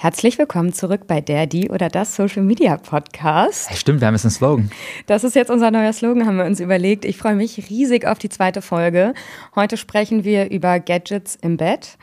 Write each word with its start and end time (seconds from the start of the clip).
Herzlich 0.00 0.38
willkommen 0.38 0.72
zurück 0.72 1.08
bei 1.08 1.20
der, 1.20 1.48
die 1.48 1.70
oder 1.70 1.88
das 1.88 2.14
Social 2.14 2.44
Media 2.44 2.76
Podcast. 2.76 3.68
Hey, 3.68 3.76
stimmt, 3.76 4.00
wir 4.00 4.06
haben 4.06 4.14
jetzt 4.14 4.26
einen 4.26 4.30
Slogan. 4.30 4.70
Das 5.06 5.24
ist 5.24 5.34
jetzt 5.34 5.50
unser 5.50 5.72
neuer 5.72 5.92
Slogan, 5.92 6.24
haben 6.24 6.36
wir 6.36 6.44
uns 6.44 6.60
überlegt. 6.60 7.04
Ich 7.04 7.16
freue 7.16 7.34
mich 7.34 7.68
riesig 7.68 8.06
auf 8.06 8.16
die 8.16 8.28
zweite 8.28 8.62
Folge. 8.62 9.12
Heute 9.56 9.76
sprechen 9.76 10.22
wir 10.22 10.52
über 10.52 10.78
Gadgets 10.78 11.34
im 11.42 11.56
Bett 11.56 11.98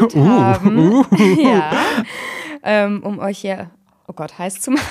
und 0.00 0.14
uh, 0.16 0.26
haben, 0.26 0.78
uh. 0.78 1.04
ja, 1.38 1.72
ähm, 2.62 3.02
um 3.02 3.18
euch 3.18 3.36
hier, 3.36 3.70
oh 4.08 4.14
Gott, 4.14 4.38
heiß 4.38 4.62
zu 4.62 4.70
machen. 4.70 4.86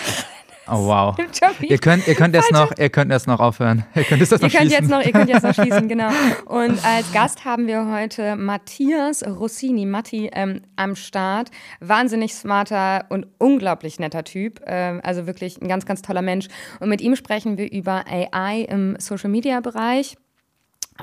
Oh 0.68 0.88
wow. 0.88 1.16
Ihr 1.62 1.78
könnt, 1.78 2.08
ihr 2.08 2.16
könnt 2.16 2.34
jetzt 2.34 2.52
noch, 2.52 2.72
ihr 2.78 2.90
könnt 2.90 3.12
jetzt 3.12 3.28
noch 3.28 3.40
aufhören. 3.40 3.86
Ihr 3.96 4.04
könnt, 4.04 4.20
jetzt 4.20 4.32
noch 4.32 4.42
ihr 4.42 4.50
könnt 4.50 4.72
jetzt 4.72 4.90
noch, 4.90 5.02
ihr 5.02 5.12
könnt 5.12 5.30
jetzt 5.30 5.44
noch 5.44 5.54
schließen, 5.54 5.88
genau. 5.88 6.10
Und 6.46 6.84
als 6.84 7.12
Gast 7.14 7.46
haben 7.46 7.68
wir 7.68 7.88
heute 7.92 8.36
Matthias 8.36 9.24
Rossini, 9.26 9.86
Matti, 9.86 10.30
ähm, 10.34 10.62
am 10.76 10.96
Start. 10.96 11.52
Wahnsinnig 11.82 12.34
smarter 12.34 13.06
und 13.10 13.28
unglaublich 13.38 14.00
netter 14.00 14.24
Typ. 14.24 14.62
Ähm, 14.66 15.02
also 15.04 15.28
wirklich 15.28 15.62
ein 15.62 15.68
ganz, 15.68 15.86
ganz 15.86 16.02
toller 16.02 16.22
Mensch. 16.22 16.48
Und 16.80 16.90
mit 16.90 17.02
ihm 17.02 17.16
sprechen 17.16 17.58
wir 17.58 17.72
über 17.72 18.06
AI 18.08 18.62
im 18.62 18.96
Social 19.00 19.30
Media 19.30 19.60
Bereich. 19.60 20.18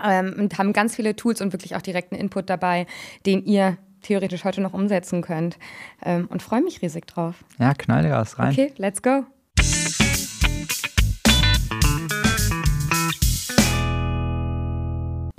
Ähm, 0.02 0.34
und 0.38 0.58
haben 0.58 0.72
ganz 0.72 0.96
viele 0.96 1.14
Tools 1.14 1.40
und 1.40 1.52
wirklich 1.52 1.76
auch 1.76 1.82
direkten 1.82 2.14
Input 2.14 2.50
dabei, 2.50 2.86
den 3.26 3.44
ihr 3.44 3.76
theoretisch 4.00 4.44
heute 4.44 4.60
noch 4.60 4.72
umsetzen 4.72 5.22
könnt. 5.22 5.58
Ähm, 6.04 6.26
und 6.28 6.42
freue 6.42 6.62
mich 6.62 6.82
riesig 6.82 7.06
drauf. 7.06 7.44
Ja, 7.58 7.74
knall 7.74 8.08
Gas 8.08 8.38
rein. 8.38 8.50
Okay, 8.50 8.72
let's 8.76 9.02
go. 9.02 9.24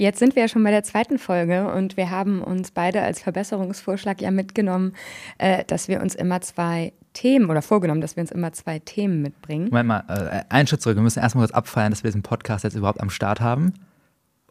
Jetzt 0.03 0.19
sind 0.19 0.35
wir 0.35 0.41
ja 0.41 0.47
schon 0.49 0.65
bei 0.65 0.71
der 0.71 0.83
zweiten 0.83 1.17
Folge 1.17 1.71
und 1.73 1.95
wir 1.95 2.09
haben 2.09 2.41
uns 2.41 2.71
beide 2.71 3.01
als 3.03 3.21
Verbesserungsvorschlag 3.21 4.19
ja 4.21 4.31
mitgenommen, 4.31 4.91
äh, 5.37 5.63
dass 5.63 5.87
wir 5.87 6.01
uns 6.01 6.13
immer 6.13 6.41
zwei 6.41 6.91
Themen 7.13 7.49
oder 7.49 7.61
vorgenommen, 7.61 8.01
dass 8.01 8.17
wir 8.17 8.21
uns 8.21 8.31
immer 8.31 8.51
zwei 8.51 8.79
Themen 8.79 9.21
mitbringen. 9.21 9.69
Moment 9.69 9.87
mal, 9.87 10.03
äh, 10.09 10.53
einen 10.53 10.67
Schritt 10.67 10.81
zurück. 10.81 10.97
Wir 10.97 11.03
müssen 11.03 11.19
erstmal 11.19 11.45
kurz 11.45 11.55
abfeiern, 11.55 11.91
dass 11.93 12.03
wir 12.03 12.09
diesen 12.09 12.21
Podcast 12.21 12.65
jetzt 12.65 12.75
überhaupt 12.75 12.99
am 12.99 13.09
Start 13.09 13.39
haben. 13.39 13.75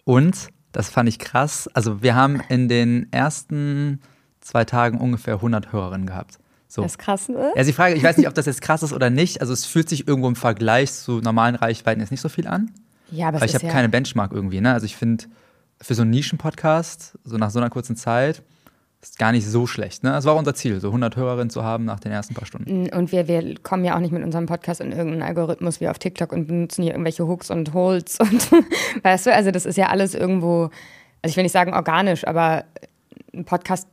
Und, 0.04 0.48
das 0.72 0.88
fand 0.88 1.06
ich 1.10 1.18
krass, 1.18 1.68
also 1.74 2.02
wir 2.02 2.14
haben 2.14 2.40
in 2.48 2.68
den 2.68 3.12
ersten 3.12 4.00
zwei 4.40 4.64
Tagen 4.64 4.98
ungefähr 4.98 5.34
100 5.34 5.70
Hörerinnen 5.70 6.06
gehabt. 6.06 6.38
So. 6.72 6.80
Das 6.80 6.92
ist 6.92 6.98
krass, 6.98 7.28
ne? 7.28 7.52
Ja, 7.54 7.64
sie 7.64 7.74
frage, 7.74 7.94
ich 7.94 8.02
weiß 8.02 8.16
nicht, 8.16 8.26
ob 8.28 8.32
das 8.32 8.46
jetzt 8.46 8.62
krass 8.62 8.82
ist 8.82 8.94
oder 8.94 9.10
nicht. 9.10 9.42
Also 9.42 9.52
es 9.52 9.66
fühlt 9.66 9.90
sich 9.90 10.08
irgendwo 10.08 10.26
im 10.26 10.36
Vergleich 10.36 10.90
zu 10.90 11.20
normalen 11.20 11.54
Reichweiten 11.54 12.00
jetzt 12.00 12.10
nicht 12.10 12.22
so 12.22 12.30
viel 12.30 12.46
an. 12.46 12.70
Ja, 13.10 13.28
aber 13.28 13.42
Weil 13.42 13.48
ich 13.50 13.54
habe 13.54 13.66
ja 13.66 13.70
keine 13.70 13.90
Benchmark 13.90 14.32
irgendwie. 14.32 14.62
Ne? 14.62 14.72
Also 14.72 14.86
ich 14.86 14.96
finde, 14.96 15.24
für 15.82 15.92
so 15.92 16.00
einen 16.00 16.12
Nischen-Podcast, 16.12 17.18
so 17.24 17.36
nach 17.36 17.50
so 17.50 17.58
einer 17.58 17.68
kurzen 17.68 17.94
Zeit, 17.94 18.40
ist 19.02 19.18
gar 19.18 19.32
nicht 19.32 19.46
so 19.46 19.66
schlecht. 19.66 20.02
Ne? 20.02 20.12
Das 20.12 20.24
war 20.24 20.34
unser 20.34 20.54
Ziel, 20.54 20.80
so 20.80 20.88
100 20.88 21.14
Hörerinnen 21.14 21.50
zu 21.50 21.62
haben 21.62 21.84
nach 21.84 22.00
den 22.00 22.10
ersten 22.10 22.32
paar 22.32 22.46
Stunden. 22.46 22.88
Und 22.88 23.12
wir, 23.12 23.28
wir 23.28 23.58
kommen 23.58 23.84
ja 23.84 23.94
auch 23.94 24.00
nicht 24.00 24.12
mit 24.12 24.22
unserem 24.22 24.46
Podcast 24.46 24.80
in 24.80 24.92
irgendeinen 24.92 25.24
Algorithmus 25.24 25.78
wie 25.82 25.88
auf 25.88 25.98
TikTok 25.98 26.32
und 26.32 26.46
benutzen 26.46 26.84
hier 26.84 26.92
irgendwelche 26.92 27.28
Hooks 27.28 27.50
und 27.50 27.74
Holds 27.74 28.18
und 28.18 28.50
weißt 29.02 29.26
du, 29.26 29.34
also 29.34 29.50
das 29.50 29.66
ist 29.66 29.76
ja 29.76 29.88
alles 29.88 30.14
irgendwo, 30.14 30.70
also 31.20 31.32
ich 31.32 31.36
will 31.36 31.42
nicht 31.42 31.52
sagen 31.52 31.74
organisch, 31.74 32.26
aber 32.26 32.64
ein 33.34 33.44
Podcast 33.44 33.88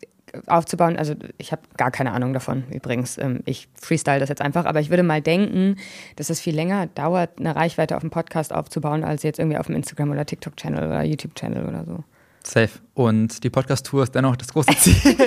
aufzubauen. 0.48 0.98
Also 0.98 1.16
ich 1.38 1.52
habe 1.52 1.62
gar 1.78 1.92
keine 1.92 2.12
Ahnung 2.12 2.34
davon 2.34 2.64
übrigens. 2.72 3.18
Ähm, 3.18 3.42
ich 3.46 3.68
freestyle 3.80 4.20
das 4.20 4.30
jetzt 4.30 4.42
einfach, 4.42 4.66
aber 4.66 4.80
ich 4.80 4.90
würde 4.90 5.04
mal 5.04 5.22
denken, 5.22 5.78
dass 6.16 6.30
es 6.30 6.40
viel 6.40 6.56
länger 6.56 6.88
dauert, 6.88 7.40
eine 7.40 7.56
Reichweite 7.56 7.96
auf 7.96 8.02
dem 8.02 8.10
Podcast 8.10 8.54
aufzubauen, 8.54 9.04
als 9.04 9.24
jetzt 9.24 9.40
irgendwie 9.40 9.58
auf 9.58 9.68
dem 9.68 9.76
Instagram- 9.76 10.12
oder 10.12 10.26
TikTok-Channel 10.26 10.86
oder 10.88 11.04
YouTube-Channel 11.04 11.66
oder 11.66 11.86
so. 11.86 12.04
Safe. 12.44 12.70
Und 12.94 13.44
die 13.44 13.50
Podcast-Tour 13.50 14.04
ist 14.04 14.16
dennoch 14.16 14.36
das 14.36 14.50
große 14.50 14.76
Ziel. 14.78 14.96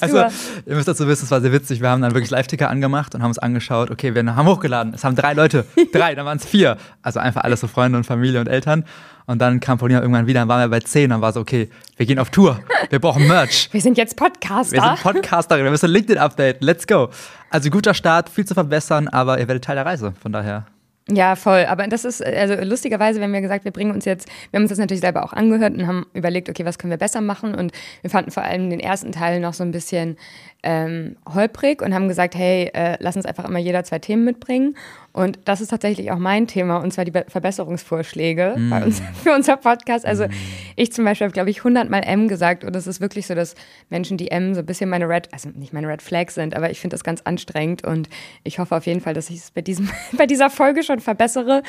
also, 0.00 0.18
ihr 0.66 0.74
müsst 0.74 0.88
dazu 0.88 1.06
wissen, 1.06 1.24
es 1.24 1.30
war 1.30 1.40
sehr 1.40 1.52
witzig. 1.52 1.80
Wir 1.80 1.88
haben 1.88 2.02
dann 2.02 2.12
wirklich 2.12 2.30
Live-Ticker 2.30 2.68
angemacht 2.68 3.14
und 3.14 3.22
haben 3.22 3.30
uns 3.30 3.38
angeschaut, 3.38 3.90
okay, 3.90 4.14
wir 4.14 4.36
haben 4.36 4.46
hochgeladen. 4.46 4.92
Es 4.94 5.04
haben 5.04 5.16
drei 5.16 5.32
Leute, 5.34 5.64
drei, 5.92 6.14
dann 6.14 6.26
waren 6.26 6.38
es 6.38 6.44
vier. 6.44 6.76
Also 7.00 7.20
einfach 7.20 7.44
alles 7.44 7.60
so 7.60 7.68
Freunde 7.68 7.98
und 7.98 8.04
Familie 8.04 8.40
und 8.40 8.48
Eltern. 8.48 8.84
Und 9.26 9.38
dann 9.40 9.60
kam 9.60 9.78
Paulina 9.78 10.00
irgendwann 10.00 10.26
wieder, 10.26 10.40
dann 10.40 10.48
waren 10.48 10.60
wir 10.60 10.68
bei 10.68 10.80
zehn, 10.80 11.10
dann 11.10 11.20
war 11.20 11.32
so, 11.32 11.40
okay, 11.40 11.68
wir 11.96 12.06
gehen 12.06 12.18
auf 12.18 12.30
Tour. 12.30 12.60
Wir 12.90 12.98
brauchen 12.98 13.26
Merch. 13.26 13.68
Wir 13.72 13.80
sind 13.80 13.96
jetzt 13.96 14.16
Podcaster. 14.16 14.72
Wir 14.72 14.82
sind 14.82 15.02
Podcasterin, 15.02 15.64
wir 15.64 15.70
müssen 15.70 15.88
LinkedIn 15.88 16.18
updaten. 16.18 16.66
Let's 16.66 16.86
go. 16.86 17.08
Also 17.50 17.70
guter 17.70 17.94
Start, 17.94 18.28
viel 18.28 18.44
zu 18.44 18.54
verbessern, 18.54 19.08
aber 19.08 19.38
ihr 19.38 19.48
werdet 19.48 19.64
Teil 19.64 19.76
der 19.76 19.86
Reise. 19.86 20.12
Von 20.20 20.32
daher. 20.32 20.66
Ja, 21.08 21.34
voll. 21.34 21.66
Aber 21.66 21.86
das 21.88 22.04
ist, 22.04 22.24
also 22.24 22.54
lustigerweise, 22.62 23.20
wenn 23.20 23.32
wir 23.32 23.40
gesagt, 23.40 23.64
wir 23.64 23.72
bringen 23.72 23.90
uns 23.90 24.04
jetzt, 24.04 24.28
wir 24.50 24.58
haben 24.58 24.64
uns 24.64 24.70
das 24.70 24.78
natürlich 24.78 25.00
selber 25.00 25.24
auch 25.24 25.32
angehört 25.32 25.74
und 25.74 25.86
haben 25.86 26.06
überlegt, 26.14 26.48
okay, 26.48 26.64
was 26.64 26.78
können 26.78 26.92
wir 26.92 26.98
besser 26.98 27.20
machen? 27.20 27.54
Und 27.54 27.72
wir 28.02 28.10
fanden 28.10 28.30
vor 28.30 28.44
allem 28.44 28.70
den 28.70 28.78
ersten 28.78 29.10
Teil 29.10 29.40
noch 29.40 29.52
so 29.52 29.64
ein 29.64 29.72
bisschen 29.72 30.16
ähm, 30.62 31.16
holprig 31.34 31.82
und 31.82 31.92
haben 31.92 32.06
gesagt, 32.06 32.36
hey, 32.36 32.70
äh, 32.72 32.96
lass 33.00 33.16
uns 33.16 33.26
einfach 33.26 33.44
immer 33.44 33.58
jeder 33.58 33.82
zwei 33.82 33.98
Themen 33.98 34.24
mitbringen. 34.24 34.76
Und 35.12 35.40
das 35.44 35.60
ist 35.60 35.68
tatsächlich 35.68 36.10
auch 36.10 36.18
mein 36.18 36.46
Thema, 36.46 36.78
und 36.78 36.92
zwar 36.92 37.04
die 37.04 37.10
Be 37.10 37.26
Verbesserungsvorschläge 37.28 38.54
mm. 38.56 38.70
bei 38.70 38.84
uns, 38.84 39.02
für 39.22 39.34
unser 39.34 39.56
Podcast. 39.56 40.06
Also 40.06 40.26
mm. 40.26 40.32
ich 40.76 40.92
zum 40.92 41.04
Beispiel 41.04 41.26
habe, 41.26 41.32
glaube 41.32 41.50
ich, 41.50 41.58
100 41.58 41.90
Mal 41.90 42.00
M 42.00 42.28
gesagt 42.28 42.64
und 42.64 42.74
es 42.74 42.86
ist 42.86 43.00
wirklich 43.00 43.26
so, 43.26 43.34
dass 43.34 43.54
Menschen, 43.90 44.16
die 44.16 44.30
M 44.30 44.54
so 44.54 44.60
ein 44.60 44.66
bisschen 44.66 44.88
meine 44.88 45.08
Red, 45.08 45.28
also 45.32 45.50
nicht 45.50 45.72
meine 45.72 45.88
Red 45.88 46.00
Flags 46.00 46.34
sind, 46.34 46.56
aber 46.56 46.70
ich 46.70 46.80
finde 46.80 46.94
das 46.94 47.04
ganz 47.04 47.20
anstrengend 47.22 47.84
und 47.84 48.08
ich 48.42 48.58
hoffe 48.58 48.74
auf 48.74 48.86
jeden 48.86 49.00
Fall, 49.00 49.14
dass 49.14 49.28
ich 49.28 49.36
es 49.36 49.50
bei, 49.50 49.62
bei 50.16 50.26
dieser 50.26 50.48
Folge 50.48 50.82
schon 50.82 51.00
verbessere. 51.00 51.62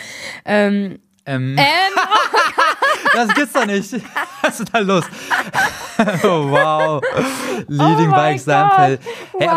Ähm, 0.46 1.00
ähm. 1.26 1.58
M. 1.58 1.66
das 3.14 3.34
gibt's 3.34 3.54
doch 3.54 3.66
nicht. 3.66 3.94
Was 4.42 4.60
ist 4.60 4.74
da 4.74 4.80
los? 4.80 5.06
oh, 6.24 6.50
wow. 6.50 7.02
Leading 7.68 8.10
oh 8.10 8.16
by 8.16 8.32
example. 8.32 9.00
Hey, 9.38 9.48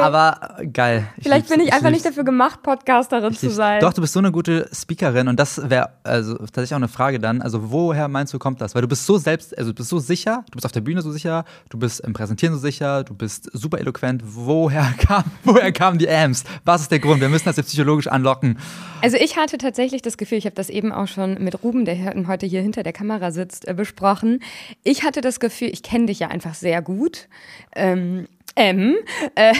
aber, 0.00 0.42
aber, 0.42 0.64
geil. 0.72 1.08
Ich 1.16 1.24
Vielleicht 1.24 1.48
bin 1.48 1.60
ich, 1.60 1.72
einfach 1.72 1.90
nicht 1.90 2.04
dafür 2.04 2.24
gemacht, 2.24 2.62
Podcasterin 2.62 3.34
zu 3.34 3.50
sein. 3.50 3.80
Doch, 3.80 3.92
du 3.92 4.00
bist 4.00 4.12
so 4.12 4.18
eine 4.18 4.32
gute 4.32 4.68
Speakerin 4.72 5.28
und 5.28 5.38
das 5.38 5.70
wäre 5.70 5.90
also 6.02 6.36
tatsächlich 6.36 6.72
auch 6.72 6.78
eine 6.78 6.88
Frage 6.88 7.20
dann. 7.20 7.42
Also, 7.42 7.70
woher 7.70 8.08
meinst 8.08 8.34
du, 8.34 8.38
kommt 8.38 8.60
das? 8.60 8.74
Weil 8.74 8.82
du 8.82 8.88
bist 8.88 9.06
so 9.06 9.18
selbst, 9.18 9.56
also 9.56 9.70
du 9.70 9.76
bist 9.76 9.88
so 9.88 9.98
sicher, 9.98 10.44
du 10.50 10.56
bist 10.56 10.66
auf 10.66 10.72
der 10.72 10.80
Bühne 10.80 11.02
so 11.02 11.12
sicher, 11.12 11.44
du 11.70 11.78
bist 11.78 12.00
im 12.00 12.12
Präsentieren 12.12 12.54
so 12.54 12.60
sicher, 12.60 13.04
du 13.04 13.14
bist 13.14 13.50
super 13.52 13.78
eloquent. 13.78 14.22
Woher, 14.24 14.94
kam, 14.98 15.24
woher 15.44 15.70
kamen 15.72 15.98
die 15.98 16.08
Amps? 16.08 16.44
Was 16.64 16.82
ist 16.82 16.90
der 16.90 16.98
Grund? 16.98 17.20
Wir 17.20 17.28
müssen 17.28 17.44
das 17.44 17.56
jetzt 17.56 17.68
psychologisch 17.68 18.08
anlocken. 18.08 18.58
Also, 19.02 19.16
ich 19.16 19.36
hatte 19.36 19.58
tatsächlich 19.58 20.02
das 20.02 20.16
Gefühl, 20.16 20.38
ich 20.38 20.46
habe 20.46 20.56
das 20.56 20.70
eben 20.70 20.92
auch 20.92 21.06
schon 21.06 21.34
mit 21.42 21.62
Ruben, 21.62 21.84
der 21.84 22.14
heute 22.26 22.46
hier 22.46 22.62
hinter 22.62 22.82
der 22.82 22.92
Kamera 22.92 23.30
sitzt, 23.30 23.68
äh, 23.68 23.74
besprochen. 23.74 24.40
Ich 24.82 25.04
hatte 25.04 25.20
das 25.20 25.38
Gefühl, 25.38 25.68
ich 25.68 25.83
kenne 25.84 26.06
dich 26.06 26.18
ja 26.18 26.28
einfach 26.28 26.54
sehr 26.54 26.82
gut. 26.82 27.28
Ähm, 27.76 28.26
M. 28.56 28.94
Äh, 29.34 29.52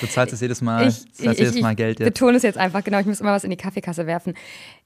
du 0.00 0.06
zahlst 0.08 0.34
es 0.34 0.40
jedes 0.40 0.60
Mal, 0.60 0.88
ich, 0.88 1.04
ich, 1.18 1.38
jedes 1.38 1.60
Mal 1.60 1.76
Geld 1.76 2.00
jetzt. 2.00 2.08
Ich 2.08 2.14
betone 2.14 2.36
es 2.36 2.42
jetzt 2.42 2.58
einfach, 2.58 2.82
genau, 2.82 2.98
ich 2.98 3.06
muss 3.06 3.20
immer 3.20 3.30
was 3.32 3.44
in 3.44 3.50
die 3.50 3.56
Kaffeekasse 3.56 4.06
werfen. 4.06 4.34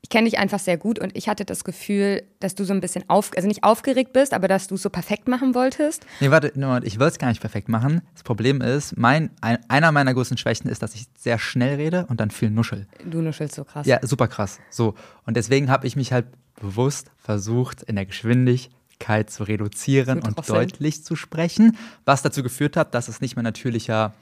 Ich 0.03 0.11
kenne 0.11 0.28
dich 0.28 0.39
einfach 0.39 0.59
sehr 0.59 0.77
gut 0.77 0.99
und 0.99 1.16
ich 1.16 1.28
hatte 1.28 1.47
das 1.47 1.65
Gefühl, 1.65 2.22
dass 2.41 2.55
du 2.55 2.65
so 2.65 2.75
ein 2.75 2.81
bisschen 2.81 3.09
auf, 3.09 3.31
also 3.37 3.49
nicht 3.49 3.65
aufgeregt 3.65 4.12
bist, 4.12 4.34
aber 4.34 4.49
dass 4.49 4.69
du 4.69 4.75
es 4.75 4.83
so 4.83 4.91
perfekt 4.91 5.28
machen 5.28 5.55
wolltest. 5.55 6.05
Nee, 6.21 6.31
warte, 6.31 6.49
ich 6.84 6.99
wollte 6.99 7.12
es 7.12 7.19
gar 7.19 7.28
nicht 7.28 7.41
perfekt 7.41 7.69
machen. 7.71 8.03
Das 8.12 8.22
Problem 8.22 8.60
ist, 8.60 8.99
mein, 8.99 9.31
ein, 9.41 9.59
einer 9.69 9.93
meiner 9.93 10.12
größten 10.12 10.37
Schwächen 10.37 10.69
ist, 10.69 10.83
dass 10.83 10.95
ich 10.95 11.06
sehr 11.16 11.39
schnell 11.39 11.77
rede 11.77 12.05
und 12.09 12.21
dann 12.21 12.31
viel 12.31 12.50
nuschel. 12.50 12.87
Du 13.05 13.22
nuschelst 13.22 13.55
so 13.55 13.65
krass. 13.65 13.87
Ja, 13.87 13.99
super 14.03 14.28
krass. 14.28 14.60
So. 14.69 14.95
Und 15.25 15.39
deswegen 15.39 15.71
habe 15.71 15.87
ich 15.87 15.97
mich 15.97 16.12
halt 16.12 16.27
bewusst 16.60 17.10
versucht, 17.16 17.83
in 17.83 17.97
der 17.97 18.05
Geschwindigkeit 18.05 18.78
Lautstärke 18.98 19.26
zu 19.26 19.44
reduzieren 19.44 20.20
und 20.20 20.48
deutlich 20.48 21.04
zu 21.04 21.16
sprechen, 21.16 21.76
was 22.04 22.22
dazu 22.22 22.42
geführt 22.42 22.76
hat, 22.76 22.94
dass 22.94 23.09
es 23.09 23.20
nicht 23.20 23.36
mehr 23.36 23.42
natürlicher 23.42 24.12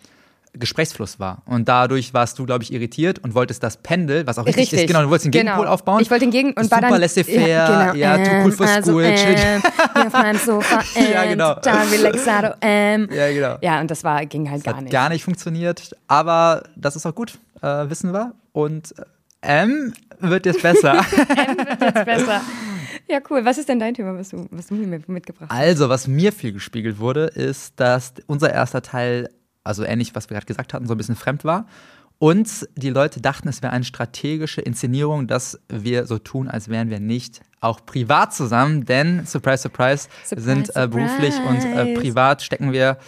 Gesprächsfluss 0.52 1.20
war. 1.20 1.42
Und 1.44 1.68
dadurch 1.68 2.14
warst 2.14 2.38
du, 2.38 2.46
glaube 2.46 2.64
ich, 2.64 2.72
irritiert 2.72 3.18
und 3.18 3.34
wolltest 3.34 3.62
das 3.62 3.76
Pendel, 3.76 4.26
was 4.26 4.38
auch 4.38 4.46
richtig, 4.46 4.62
richtig. 4.62 4.80
ist, 4.80 4.86
genau, 4.86 5.02
du 5.02 5.10
wolltest 5.10 5.26
den 5.26 5.32
genau. 5.32 5.52
Gegenpol 5.52 5.66
aufbauen. 5.66 6.00
Ich 6.00 6.10
wollte 6.10 6.24
den 6.24 6.30
Gegen 6.30 6.52
und 6.52 6.70
war 6.70 6.80
Super 6.80 6.98
laissez-faire, 6.98 7.46
ja, 7.46 7.92
genau. 7.92 7.94
ja, 7.94 8.24
too 8.24 8.44
cool 8.44 8.52
for 8.52 8.66
also, 8.66 8.92
school, 8.92 9.02
ähm, 9.04 9.16
chill. 9.16 10.06
auf 10.06 10.12
meinem 10.14 10.38
Sofa, 10.38 10.80
ähm, 10.96 11.12
ja, 11.12 11.24
genau. 11.26 11.54
total 11.54 11.86
relaxado, 11.88 12.54
ähm. 12.62 13.08
Ja, 13.12 13.32
genau. 13.32 13.58
Ja, 13.60 13.80
und 13.80 13.90
das 13.90 14.02
war, 14.02 14.24
ging 14.24 14.48
halt 14.48 14.60
das 14.60 14.64
gar 14.64 14.76
hat 14.76 14.84
nicht. 14.84 14.92
gar 14.92 15.08
nicht 15.10 15.24
funktioniert, 15.24 15.94
aber 16.08 16.62
das 16.74 16.96
ist 16.96 17.04
auch 17.04 17.14
gut, 17.14 17.38
äh, 17.60 17.90
wissen 17.90 18.14
wir. 18.14 18.32
Und 18.52 18.94
M 19.42 19.92
wird 20.20 20.46
jetzt 20.46 20.62
besser. 20.62 20.94
M 21.28 21.58
wird 21.58 21.80
jetzt 21.82 22.04
besser. 22.06 22.40
Ja, 23.08 23.20
cool. 23.30 23.44
Was 23.44 23.58
ist 23.58 23.68
denn 23.68 23.78
dein 23.78 23.94
Thema, 23.94 24.16
was 24.16 24.30
du, 24.30 24.46
was 24.50 24.66
du 24.66 24.74
mir 24.74 25.00
mitgebracht 25.06 25.50
hast? 25.50 25.56
Also, 25.56 25.88
was 25.88 26.08
mir 26.08 26.32
viel 26.32 26.52
gespiegelt 26.52 26.98
wurde, 26.98 27.26
ist, 27.26 27.78
dass 27.78 28.14
unser 28.26 28.52
erster 28.52 28.82
Teil, 28.82 29.30
also 29.64 29.84
ähnlich, 29.84 30.14
was 30.14 30.28
wir 30.28 30.34
gerade 30.34 30.46
gesagt 30.46 30.74
hatten, 30.74 30.86
so 30.86 30.94
ein 30.94 30.98
bisschen 30.98 31.16
fremd 31.16 31.44
war. 31.44 31.66
Und 32.18 32.66
die 32.76 32.88
Leute 32.88 33.20
dachten, 33.20 33.48
es 33.48 33.62
wäre 33.62 33.72
eine 33.72 33.84
strategische 33.84 34.62
Inszenierung, 34.62 35.26
dass 35.26 35.60
wir 35.68 36.06
so 36.06 36.18
tun, 36.18 36.48
als 36.48 36.68
wären 36.68 36.88
wir 36.88 36.98
nicht 36.98 37.42
auch 37.60 37.84
privat 37.84 38.34
zusammen. 38.34 38.86
Denn, 38.86 39.26
surprise, 39.26 39.62
surprise, 39.62 40.08
surprise 40.24 40.42
sind 40.42 40.76
äh, 40.76 40.88
beruflich 40.88 41.34
surprise. 41.34 41.66
und 41.68 41.76
äh, 41.76 41.94
privat 41.94 42.42
stecken 42.42 42.72
wir 42.72 42.98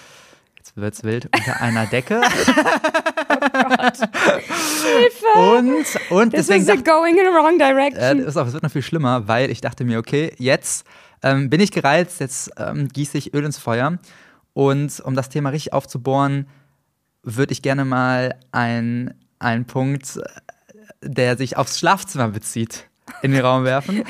wird's 0.80 1.02
wild, 1.04 1.28
unter 1.34 1.60
einer 1.60 1.86
Decke. 1.86 2.20
oh 2.48 3.76
Gott. 3.76 3.98
Hilfe! 3.98 5.38
Und, 5.38 6.10
und 6.10 6.30
This 6.34 6.46
deswegen. 6.46 6.78
Is 6.78 6.84
going 6.84 7.16
in 7.16 7.24
the 7.24 7.32
wrong 7.32 7.58
direction. 7.58 8.20
Äh, 8.20 8.26
ist 8.26 8.36
auch, 8.36 8.46
es 8.46 8.52
wird 8.52 8.62
noch 8.62 8.70
viel 8.70 8.82
schlimmer, 8.82 9.28
weil 9.28 9.50
ich 9.50 9.60
dachte 9.60 9.84
mir, 9.84 9.98
okay, 9.98 10.34
jetzt 10.38 10.86
ähm, 11.22 11.50
bin 11.50 11.60
ich 11.60 11.72
gereizt, 11.72 12.20
jetzt 12.20 12.50
ähm, 12.56 12.88
gieße 12.88 13.18
ich 13.18 13.34
Öl 13.34 13.44
ins 13.44 13.58
Feuer. 13.58 13.98
Und 14.54 15.00
um 15.00 15.14
das 15.14 15.28
Thema 15.28 15.50
richtig 15.50 15.72
aufzubohren, 15.72 16.48
würde 17.22 17.52
ich 17.52 17.62
gerne 17.62 17.84
mal 17.84 18.34
einen 18.50 19.14
Punkt, 19.66 20.20
der 21.02 21.36
sich 21.36 21.56
aufs 21.56 21.78
Schlafzimmer 21.78 22.28
bezieht, 22.28 22.88
in 23.22 23.32
den 23.32 23.44
Raum 23.44 23.64
werfen. 23.64 24.04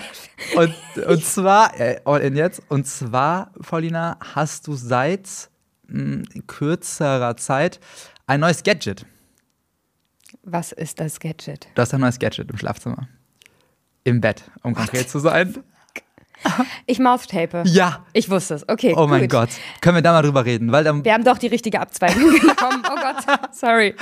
Und, 0.56 0.75
und 1.06 1.25
zwar, 1.25 1.79
äh, 1.79 2.00
all 2.05 2.21
in 2.21 2.37
jetzt, 2.37 2.62
und 2.69 2.87
zwar, 2.87 3.53
Paulina, 3.62 4.19
hast 4.35 4.67
du 4.67 4.75
seit 4.75 5.50
kürzerer 6.46 7.37
Zeit 7.37 7.81
ein 8.26 8.40
neues 8.40 8.62
Gadget. 8.62 9.06
Was 10.43 10.73
ist 10.73 11.00
das 11.00 11.20
Gadget? 11.20 11.69
Du 11.75 11.82
hast 11.82 11.93
ein 11.94 12.00
neues 12.00 12.19
Gadget 12.19 12.50
im 12.50 12.58
Schlafzimmer. 12.58 13.08
Im 14.05 14.20
Bett, 14.20 14.44
um 14.62 14.73
What? 14.73 14.79
konkret 14.79 15.11
zu 15.11 15.19
sein. 15.19 15.62
Ich 16.87 16.99
mouthtape. 17.00 17.64
Ja. 17.67 18.06
Ich 18.12 18.31
wusste 18.31 18.55
es. 18.55 18.69
Okay. 18.69 18.94
Oh 18.96 19.06
mein 19.08 19.26
Gott. 19.29 19.50
Können 19.81 19.96
wir 19.96 20.02
da 20.02 20.12
mal 20.12 20.23
drüber 20.23 20.44
reden? 20.44 20.70
Weil 20.70 20.85
dann 20.85 21.05
wir 21.05 21.12
haben 21.12 21.25
doch 21.25 21.37
die 21.38 21.49
richtige 21.49 21.81
Abzweigung 21.81 22.31
genommen. 22.40 22.82
Oh 22.88 22.94
Gott. 22.94 23.55
Sorry. 23.55 23.94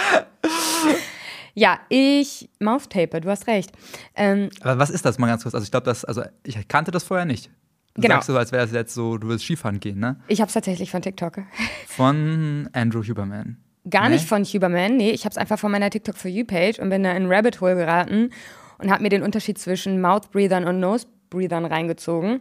Ja, 1.55 1.81
ich 1.89 2.51
mouthtape, 2.61 3.23
du 3.23 3.31
hast 3.31 3.47
recht. 3.47 3.73
Ähm, 4.15 4.51
Aber 4.61 4.79
was 4.79 4.91
ist 4.91 5.07
das 5.07 5.19
mal 5.19 5.27
ganz 5.29 5.43
kurz? 5.45 5.55
Also 5.55 5.65
ich 5.65 5.71
glaube, 5.71 5.87
das, 5.87 6.05
also 6.05 6.23
ich 6.45 6.69
kannte 6.69 6.91
das 6.91 7.05
vorher 7.05 7.25
nicht. 7.25 7.51
Du 7.97 8.03
genau. 8.03 8.17
sagst 8.17 8.27
so, 8.29 8.37
als 8.37 8.53
wäre 8.53 8.65
es 8.65 8.73
jetzt 8.73 8.95
so, 8.95 9.17
du 9.17 9.29
willst 9.29 9.45
Skifahren 9.45 9.81
gehen, 9.81 9.99
ne? 9.99 10.21
Ich 10.29 10.41
habe 10.41 10.49
es 10.49 10.55
tatsächlich 10.55 10.91
von 10.91 11.03
TikTok. 11.03 11.39
Von 11.87 12.69
Andrew 12.73 13.03
Huberman. 13.03 13.57
Gar 13.89 14.09
nee? 14.09 14.17
nicht 14.17 14.27
von 14.27 14.45
Huberman, 14.45 14.97
nee, 14.97 15.11
ich 15.11 15.25
habe 15.25 15.31
es 15.31 15.39
einfach 15.39 15.59
von 15.59 15.71
meiner 15.71 15.89
TikTok 15.91 16.17
for 16.17 16.31
You 16.31 16.45
Page 16.45 16.81
und 16.81 16.91
bin 16.91 17.05
da 17.05 17.13
in 17.13 17.33
Rabbit 17.33 17.61
Hole 17.61 17.77
geraten 17.77 18.31
und 18.79 18.91
habe 18.91 19.03
mir 19.03 19.09
den 19.09 19.23
Unterschied 19.23 19.59
zwischen 19.59 20.01
Mouth 20.01 20.31
Breathern 20.33 20.65
und 20.65 20.81
Nose 20.81 21.07
Breathern 21.31 21.65
reingezogen. 21.65 22.41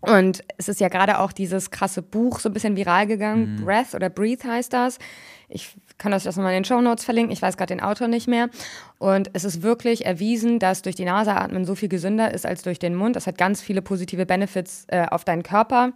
Und 0.00 0.44
es 0.56 0.68
ist 0.68 0.80
ja 0.80 0.88
gerade 0.88 1.18
auch 1.18 1.32
dieses 1.32 1.70
krasse 1.70 2.02
Buch 2.02 2.38
so 2.38 2.48
ein 2.48 2.52
bisschen 2.52 2.76
viral 2.76 3.06
gegangen. 3.06 3.56
Mhm. 3.56 3.64
Breath 3.64 3.94
oder 3.94 4.08
Breathe 4.08 4.46
heißt 4.46 4.72
das. 4.72 4.98
Ich 5.48 5.76
kann 5.96 6.12
das 6.12 6.24
nochmal 6.24 6.52
in 6.52 6.62
den 6.62 6.64
Show 6.64 6.80
Notes 6.80 7.04
verlinken. 7.04 7.32
Ich 7.32 7.42
weiß 7.42 7.56
gerade 7.56 7.74
den 7.74 7.82
Autor 7.82 8.08
nicht 8.08 8.28
mehr. 8.28 8.50
Und 8.98 9.30
es 9.32 9.44
ist 9.44 9.62
wirklich 9.62 10.04
erwiesen, 10.04 10.58
dass 10.58 10.82
durch 10.82 10.96
die 10.96 11.04
Nase 11.04 11.34
atmen 11.34 11.64
so 11.64 11.74
viel 11.74 11.88
gesünder 11.88 12.32
ist 12.32 12.46
als 12.46 12.62
durch 12.62 12.78
den 12.78 12.94
Mund. 12.94 13.16
Das 13.16 13.26
hat 13.26 13.38
ganz 13.38 13.60
viele 13.60 13.82
positive 13.82 14.26
Benefits 14.26 14.84
äh, 14.88 15.06
auf 15.10 15.24
deinen 15.24 15.42
Körper. 15.42 15.92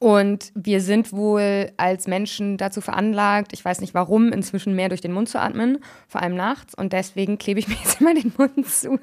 Und 0.00 0.52
wir 0.54 0.80
sind 0.80 1.12
wohl 1.12 1.72
als 1.76 2.06
Menschen 2.06 2.56
dazu 2.56 2.80
veranlagt, 2.80 3.52
ich 3.52 3.64
weiß 3.64 3.80
nicht 3.80 3.94
warum, 3.94 4.32
inzwischen 4.32 4.76
mehr 4.76 4.88
durch 4.88 5.00
den 5.00 5.12
Mund 5.12 5.28
zu 5.28 5.40
atmen, 5.40 5.78
vor 6.06 6.22
allem 6.22 6.36
nachts. 6.36 6.72
Und 6.74 6.92
deswegen 6.92 7.36
klebe 7.36 7.58
ich 7.58 7.66
mir 7.66 7.74
jetzt 7.74 8.00
immer 8.00 8.14
den 8.14 8.32
Mund 8.38 8.64
zu. 8.68 9.00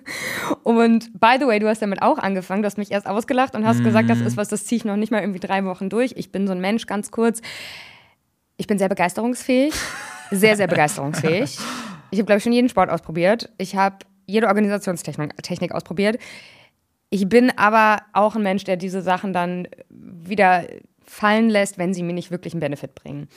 Und 0.64 1.20
by 1.20 1.36
the 1.38 1.48
way, 1.48 1.60
du 1.60 1.68
hast 1.68 1.82
damit 1.82 2.02
auch 2.02 2.18
angefangen. 2.18 2.62
Du 2.62 2.68
hast 2.68 2.78
mich 2.78 2.92
erst 2.92 3.08
ausgelacht 3.08 3.56
und 3.56 3.66
hast 3.66 3.82
mm. 3.82 3.84
gesagt, 3.84 4.10
das 4.10 4.22
ist 4.22 4.38
was, 4.38 4.48
das 4.48 4.66
ziehe 4.66 4.78
ich 4.78 4.86
noch 4.86 4.96
nicht 4.96 5.12
mal 5.12 5.20
irgendwie 5.20 5.42
drei 5.42 5.66
Wochen 5.66 5.90
durch. 5.90 6.14
Ich 6.16 6.32
bin 6.32 6.48
so 6.48 6.54
ein 6.54 6.62
Mensch, 6.62 6.86
ganz 6.86 7.12
kurz. 7.12 7.42
Ich 8.58 8.68
bin 8.68 8.78
sehr 8.78 8.90
begeisterungsfähig. 8.90 9.74
Sehr, 10.32 10.56
sehr 10.56 10.68
begeisterungsfähig. 10.68 11.58
Ich 12.12 12.20
habe, 12.20 12.26
glaube 12.26 12.38
ich, 12.38 12.44
schon 12.44 12.54
jeden 12.54 12.70
Sport 12.70 12.90
ausprobiert. 12.90 13.52
Ich 13.58 13.76
habe 13.76 13.98
jede 14.26 14.48
Organisationstechnik 14.48 15.42
Technik 15.44 15.72
ausprobiert. 15.72 16.18
Ich 17.10 17.30
bin 17.30 17.56
aber 17.58 18.02
auch 18.14 18.36
ein 18.36 18.44
Mensch, 18.44 18.64
der 18.64 18.78
diese 18.78 19.02
Sachen 19.02 19.34
dann 19.34 19.68
wieder 19.90 20.66
fallen 21.06 21.50
lässt, 21.50 21.78
wenn 21.78 21.94
sie 21.94 22.04
mir 22.04 22.14
nicht 22.14 22.32
wirklich 22.32 22.54
einen 22.54 22.62
Benefit 22.62 22.96
bringen. 22.96 23.28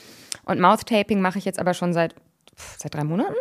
Und 0.45 0.61
Mouth-Taping 0.61 1.21
mache 1.21 1.39
ich 1.39 1.45
jetzt 1.45 1.59
aber 1.59 1.75
schon 1.75 1.93
seit, 1.93 2.15
seit 2.79 2.95
drei 2.95 3.05
Monaten. 3.05 3.35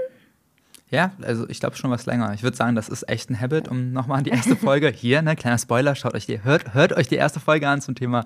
Ja, 0.89 1.11
also 1.21 1.47
ich 1.49 1.59
glaube 1.59 1.75
schon 1.75 1.91
was 1.91 2.05
länger. 2.05 2.33
Ich 2.33 2.43
würde 2.43 2.55
sagen, 2.55 2.75
das 2.75 2.87
ist 2.87 3.09
echt 3.09 3.29
ein 3.29 3.39
Habit, 3.39 3.67
um 3.67 3.91
nochmal 3.91 4.23
die 4.23 4.29
erste 4.29 4.55
Folge 4.55 4.89
hier, 4.95 5.21
ne, 5.21 5.35
kleiner 5.35 5.57
Spoiler, 5.57 5.95
schaut 5.95 6.13
euch 6.13 6.25
die, 6.25 6.43
hört, 6.43 6.73
hört 6.73 6.93
euch 6.93 7.07
die 7.07 7.15
erste 7.15 7.39
Folge 7.39 7.67
an 7.67 7.81
zum 7.81 7.95
Thema 7.95 8.25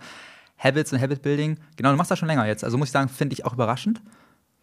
Habits 0.64 0.94
und 0.94 1.02
Habit 1.02 1.22
Building. 1.22 1.58
Genau, 1.76 1.92
du 1.92 1.98
machst 1.98 2.12
das 2.12 2.20
schon 2.20 2.28
länger 2.28 2.46
jetzt. 2.46 2.64
Also 2.64 2.78
muss 2.78 2.90
ich 2.90 2.92
sagen, 2.92 3.10
finde 3.10 3.34
ich 3.34 3.46
auch 3.46 3.54
überraschend. 3.54 4.02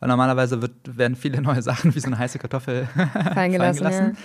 Weil 0.00 0.08
normalerweise 0.08 0.62
wird, 0.62 0.96
werden 0.96 1.16
viele 1.16 1.40
neue 1.42 1.62
Sachen 1.62 1.94
wie 1.94 2.00
so 2.00 2.06
eine 2.06 2.18
heiße 2.18 2.38
Kartoffel 2.38 2.86
fallen 2.94 3.52
gelassen. 3.52 3.58
fallen 3.58 3.76
gelassen. 3.76 4.16
Ja. 4.16 4.22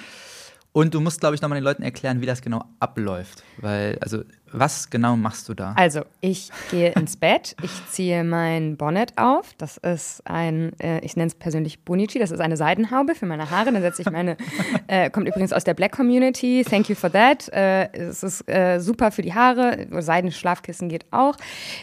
Und 0.71 0.93
du 0.95 1.01
musst, 1.01 1.19
glaube 1.19 1.35
ich, 1.35 1.41
nochmal 1.41 1.59
den 1.59 1.63
Leuten 1.63 1.83
erklären, 1.83 2.21
wie 2.21 2.25
das 2.25 2.41
genau 2.41 2.65
abläuft. 2.79 3.43
Weil, 3.57 3.97
also, 4.01 4.23
was 4.53 4.89
genau 4.89 5.15
machst 5.15 5.50
du 5.50 5.53
da? 5.53 5.73
Also, 5.75 6.01
ich 6.21 6.51
gehe 6.71 6.91
ins 6.91 7.17
Bett, 7.17 7.55
ich 7.63 7.71
ziehe 7.89 8.23
mein 8.23 8.77
Bonnet 8.77 9.17
auf. 9.17 9.53
Das 9.57 9.77
ist 9.77 10.21
ein, 10.25 10.77
äh, 10.79 11.00
ich 11.00 11.15
nenne 11.15 11.27
es 11.27 11.35
persönlich 11.35 11.83
Bonichi, 11.83 12.19
das 12.19 12.31
ist 12.31 12.39
eine 12.39 12.55
Seidenhaube 12.55 13.15
für 13.15 13.25
meine 13.25 13.50
Haare. 13.50 13.71
Dann 13.71 13.81
setze 13.81 14.03
ich 14.03 14.11
meine, 14.11 14.38
äh, 14.88 15.09
kommt 15.09 15.27
übrigens 15.27 15.53
aus 15.53 15.63
der 15.63 15.73
Black 15.73 15.91
Community. 15.91 16.63
Thank 16.67 16.89
you 16.89 16.95
for 16.95 17.11
that. 17.11 17.50
Äh, 17.50 17.91
es 17.94 18.23
ist 18.23 18.47
äh, 18.47 18.79
super 18.79 19.11
für 19.11 19.23
die 19.23 19.33
Haare. 19.33 19.88
Seidenschlafkissen 19.89 20.88
geht 20.88 21.05
auch. 21.11 21.35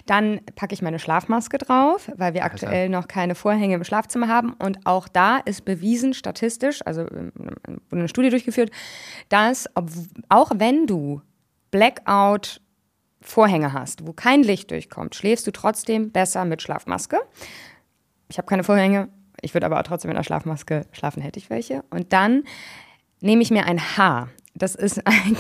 Dann 0.07 0.41
packe 0.55 0.73
ich 0.73 0.83
meine 0.83 0.99
Schlafmaske 0.99 1.59
drauf, 1.59 2.11
weil 2.17 2.35
wir 2.35 2.45
aktuell 2.45 2.89
noch 2.89 3.09
keine 3.09 3.35
Vorhänge 3.35 3.75
im 3.75 3.85
Schlafzimmer 3.85 4.29
haben. 4.29 4.55
Und 4.55 4.87
auch 4.87 5.09
da 5.09 5.39
ist 5.39 5.65
bewiesen, 5.65 6.15
statistisch, 6.15 6.81
also 6.87 7.03
wurde 7.03 7.57
eine 7.91 8.09
Studie 8.09 8.31
durchgeführt, 8.31 8.71
dass 9.29 9.69
ob, 9.75 9.91
auch 10.29 10.53
wenn 10.55 10.87
du 10.87 11.21
Blackout 11.71 12.61
Vorhänge 13.21 13.73
hast, 13.73 14.07
wo 14.07 14.13
kein 14.13 14.43
Licht 14.43 14.71
durchkommt, 14.71 15.15
schläfst 15.15 15.47
du 15.47 15.51
trotzdem 15.51 16.11
besser 16.11 16.45
mit 16.45 16.63
Schlafmaske. 16.63 17.19
Ich 18.29 18.39
habe 18.39 18.47
keine 18.47 18.65
Vorhänge, 18.65 19.09
ich 19.43 19.55
würde 19.55 19.67
aber 19.67 19.79
auch 19.79 19.85
trotzdem 19.85 20.09
mit 20.09 20.17
einer 20.17 20.25
Schlafmaske 20.25 20.87
schlafen, 20.93 21.23
hätte 21.23 21.39
ich 21.39 21.51
welche. 21.51 21.85
Und 21.91 22.13
dann 22.13 22.45
nehme 23.21 23.43
ich 23.43 23.51
mir 23.51 23.67
ein 23.67 23.81
Haar. 23.97 24.29
Das 24.55 24.75
ist 24.75 24.99
ein, 25.07 25.37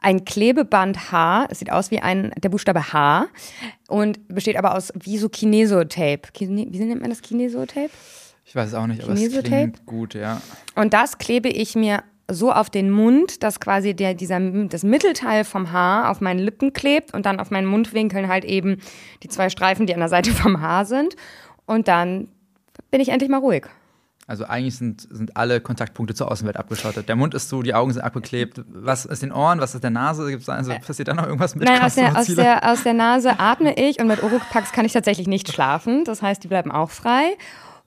ein 0.00 0.24
Klebeband 0.24 1.12
H. 1.12 1.46
Es 1.50 1.60
sieht 1.60 1.70
aus 1.70 1.90
wie 1.90 2.00
ein, 2.00 2.32
der 2.36 2.48
Buchstabe 2.48 2.92
H 2.92 3.26
und 3.88 4.26
besteht 4.28 4.56
aber 4.56 4.74
aus 4.74 4.92
wie 4.98 5.18
so 5.18 5.28
Kinesotape. 5.28 6.22
Wie 6.38 6.46
nennt 6.46 7.00
man 7.00 7.10
das 7.10 7.22
Kinesotape? 7.22 7.90
Ich 8.44 8.54
weiß 8.54 8.68
es 8.68 8.74
auch 8.74 8.86
nicht, 8.86 9.02
aber 9.02 9.12
es 9.12 9.42
klingt 9.42 9.86
gut, 9.86 10.14
ja. 10.14 10.40
Und 10.76 10.94
das 10.94 11.18
klebe 11.18 11.48
ich 11.48 11.74
mir 11.74 12.04
so 12.28 12.52
auf 12.52 12.70
den 12.70 12.90
Mund, 12.90 13.42
dass 13.42 13.60
quasi 13.60 13.94
der, 13.94 14.14
dieser, 14.14 14.40
das 14.40 14.82
Mittelteil 14.82 15.44
vom 15.44 15.70
Haar 15.72 16.10
auf 16.10 16.20
meinen 16.20 16.40
Lippen 16.40 16.72
klebt 16.72 17.14
und 17.14 17.24
dann 17.24 17.38
auf 17.38 17.50
meinen 17.50 17.66
Mundwinkeln 17.66 18.28
halt 18.28 18.44
eben 18.44 18.78
die 19.22 19.28
zwei 19.28 19.48
Streifen, 19.48 19.86
die 19.86 19.94
an 19.94 20.00
der 20.00 20.08
Seite 20.08 20.30
vom 20.32 20.60
Haar 20.60 20.84
sind. 20.84 21.16
Und 21.66 21.88
dann 21.88 22.28
bin 22.90 23.00
ich 23.00 23.10
endlich 23.10 23.30
mal 23.30 23.38
ruhig. 23.38 23.66
Also 24.28 24.44
eigentlich 24.44 24.76
sind, 24.76 25.02
sind 25.02 25.36
alle 25.36 25.60
Kontaktpunkte 25.60 26.12
zur 26.12 26.30
Außenwelt 26.32 26.56
abgeschottet. 26.56 27.08
Der 27.08 27.14
Mund 27.14 27.32
ist 27.34 27.48
zu, 27.48 27.62
die 27.62 27.74
Augen 27.74 27.92
sind 27.92 28.02
abgeklebt. 28.02 28.60
Was 28.66 29.04
ist 29.04 29.22
den 29.22 29.30
Ohren, 29.30 29.60
was 29.60 29.76
ist 29.76 29.84
der 29.84 29.90
Nase? 29.90 30.28
Gibt's 30.28 30.48
also, 30.48 30.72
passiert 30.84 31.06
da 31.06 31.14
noch 31.14 31.26
irgendwas 31.26 31.54
mit? 31.54 31.68
Nein, 31.68 31.80
aus 31.80 31.94
der, 31.94 32.18
aus, 32.18 32.26
der, 32.26 32.68
aus 32.68 32.82
der 32.82 32.94
Nase 32.94 33.38
atme 33.38 33.74
ich 33.78 34.00
und 34.00 34.08
mit 34.08 34.24
Oropax 34.24 34.72
kann 34.72 34.84
ich 34.84 34.92
tatsächlich 34.92 35.28
nicht 35.28 35.52
schlafen. 35.52 36.02
Das 36.04 36.22
heißt, 36.22 36.42
die 36.42 36.48
bleiben 36.48 36.72
auch 36.72 36.90
frei. 36.90 37.36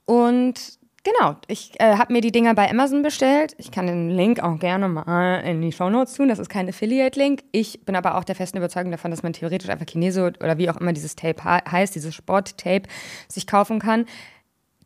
Und 0.06 0.79
genau, 1.02 1.36
ich 1.46 1.72
äh, 1.80 1.96
habe 1.96 2.12
mir 2.12 2.20
die 2.20 2.32
Dinger 2.32 2.54
bei 2.54 2.70
Amazon 2.70 3.02
bestellt. 3.02 3.54
Ich 3.58 3.70
kann 3.70 3.86
den 3.86 4.10
Link 4.10 4.40
auch 4.40 4.58
gerne 4.58 4.88
mal 4.88 5.40
in 5.40 5.60
die 5.60 5.72
Show 5.72 5.90
Notes 5.90 6.14
tun. 6.14 6.28
Das 6.28 6.38
ist 6.38 6.48
kein 6.48 6.68
Affiliate-Link. 6.68 7.42
Ich 7.52 7.84
bin 7.84 7.96
aber 7.96 8.16
auch 8.16 8.24
der 8.24 8.34
festen 8.34 8.58
Überzeugung 8.58 8.90
davon, 8.90 9.10
dass 9.10 9.22
man 9.22 9.32
theoretisch 9.32 9.68
einfach 9.70 9.86
Chineso 9.86 10.26
oder 10.26 10.58
wie 10.58 10.70
auch 10.70 10.76
immer 10.76 10.92
dieses 10.92 11.16
Tape 11.16 11.42
heißt, 11.44 11.94
dieses 11.94 12.14
Sport-Tape, 12.14 12.88
sich 13.28 13.46
kaufen 13.46 13.78
kann. 13.78 14.06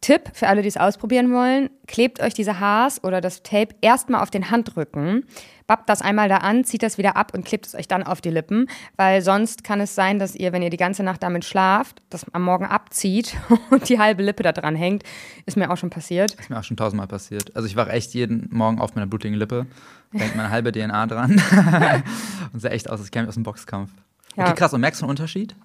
Tipp 0.04 0.30
für 0.34 0.48
alle, 0.48 0.60
die 0.60 0.68
es 0.68 0.76
ausprobieren 0.76 1.32
wollen: 1.32 1.70
Klebt 1.86 2.20
euch 2.20 2.34
diese 2.34 2.60
Haars 2.60 3.02
oder 3.02 3.22
das 3.22 3.42
Tape 3.42 3.74
erstmal 3.80 4.20
auf 4.20 4.30
den 4.30 4.50
Handrücken, 4.50 5.24
bappt 5.66 5.88
das 5.88 6.02
einmal 6.02 6.28
da 6.28 6.38
an, 6.38 6.64
zieht 6.64 6.82
das 6.82 6.98
wieder 6.98 7.16
ab 7.16 7.32
und 7.34 7.46
klebt 7.46 7.66
es 7.66 7.74
euch 7.74 7.88
dann 7.88 8.02
auf 8.02 8.20
die 8.20 8.28
Lippen, 8.28 8.68
weil 8.96 9.22
sonst 9.22 9.64
kann 9.64 9.80
es 9.80 9.94
sein, 9.94 10.18
dass 10.18 10.34
ihr, 10.34 10.52
wenn 10.52 10.60
ihr 10.60 10.68
die 10.68 10.76
ganze 10.76 11.04
Nacht 11.04 11.22
damit 11.22 11.46
schlaft, 11.46 12.02
das 12.10 12.26
am 12.34 12.42
Morgen 12.42 12.66
abzieht 12.66 13.34
und 13.70 13.88
die 13.88 13.98
halbe 13.98 14.22
Lippe 14.22 14.42
da 14.42 14.52
dran 14.52 14.76
hängt. 14.76 15.04
Ist 15.46 15.56
mir 15.56 15.70
auch 15.70 15.78
schon 15.78 15.88
passiert. 15.88 16.34
Ist 16.34 16.50
mir 16.50 16.58
auch 16.58 16.64
schon 16.64 16.76
tausendmal 16.76 17.08
passiert. 17.08 17.56
Also 17.56 17.66
ich 17.66 17.74
wache 17.74 17.90
echt 17.90 18.12
jeden 18.12 18.48
Morgen 18.50 18.80
auf 18.80 18.94
meiner 18.94 19.06
blutigen 19.06 19.38
Lippe, 19.38 19.64
hängt 20.12 20.36
meine 20.36 20.50
halbe 20.50 20.70
DNA 20.70 21.06
dran 21.06 21.30
und 22.52 22.60
sah 22.60 22.68
echt 22.68 22.90
aus, 22.90 23.00
als 23.00 23.10
käme 23.10 23.24
ich 23.24 23.28
aus 23.30 23.34
dem 23.34 23.42
Boxkampf. 23.42 23.90
Okay, 24.36 24.52
krass. 24.54 24.74
Und 24.74 24.82
merkst 24.82 25.00
du 25.00 25.06
einen 25.06 25.10
Unterschied? 25.10 25.56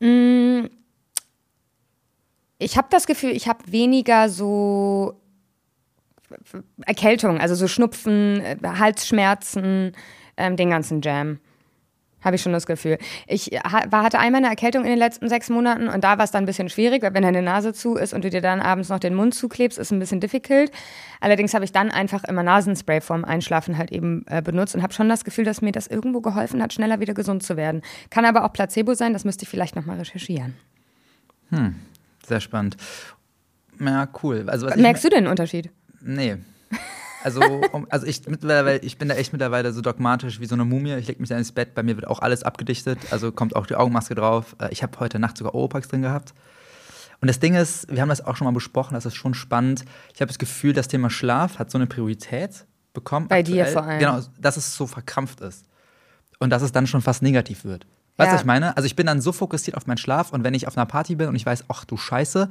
Mmh 0.00 0.83
ich 2.58 2.76
habe 2.76 2.88
das 2.90 3.06
Gefühl, 3.06 3.30
ich 3.30 3.48
habe 3.48 3.60
weniger 3.66 4.28
so 4.28 5.20
Erkältung, 6.86 7.40
also 7.40 7.54
so 7.54 7.68
Schnupfen, 7.68 8.40
äh, 8.40 8.56
Halsschmerzen, 8.64 9.92
ähm, 10.36 10.56
den 10.56 10.70
ganzen 10.70 11.00
Jam. 11.00 11.38
Habe 12.22 12.36
ich 12.36 12.42
schon 12.42 12.52
das 12.52 12.64
Gefühl. 12.64 12.96
Ich 13.26 13.50
hatte 13.62 14.18
einmal 14.18 14.38
eine 14.38 14.48
Erkältung 14.48 14.84
in 14.84 14.88
den 14.88 14.98
letzten 14.98 15.28
sechs 15.28 15.50
Monaten 15.50 15.88
und 15.88 16.02
da 16.04 16.16
war 16.16 16.24
es 16.24 16.30
dann 16.30 16.44
ein 16.44 16.46
bisschen 16.46 16.70
schwierig, 16.70 17.02
weil 17.02 17.12
wenn 17.12 17.22
deine 17.22 17.42
Nase 17.42 17.74
zu 17.74 17.96
ist 17.96 18.14
und 18.14 18.24
du 18.24 18.30
dir 18.30 18.40
dann 18.40 18.62
abends 18.62 18.88
noch 18.88 18.98
den 18.98 19.14
Mund 19.14 19.34
zuklebst, 19.34 19.78
ist 19.78 19.90
ein 19.92 19.98
bisschen 19.98 20.20
difficult. 20.20 20.72
Allerdings 21.20 21.52
habe 21.52 21.66
ich 21.66 21.72
dann 21.72 21.90
einfach 21.90 22.24
immer 22.24 22.42
Nasenspray 22.42 23.02
vorm 23.02 23.26
Einschlafen 23.26 23.76
halt 23.76 23.92
eben 23.92 24.24
äh, 24.26 24.40
benutzt 24.40 24.74
und 24.74 24.82
habe 24.82 24.94
schon 24.94 25.10
das 25.10 25.24
Gefühl, 25.24 25.44
dass 25.44 25.60
mir 25.60 25.72
das 25.72 25.86
irgendwo 25.86 26.22
geholfen 26.22 26.62
hat, 26.62 26.72
schneller 26.72 26.98
wieder 26.98 27.12
gesund 27.12 27.42
zu 27.42 27.58
werden. 27.58 27.82
Kann 28.08 28.24
aber 28.24 28.46
auch 28.46 28.52
Placebo 28.54 28.94
sein, 28.94 29.12
das 29.12 29.26
müsste 29.26 29.42
ich 29.42 29.50
vielleicht 29.50 29.76
nochmal 29.76 29.98
recherchieren. 29.98 30.54
Hm, 31.50 31.74
sehr 32.26 32.40
spannend. 32.40 32.76
Ja, 33.80 34.08
cool. 34.22 34.44
Also, 34.48 34.66
Merkst 34.66 35.04
du 35.04 35.08
denn 35.08 35.18
einen 35.18 35.28
Unterschied? 35.28 35.70
Nee. 36.00 36.38
Also, 37.22 37.40
um, 37.72 37.86
also 37.90 38.06
ich, 38.06 38.26
mittlerweile, 38.28 38.78
ich 38.78 38.98
bin 38.98 39.08
da 39.08 39.14
echt 39.14 39.32
mittlerweile 39.32 39.72
so 39.72 39.80
dogmatisch 39.80 40.40
wie 40.40 40.46
so 40.46 40.54
eine 40.54 40.64
Mumie. 40.64 40.94
Ich 40.94 41.08
lege 41.08 41.20
mich 41.20 41.30
da 41.30 41.38
ins 41.38 41.52
Bett, 41.52 41.74
bei 41.74 41.82
mir 41.82 41.96
wird 41.96 42.06
auch 42.06 42.20
alles 42.20 42.42
abgedichtet, 42.42 42.98
also 43.10 43.32
kommt 43.32 43.56
auch 43.56 43.66
die 43.66 43.74
Augenmaske 43.74 44.14
drauf. 44.14 44.54
Äh, 44.60 44.68
ich 44.70 44.82
habe 44.82 44.98
heute 45.00 45.18
Nacht 45.18 45.38
sogar 45.38 45.54
Oropax 45.54 45.88
drin 45.88 46.02
gehabt. 46.02 46.34
Und 47.20 47.28
das 47.28 47.40
Ding 47.40 47.54
ist, 47.54 47.90
wir 47.90 48.02
haben 48.02 48.10
das 48.10 48.24
auch 48.24 48.36
schon 48.36 48.44
mal 48.44 48.52
besprochen, 48.52 48.94
das 48.94 49.06
ist 49.06 49.14
schon 49.14 49.32
spannend. 49.32 49.84
Ich 50.12 50.20
habe 50.20 50.28
das 50.28 50.38
Gefühl, 50.38 50.74
das 50.74 50.88
Thema 50.88 51.08
Schlaf 51.08 51.58
hat 51.58 51.70
so 51.70 51.78
eine 51.78 51.86
Priorität 51.86 52.66
bekommen. 52.92 53.28
Bei 53.28 53.38
aktuell. 53.38 53.64
dir 53.64 53.66
vor 53.66 53.84
allem. 53.84 53.98
Genau, 53.98 54.20
dass 54.38 54.58
es 54.58 54.76
so 54.76 54.86
verkrampft 54.86 55.40
ist. 55.40 55.64
Und 56.38 56.50
dass 56.50 56.62
es 56.62 56.72
dann 56.72 56.86
schon 56.86 57.00
fast 57.00 57.22
negativ 57.22 57.64
wird. 57.64 57.86
Weißt 58.16 58.28
du, 58.28 58.30
ja. 58.30 58.34
was 58.34 58.40
ich 58.42 58.46
meine? 58.46 58.76
Also 58.76 58.86
ich 58.86 58.96
bin 58.96 59.06
dann 59.06 59.20
so 59.20 59.32
fokussiert 59.32 59.76
auf 59.76 59.86
meinen 59.86 59.98
Schlaf 59.98 60.32
und 60.32 60.44
wenn 60.44 60.54
ich 60.54 60.68
auf 60.68 60.76
einer 60.76 60.86
Party 60.86 61.16
bin 61.16 61.28
und 61.28 61.34
ich 61.34 61.46
weiß, 61.46 61.64
ach 61.68 61.84
du 61.84 61.96
Scheiße, 61.96 62.48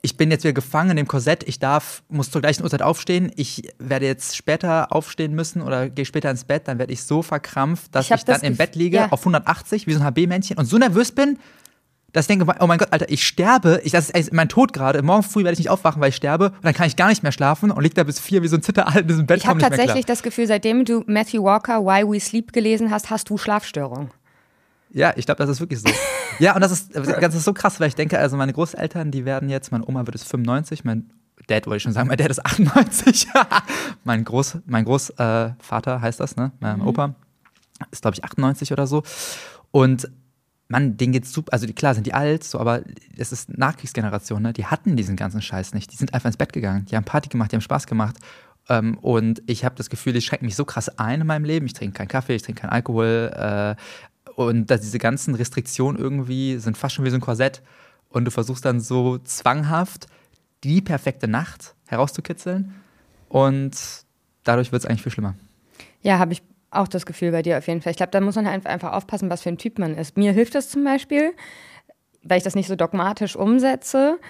ich 0.00 0.16
bin 0.16 0.30
jetzt 0.30 0.44
wieder 0.44 0.52
gefangen 0.52 0.90
in 0.90 0.96
dem 0.96 1.08
Korsett, 1.08 1.46
ich 1.46 1.58
darf, 1.58 2.02
muss 2.08 2.30
zur 2.30 2.40
gleichen 2.40 2.62
Uhrzeit 2.62 2.82
aufstehen, 2.82 3.32
ich 3.36 3.70
werde 3.78 4.06
jetzt 4.06 4.36
später 4.36 4.92
aufstehen 4.92 5.34
müssen 5.34 5.60
oder 5.60 5.88
gehe 5.88 6.04
später 6.04 6.30
ins 6.30 6.44
Bett, 6.44 6.68
dann 6.68 6.78
werde 6.78 6.92
ich 6.92 7.02
so 7.02 7.22
verkrampft, 7.22 7.94
dass 7.94 8.06
ich, 8.06 8.12
ich 8.12 8.24
dann 8.24 8.40
im 8.42 8.56
Bett 8.56 8.76
liege 8.76 8.96
ja. 8.98 9.08
auf 9.10 9.20
180 9.20 9.86
wie 9.86 9.92
so 9.92 10.00
ein 10.00 10.06
HB-Männchen 10.06 10.56
und 10.56 10.66
so 10.66 10.78
nervös 10.78 11.12
bin, 11.12 11.38
dass 12.12 12.24
ich 12.24 12.28
denke, 12.28 12.46
oh 12.60 12.66
mein 12.66 12.78
Gott, 12.78 12.92
Alter, 12.92 13.10
ich 13.10 13.26
sterbe, 13.26 13.80
ich, 13.84 13.92
das 13.92 14.08
ist 14.08 14.32
mein 14.32 14.48
Tod 14.48 14.72
gerade, 14.72 15.02
morgen 15.02 15.24
früh 15.24 15.44
werde 15.44 15.54
ich 15.54 15.58
nicht 15.58 15.70
aufwachen, 15.70 16.00
weil 16.00 16.08
ich 16.10 16.16
sterbe 16.16 16.50
und 16.50 16.64
dann 16.64 16.74
kann 16.74 16.86
ich 16.86 16.96
gar 16.96 17.08
nicht 17.08 17.22
mehr 17.22 17.32
schlafen 17.32 17.70
und 17.70 17.82
liege 17.82 17.94
da 17.94 18.04
bis 18.04 18.18
vier 18.18 18.42
wie 18.42 18.48
so 18.48 18.56
ein 18.56 18.62
Zitteralt 18.62 19.02
in 19.02 19.08
diesem 19.08 19.26
Bett. 19.26 19.38
Ich 19.38 19.46
habe 19.46 19.60
tatsächlich 19.60 20.06
das 20.06 20.22
Gefühl, 20.22 20.46
seitdem 20.46 20.84
du 20.84 21.02
Matthew 21.06 21.42
Walker 21.42 21.84
Why 21.84 22.10
We 22.10 22.20
Sleep 22.20 22.52
gelesen 22.52 22.90
hast, 22.90 23.10
hast 23.10 23.28
du 23.28 23.36
Schlafstörungen. 23.36 24.10
Ja, 24.90 25.12
ich 25.16 25.26
glaube, 25.26 25.38
das 25.38 25.50
ist 25.50 25.60
wirklich 25.60 25.80
so. 25.80 25.88
ja, 26.38 26.54
und 26.54 26.60
das 26.60 26.72
ist, 26.72 26.94
das 26.94 27.34
ist 27.34 27.44
so 27.44 27.52
krass, 27.52 27.80
weil 27.80 27.88
ich 27.88 27.94
denke, 27.94 28.18
also 28.18 28.36
meine 28.36 28.52
Großeltern, 28.52 29.10
die 29.10 29.24
werden 29.24 29.48
jetzt, 29.48 29.72
meine 29.72 29.86
Oma 29.86 30.06
wird 30.06 30.14
es 30.14 30.24
95, 30.24 30.84
mein 30.84 31.10
Dad 31.46 31.66
wollte 31.66 31.78
ich 31.78 31.82
schon 31.82 31.92
sagen, 31.92 32.08
mein 32.08 32.18
Dad 32.18 32.30
ist 32.30 32.44
98. 32.44 33.28
mein 34.04 34.24
Groß, 34.24 34.58
mein 34.66 34.84
Großvater 34.84 35.96
äh, 35.96 36.00
heißt 36.00 36.20
das, 36.20 36.36
ne? 36.36 36.52
Mein 36.60 36.80
mhm. 36.80 36.88
Opa 36.88 37.14
ist, 37.90 38.02
glaube 38.02 38.16
ich, 38.16 38.24
98 38.24 38.72
oder 38.72 38.86
so. 38.86 39.02
Und 39.70 40.10
Mann, 40.68 40.98
denen 40.98 41.12
geht's 41.12 41.32
super. 41.32 41.52
Also 41.52 41.66
die, 41.66 41.72
klar 41.72 41.94
sind 41.94 42.06
die 42.06 42.12
alt, 42.12 42.44
so, 42.44 42.60
aber 42.60 42.82
es 43.16 43.32
ist 43.32 43.56
Nachkriegsgeneration, 43.56 44.42
ne? 44.42 44.52
Die 44.52 44.66
hatten 44.66 44.96
diesen 44.96 45.16
ganzen 45.16 45.40
Scheiß 45.40 45.72
nicht. 45.72 45.92
Die 45.92 45.96
sind 45.96 46.12
einfach 46.12 46.26
ins 46.26 46.36
Bett 46.36 46.52
gegangen. 46.52 46.84
Die 46.86 46.96
haben 46.96 47.04
Party 47.04 47.28
gemacht, 47.28 47.52
die 47.52 47.56
haben 47.56 47.62
Spaß 47.62 47.86
gemacht. 47.86 48.16
Ähm, 48.68 48.98
und 48.98 49.42
ich 49.46 49.64
habe 49.64 49.76
das 49.76 49.88
Gefühl, 49.88 50.14
ich 50.16 50.26
schränke 50.26 50.44
mich 50.44 50.56
so 50.56 50.66
krass 50.66 50.90
ein 50.98 51.22
in 51.22 51.26
meinem 51.26 51.44
Leben. 51.44 51.64
Ich 51.64 51.72
trinke 51.72 51.96
keinen 51.96 52.08
Kaffee, 52.08 52.34
ich 52.34 52.42
trinke 52.42 52.60
keinen 52.60 52.70
Alkohol. 52.70 53.32
Äh, 53.34 53.76
und 54.38 54.70
dass 54.70 54.82
diese 54.82 55.00
ganzen 55.00 55.34
Restriktionen 55.34 56.00
irgendwie 56.00 56.58
sind 56.58 56.78
fast 56.78 56.94
schon 56.94 57.04
wie 57.04 57.10
so 57.10 57.16
ein 57.16 57.20
Korsett. 57.20 57.60
Und 58.08 58.24
du 58.24 58.30
versuchst 58.30 58.64
dann 58.64 58.78
so 58.78 59.18
zwanghaft 59.18 60.06
die 60.62 60.80
perfekte 60.80 61.26
Nacht 61.26 61.74
herauszukitzeln. 61.88 62.72
Und 63.28 63.76
dadurch 64.44 64.70
wird 64.70 64.84
es 64.84 64.86
eigentlich 64.86 65.02
viel 65.02 65.10
schlimmer. 65.10 65.34
Ja, 66.02 66.20
habe 66.20 66.34
ich 66.34 66.42
auch 66.70 66.86
das 66.86 67.04
Gefühl 67.04 67.32
bei 67.32 67.42
dir 67.42 67.58
auf 67.58 67.66
jeden 67.66 67.82
Fall. 67.82 67.90
Ich 67.90 67.96
glaube, 67.96 68.12
da 68.12 68.20
muss 68.20 68.36
man 68.36 68.46
halt 68.48 68.64
einfach 68.64 68.92
aufpassen, 68.92 69.28
was 69.28 69.42
für 69.42 69.48
ein 69.48 69.58
Typ 69.58 69.80
man 69.80 69.96
ist. 69.96 70.16
Mir 70.16 70.30
hilft 70.30 70.54
das 70.54 70.68
zum 70.68 70.84
Beispiel, 70.84 71.32
weil 72.22 72.38
ich 72.38 72.44
das 72.44 72.54
nicht 72.54 72.68
so 72.68 72.76
dogmatisch 72.76 73.34
umsetze, 73.34 74.20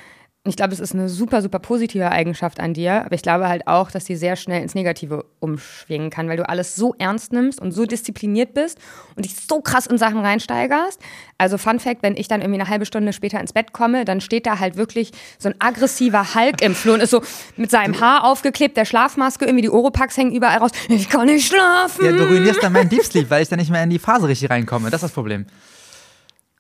ich 0.49 0.57
glaube, 0.57 0.73
es 0.73 0.81
ist 0.81 0.95
eine 0.95 1.09
super, 1.09 1.43
super 1.43 1.59
positive 1.59 2.11
Eigenschaft 2.11 2.61
an 2.61 2.75
dir, 2.75 3.05
aber 3.05 3.15
ich 3.15 3.23
glaube 3.23 3.49
halt 3.49 3.67
auch, 3.67 3.91
dass 3.91 4.07
sie 4.07 4.17
sehr 4.17 4.37
schnell 4.37 4.63
ins 4.63 4.75
Negative 4.75 5.25
umschwingen 5.41 6.11
kann, 6.11 6.29
weil 6.29 6.37
du 6.37 6.49
alles 6.49 6.77
so 6.77 6.95
ernst 6.99 7.33
nimmst 7.33 7.61
und 7.61 7.73
so 7.73 7.87
diszipliniert 7.87 8.55
bist 8.55 8.79
und 9.17 9.25
dich 9.25 9.35
so 9.37 9.61
krass 9.61 9.87
in 9.87 9.99
Sachen 9.99 10.21
reinsteigerst. 10.21 11.01
Also 11.39 11.59
Fun 11.59 11.81
Fact, 11.81 12.03
wenn 12.03 12.17
ich 12.17 12.29
dann 12.29 12.41
irgendwie 12.41 12.61
eine 12.61 12.71
halbe 12.71 12.87
Stunde 12.87 13.13
später 13.13 13.41
ins 13.41 13.53
Bett 13.53 13.73
komme, 13.73 14.05
dann 14.05 14.21
steht 14.21 14.47
da 14.47 14.59
halt 14.59 14.77
wirklich 14.77 15.13
so 15.39 15.49
ein 15.49 15.55
aggressiver 15.59 16.35
Hulk 16.35 16.63
im 16.63 16.75
Flur 16.75 16.95
und 16.95 17.01
ist 17.01 17.11
so 17.11 17.23
mit 17.57 17.71
seinem 17.71 18.01
Haar 18.01 18.25
aufgeklebt, 18.25 18.77
der 18.77 18.85
Schlafmaske, 18.85 19.45
irgendwie 19.45 19.63
die 19.63 19.71
Oropax 19.71 20.17
hängen 20.17 20.33
überall 20.33 20.59
raus. 20.59 20.71
Ich 20.89 21.09
kann 21.09 21.27
nicht 21.27 21.47
schlafen. 21.47 22.05
Ja, 22.05 22.13
du 22.13 22.25
ruinierst 22.25 22.63
dann 22.63 22.73
meinen 22.73 22.89
Deep 22.89 23.03
Sleep, 23.03 23.29
weil 23.29 23.43
ich 23.43 23.49
dann 23.49 23.59
nicht 23.59 23.71
mehr 23.71 23.83
in 23.83 23.91
die 23.91 23.99
Phase 23.99 24.27
richtig 24.27 24.51
reinkomme. 24.51 24.91
Das 24.91 25.03
ist 25.03 25.11
das 25.11 25.13
Problem. 25.13 25.47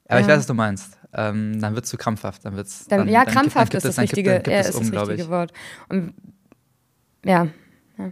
Aber 0.07 0.21
ja. 0.21 0.21
ich 0.21 0.29
weiß, 0.29 0.39
was 0.39 0.47
du 0.47 0.55
meinst 0.55 0.98
ähm, 1.13 1.61
dann 1.61 1.75
wird 1.75 1.85
es 1.85 1.91
zu 1.91 1.97
krampfhaft. 1.97 2.45
Dann 2.45 2.57
wird's, 2.57 2.87
dann, 2.87 3.01
dann, 3.01 3.09
ja, 3.09 3.25
dann 3.25 3.35
krampfhaft 3.35 3.75
ist, 3.75 3.85
das 3.85 3.99
richtige, 3.99 4.35
gibt, 4.35 4.49
ja, 4.49 4.61
ist 4.61 4.75
um, 4.75 4.91
das 4.91 5.09
richtige 5.09 5.31
Wort. 5.31 5.53
Und, 5.89 6.15
ja. 7.25 7.49
ja. 7.99 8.11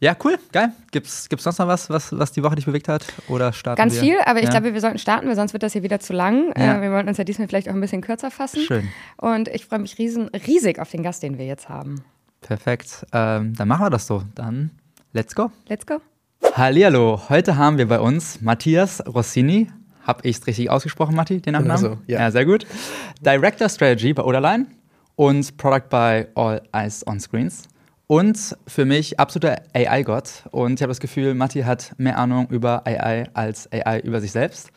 Ja, 0.00 0.16
cool, 0.24 0.36
geil. 0.50 0.72
Gibt's, 0.90 1.28
gibt's 1.28 1.44
sonst 1.44 1.58
noch 1.58 1.68
was, 1.68 1.88
was, 1.88 2.16
was 2.18 2.32
die 2.32 2.42
Woche 2.42 2.56
dich 2.56 2.66
bewegt 2.66 2.88
hat? 2.88 3.04
Oder 3.28 3.52
starten 3.52 3.78
Ganz 3.78 3.94
wir? 3.94 4.00
viel, 4.00 4.16
aber 4.24 4.40
ich 4.40 4.46
ja. 4.46 4.50
glaube, 4.50 4.74
wir 4.74 4.80
sollten 4.80 4.98
starten, 4.98 5.28
weil 5.28 5.36
sonst 5.36 5.52
wird 5.52 5.62
das 5.62 5.72
hier 5.72 5.84
wieder 5.84 6.00
zu 6.00 6.12
lang. 6.12 6.52
Ja. 6.56 6.78
Äh, 6.78 6.82
wir 6.82 6.90
wollten 6.90 7.08
uns 7.08 7.18
ja 7.18 7.24
diesmal 7.24 7.46
vielleicht 7.46 7.68
auch 7.68 7.74
ein 7.74 7.80
bisschen 7.80 8.02
kürzer 8.02 8.30
fassen. 8.30 8.62
Schön. 8.62 8.88
Und 9.16 9.48
ich 9.48 9.66
freue 9.66 9.78
mich 9.78 9.98
riesen, 9.98 10.28
riesig 10.28 10.80
auf 10.80 10.90
den 10.90 11.02
Gast, 11.02 11.22
den 11.22 11.38
wir 11.38 11.46
jetzt 11.46 11.68
haben. 11.68 12.04
Perfekt. 12.40 13.06
Ähm, 13.12 13.54
dann 13.54 13.68
machen 13.68 13.86
wir 13.86 13.90
das 13.90 14.08
so. 14.08 14.24
Dann 14.34 14.72
let's 15.12 15.36
go. 15.36 15.52
Let's 15.68 15.86
go. 15.86 16.00
Hallihallo, 16.54 17.28
heute 17.28 17.56
haben 17.56 17.78
wir 17.78 17.86
bei 17.86 18.00
uns 18.00 18.40
Matthias 18.40 19.06
Rossini. 19.06 19.68
Habe 20.04 20.28
ich 20.28 20.38
es 20.38 20.46
richtig 20.46 20.70
ausgesprochen, 20.70 21.14
Matti, 21.14 21.40
den 21.40 21.52
Nachnamen? 21.52 21.82
Genau 21.82 21.94
so, 21.94 22.00
ja. 22.06 22.20
ja. 22.20 22.30
Sehr 22.30 22.44
gut. 22.44 22.66
Director 23.20 23.68
Strategy 23.68 24.12
bei 24.12 24.22
Oderline 24.22 24.66
und 25.16 25.56
Product 25.56 25.88
by 25.90 26.26
All 26.34 26.62
Eyes 26.72 27.06
on 27.06 27.20
Screens. 27.20 27.68
Und 28.06 28.56
für 28.66 28.84
mich 28.84 29.18
absoluter 29.18 29.62
AI-Gott. 29.72 30.44
Und 30.50 30.74
ich 30.74 30.82
habe 30.82 30.90
das 30.90 31.00
Gefühl, 31.00 31.34
Matti 31.34 31.62
hat 31.62 31.94
mehr 31.96 32.18
Ahnung 32.18 32.48
über 32.50 32.86
AI 32.86 33.24
als 33.32 33.70
AI 33.72 34.00
über 34.00 34.20
sich 34.20 34.32
selbst. 34.32 34.70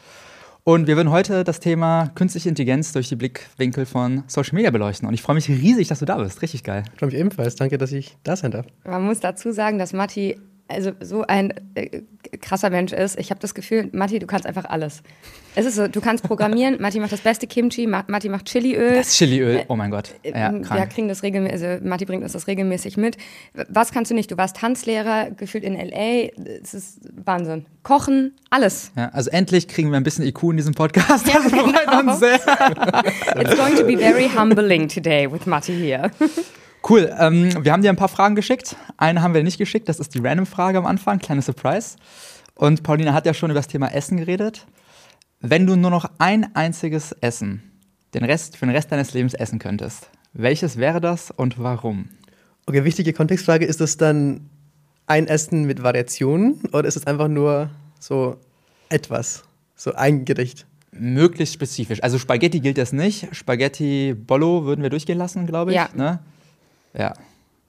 Und 0.64 0.88
wir 0.88 0.96
würden 0.96 1.12
heute 1.12 1.44
das 1.44 1.60
Thema 1.60 2.12
künstliche 2.16 2.50
Intelligenz 2.50 2.92
durch 2.92 3.10
die 3.10 3.16
Blickwinkel 3.16 3.86
von 3.86 4.24
Social 4.28 4.56
Media 4.56 4.72
beleuchten. 4.72 5.08
Und 5.08 5.14
ich 5.14 5.22
freue 5.22 5.36
mich 5.36 5.48
riesig, 5.48 5.90
dass 5.90 6.00
du 6.00 6.06
da 6.06 6.18
bist. 6.18 6.42
Richtig 6.42 6.64
geil. 6.64 6.84
Ich 6.94 7.00
freue 7.00 7.10
mich 7.10 7.20
ebenfalls. 7.20 7.56
Danke, 7.56 7.78
dass 7.78 7.92
ich 7.92 8.18
da 8.24 8.36
sein 8.36 8.52
darf. 8.52 8.66
Man 8.84 9.04
muss 9.04 9.20
dazu 9.20 9.52
sagen, 9.52 9.78
dass 9.78 9.94
Matti 9.94 10.40
also 10.68 10.94
so 11.02 11.24
ein 11.24 11.54
äh, 11.76 12.02
krasser 12.38 12.70
Mensch 12.70 12.94
ist. 12.94 13.20
Ich 13.20 13.30
habe 13.30 13.40
das 13.40 13.54
Gefühl, 13.54 13.90
Matti, 13.92 14.20
du 14.20 14.28
kannst 14.28 14.46
einfach 14.46 14.66
alles. 14.66 15.02
Es 15.56 15.66
ist 15.66 15.76
so, 15.76 15.88
du 15.88 16.02
kannst 16.02 16.24
programmieren, 16.24 16.78
Matti 16.82 17.00
macht 17.00 17.12
das 17.12 17.22
beste 17.22 17.48
Kimchi, 17.48 17.88
Matti 17.88 18.30
macht 18.30 18.46
Chiliöl. 18.46 18.96
Das 18.96 19.14
Chiliöl, 19.14 19.64
oh 19.68 19.76
mein 19.76 19.92
Gott. 19.92 20.14
Äh, 20.24 20.32
ja, 20.32 20.50
krank. 20.50 20.74
Wir 20.74 20.86
kriegen 20.88 21.08
das 21.08 21.24
regelmäßig, 21.24 21.68
also 21.68 21.86
Matti 21.86 22.06
bringt 22.06 22.24
uns 22.24 22.34
das 22.34 22.48
regelmäßig 22.48 22.98
mit. 22.98 23.18
Was 23.70 23.92
kannst 23.92 24.12
du 24.12 24.16
nicht? 24.16 24.32
Du 24.32 24.38
warst 24.38 24.58
Tanzlehrer, 24.58 25.32
gefühlt 25.32 25.64
in 25.64 25.76
L.A., 25.76 26.30
es 26.62 26.74
ist 26.74 27.00
Wahnsinn. 27.24 27.66
Kochen, 27.84 28.34
alles. 28.50 28.92
Ja, 28.96 29.10
also 29.10 29.30
endlich 29.30 29.68
kriegen 29.68 29.92
wir 29.92 29.98
ein 29.98 30.04
bisschen 30.04 30.26
IQ 30.26 30.44
in 30.44 30.58
diesem 30.58 30.74
Podcast. 30.74 31.26
Das 31.36 31.52
ja, 31.52 31.60
genau. 31.60 32.12
uns 32.12 32.20
sehr. 32.20 32.40
It's 33.40 33.56
going 33.56 33.76
to 33.76 33.86
be 33.86 33.98
very 33.98 34.30
humbling 34.30 34.88
today 34.88 35.32
with 35.32 35.46
Matti 35.46 35.74
here. 35.74 36.12
Cool. 36.88 37.12
Ähm, 37.20 37.64
wir 37.64 37.72
haben 37.72 37.82
dir 37.82 37.90
ein 37.90 37.96
paar 37.96 38.10
Fragen 38.10 38.36
geschickt. 38.36 38.76
Eine 38.98 39.22
haben 39.22 39.34
wir 39.34 39.44
nicht 39.44 39.58
geschickt. 39.58 39.90
Das 39.90 40.00
ist 40.00 40.14
die 40.14 40.20
Random-Frage 40.20 40.78
am 40.78 40.86
Anfang. 40.86 41.20
Kleine 41.20 41.42
Surprise. 41.42 41.98
Und 42.54 42.84
Paulina 42.84 43.14
hat 43.14 43.26
ja 43.26 43.34
schon 43.34 43.50
über 43.50 43.60
das 43.60 43.68
Thema 43.68 43.88
Essen 43.88 44.18
geredet. 44.18 44.68
Wenn 45.40 45.66
du 45.66 45.76
nur 45.76 45.90
noch 45.90 46.10
ein 46.20 46.56
einziges 46.56 47.12
Essen 47.22 47.64
den 48.14 48.24
Rest, 48.24 48.58
für 48.58 48.66
den 48.66 48.76
Rest 48.76 48.92
deines 48.92 49.14
Lebens 49.14 49.34
essen 49.34 49.60
könntest, 49.60 50.10
welches 50.34 50.78
wäre 50.78 51.02
das 51.02 51.32
und 51.32 51.60
warum? 51.60 52.10
Okay, 52.66 52.84
wichtige 52.84 53.14
Kontextfrage. 53.14 53.66
Ist 53.66 53.82
das 53.82 53.98
dann 53.98 54.50
ein 55.08 55.28
Essen 55.28 55.66
mit 55.66 55.84
Variationen 55.84 56.62
oder 56.72 56.88
ist 56.88 56.96
es 56.96 57.08
einfach 57.08 57.28
nur 57.28 57.70
so 58.00 58.38
etwas? 58.90 59.44
So 59.76 59.94
ein 59.94 60.24
Gericht? 60.24 60.66
Möglichst 60.92 61.56
spezifisch. 61.56 62.02
Also 62.02 62.18
Spaghetti 62.18 62.60
gilt 62.62 62.78
das 62.78 62.94
nicht. 62.94 63.28
Spaghetti 63.36 64.14
Bollo 64.14 64.66
würden 64.66 64.82
wir 64.82 64.90
durchgehen 64.90 65.18
lassen, 65.18 65.46
glaube 65.46 65.72
ich. 65.72 65.76
Ja. 65.76 65.90
Ne? 65.94 66.20
Ja. 66.98 67.14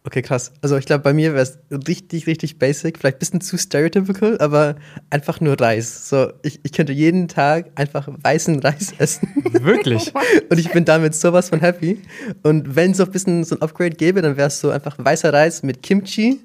Okay, 0.06 0.22
krass. 0.22 0.52
Also 0.62 0.76
ich 0.76 0.86
glaube, 0.86 1.02
bei 1.02 1.12
mir 1.12 1.32
wäre 1.32 1.42
es 1.42 1.58
richtig, 1.88 2.28
richtig 2.28 2.60
basic, 2.60 2.96
vielleicht 2.96 3.16
ein 3.16 3.18
bisschen 3.18 3.40
zu 3.40 3.58
stereotypical, 3.58 4.38
aber 4.38 4.76
einfach 5.10 5.40
nur 5.40 5.60
Reis. 5.60 6.08
So, 6.08 6.32
ich, 6.42 6.60
ich 6.62 6.70
könnte 6.70 6.92
jeden 6.92 7.26
Tag 7.26 7.72
einfach 7.74 8.08
weißen 8.22 8.60
Reis 8.60 8.94
essen. 8.98 9.28
Wirklich? 9.50 10.12
und 10.48 10.58
ich 10.58 10.70
bin 10.70 10.84
damit 10.84 11.16
sowas 11.16 11.48
von 11.48 11.58
happy. 11.58 12.00
Und 12.44 12.76
wenn 12.76 12.92
es 12.92 12.98
so 12.98 13.04
ein 13.04 13.10
bisschen 13.10 13.42
so 13.42 13.56
ein 13.56 13.62
Upgrade 13.62 13.96
gäbe, 13.96 14.22
dann 14.22 14.36
wäre 14.36 14.46
es 14.46 14.60
so 14.60 14.70
einfach 14.70 14.94
weißer 14.96 15.32
Reis 15.32 15.64
mit 15.64 15.82
Kimchi 15.82 16.38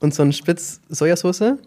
und 0.00 0.14
so 0.14 0.22
ein 0.22 0.32
Spitz 0.32 0.80
Sojasauce. 0.88 1.58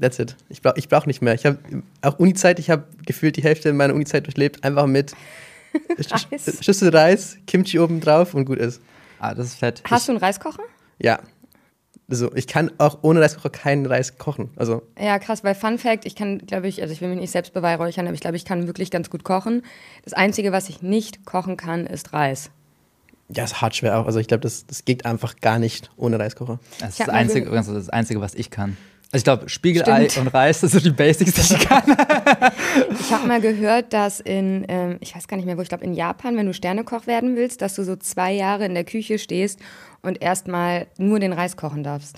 That's 0.00 0.20
it. 0.20 0.36
Ich 0.48 0.62
brauche 0.62 0.78
ich 0.78 0.88
brauch 0.88 1.06
nicht 1.06 1.20
mehr. 1.20 1.34
Ich 1.34 1.46
habe 1.46 1.58
auch 2.02 2.20
Unizeit, 2.20 2.60
ich 2.60 2.70
habe 2.70 2.84
gefühlt 3.04 3.36
die 3.36 3.42
Hälfte 3.42 3.72
meiner 3.72 3.94
Unizeit 3.94 4.24
durchlebt, 4.26 4.62
einfach 4.62 4.86
mit 4.86 5.14
Reis. 5.98 6.64
Schüssel 6.64 6.90
Reis, 6.90 7.38
Kimchi 7.48 7.80
oben 7.80 8.00
drauf 8.00 8.34
und 8.34 8.44
gut 8.44 8.58
ist. 8.58 8.80
Ah, 9.18 9.34
das 9.34 9.46
ist 9.46 9.54
fett. 9.56 9.82
Hast 9.84 10.02
ich, 10.02 10.06
du 10.06 10.12
einen 10.12 10.20
Reiskocher? 10.20 10.62
Ja. 10.98 11.18
Also 12.08 12.32
ich 12.34 12.46
kann 12.46 12.70
auch 12.78 12.98
ohne 13.02 13.20
Reiskocher 13.20 13.50
keinen 13.50 13.84
Reis 13.84 14.16
kochen. 14.16 14.50
Also 14.56 14.82
ja, 14.98 15.18
krass, 15.18 15.42
weil 15.42 15.56
Fun 15.56 15.78
Fact, 15.78 16.06
ich 16.06 16.14
kann, 16.14 16.38
glaube 16.38 16.68
ich, 16.68 16.80
also 16.80 16.92
ich 16.92 17.00
will 17.00 17.08
mich 17.08 17.18
nicht 17.18 17.32
selbst 17.32 17.52
beweihräuchern, 17.52 18.06
aber 18.06 18.14
ich 18.14 18.20
glaube, 18.20 18.36
ich 18.36 18.44
kann 18.44 18.68
wirklich 18.68 18.92
ganz 18.92 19.10
gut 19.10 19.24
kochen. 19.24 19.62
Das 20.04 20.12
Einzige, 20.12 20.52
was 20.52 20.68
ich 20.68 20.82
nicht 20.82 21.26
kochen 21.26 21.56
kann, 21.56 21.86
ist 21.86 22.12
Reis. 22.12 22.50
Ja, 23.28 23.42
ist 23.42 23.60
hart 23.60 23.74
schwer 23.74 23.98
auch. 23.98 24.06
Also 24.06 24.20
ich 24.20 24.28
glaube, 24.28 24.42
das, 24.42 24.66
das 24.66 24.84
geht 24.84 25.04
einfach 25.04 25.36
gar 25.40 25.58
nicht 25.58 25.90
ohne 25.96 26.18
Reiskocher. 26.18 26.60
Das 26.78 26.90
ist 26.90 27.00
das 27.00 27.08
Einzige, 27.08 27.50
das 27.50 27.88
Einzige, 27.88 28.20
was 28.20 28.34
ich 28.34 28.50
kann. 28.50 28.76
Also 29.12 29.18
ich 29.18 29.24
glaube, 29.24 29.48
Spiegelei 29.48 30.08
Stimmt. 30.08 30.26
und 30.26 30.34
Reis, 30.34 30.60
das 30.60 30.72
sind 30.72 30.84
die 30.84 30.90
Basics, 30.90 31.32
die 31.32 31.54
ich 31.54 31.68
kann. 31.68 31.84
ich 33.00 33.12
habe 33.12 33.26
mal 33.26 33.40
gehört, 33.40 33.92
dass 33.92 34.18
in, 34.20 34.64
ähm, 34.68 34.96
ich 35.00 35.14
weiß 35.14 35.28
gar 35.28 35.36
nicht 35.36 35.46
mehr 35.46 35.56
wo, 35.56 35.62
ich 35.62 35.68
glaube 35.68 35.84
in 35.84 35.94
Japan, 35.94 36.36
wenn 36.36 36.46
du 36.46 36.52
Sternekoch 36.52 37.06
werden 37.06 37.36
willst, 37.36 37.62
dass 37.62 37.76
du 37.76 37.84
so 37.84 37.94
zwei 37.96 38.32
Jahre 38.32 38.66
in 38.66 38.74
der 38.74 38.84
Küche 38.84 39.18
stehst 39.18 39.60
und 40.02 40.20
erstmal 40.20 40.88
nur 40.98 41.20
den 41.20 41.32
Reis 41.32 41.56
kochen 41.56 41.84
darfst. 41.84 42.16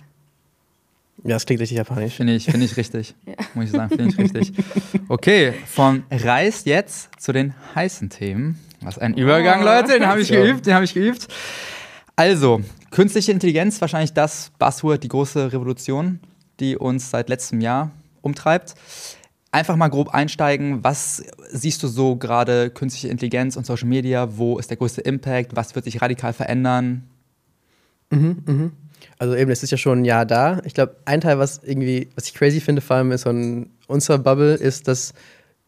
Ja, 1.24 1.34
das 1.34 1.46
klingt 1.46 1.60
richtig 1.60 1.76
japanisch. 1.78 2.14
Finde 2.14 2.34
ich, 2.34 2.46
find 2.46 2.62
ich 2.62 2.76
richtig. 2.76 3.14
Muss 3.54 3.66
ich 3.66 3.72
sagen, 3.72 3.90
finde 3.90 4.10
ich 4.10 4.18
richtig. 4.18 4.52
Okay, 5.08 5.52
von 5.66 6.04
Reis 6.10 6.64
jetzt 6.64 7.10
zu 7.18 7.32
den 7.32 7.54
heißen 7.74 8.08
Themen. 8.08 8.58
Was 8.80 8.98
ein 8.98 9.14
Übergang, 9.14 9.62
Leute, 9.64 9.94
den 9.98 10.06
habe 10.06 10.20
ich 10.20 10.28
So. 10.28 10.34
geübt, 10.34 10.66
den 10.66 10.74
habe 10.74 10.84
ich 10.84 10.94
geübt. 10.94 11.26
Also, 12.14 12.60
künstliche 12.90 13.32
Intelligenz, 13.32 13.80
wahrscheinlich 13.80 14.12
das 14.12 14.52
Buzzword, 14.58 15.02
die 15.02 15.08
große 15.08 15.52
Revolution, 15.52 16.20
die 16.60 16.76
uns 16.76 17.10
seit 17.10 17.28
letztem 17.28 17.60
Jahr 17.60 17.90
umtreibt. 18.22 18.74
Einfach 19.50 19.76
mal 19.76 19.88
grob 19.88 20.10
einsteigen, 20.14 20.84
was 20.84 21.22
siehst 21.50 21.82
du 21.82 21.88
so 21.88 22.16
gerade 22.16 22.70
künstliche 22.70 23.08
Intelligenz 23.08 23.56
und 23.56 23.64
Social 23.64 23.88
Media? 23.88 24.36
Wo 24.36 24.58
ist 24.58 24.68
der 24.70 24.76
größte 24.76 25.00
Impact? 25.00 25.56
Was 25.56 25.74
wird 25.74 25.86
sich 25.86 26.02
radikal 26.02 26.32
verändern? 26.32 27.04
Also 29.18 29.34
eben, 29.34 29.50
es 29.50 29.62
ist 29.62 29.70
ja 29.70 29.78
schon 29.78 30.00
ein 30.00 30.04
Jahr 30.04 30.26
da. 30.26 30.60
Ich 30.64 30.74
glaube, 30.74 30.96
ein 31.04 31.20
Teil, 31.20 31.38
was 31.38 31.60
irgendwie, 31.64 32.08
was 32.14 32.26
ich 32.26 32.34
crazy 32.34 32.60
finde, 32.60 32.82
vor 32.82 32.96
allem 32.96 33.12
ist 33.12 33.26
ein 33.26 33.70
unserer 33.86 34.18
Bubble, 34.18 34.54
ist, 34.54 34.86
dass 34.86 35.14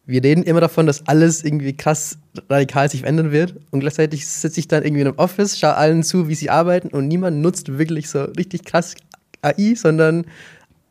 wir 0.05 0.23
reden 0.23 0.43
immer 0.43 0.61
davon, 0.61 0.87
dass 0.87 1.07
alles 1.07 1.43
irgendwie 1.43 1.73
krass 1.73 2.17
radikal 2.49 2.89
sich 2.89 3.01
verändern 3.01 3.31
wird. 3.31 3.55
Und 3.71 3.81
gleichzeitig 3.81 4.27
sitze 4.27 4.59
ich 4.59 4.67
dann 4.67 4.83
irgendwie 4.83 5.01
in 5.01 5.07
einem 5.07 5.17
Office, 5.17 5.57
schaue 5.57 5.75
allen 5.75 6.03
zu, 6.03 6.27
wie 6.27 6.35
sie 6.35 6.49
arbeiten 6.49 6.89
und 6.89 7.07
niemand 7.07 7.41
nutzt 7.41 7.77
wirklich 7.77 8.09
so 8.09 8.23
richtig 8.23 8.65
krass 8.65 8.95
AI, 9.41 9.75
sondern 9.75 10.25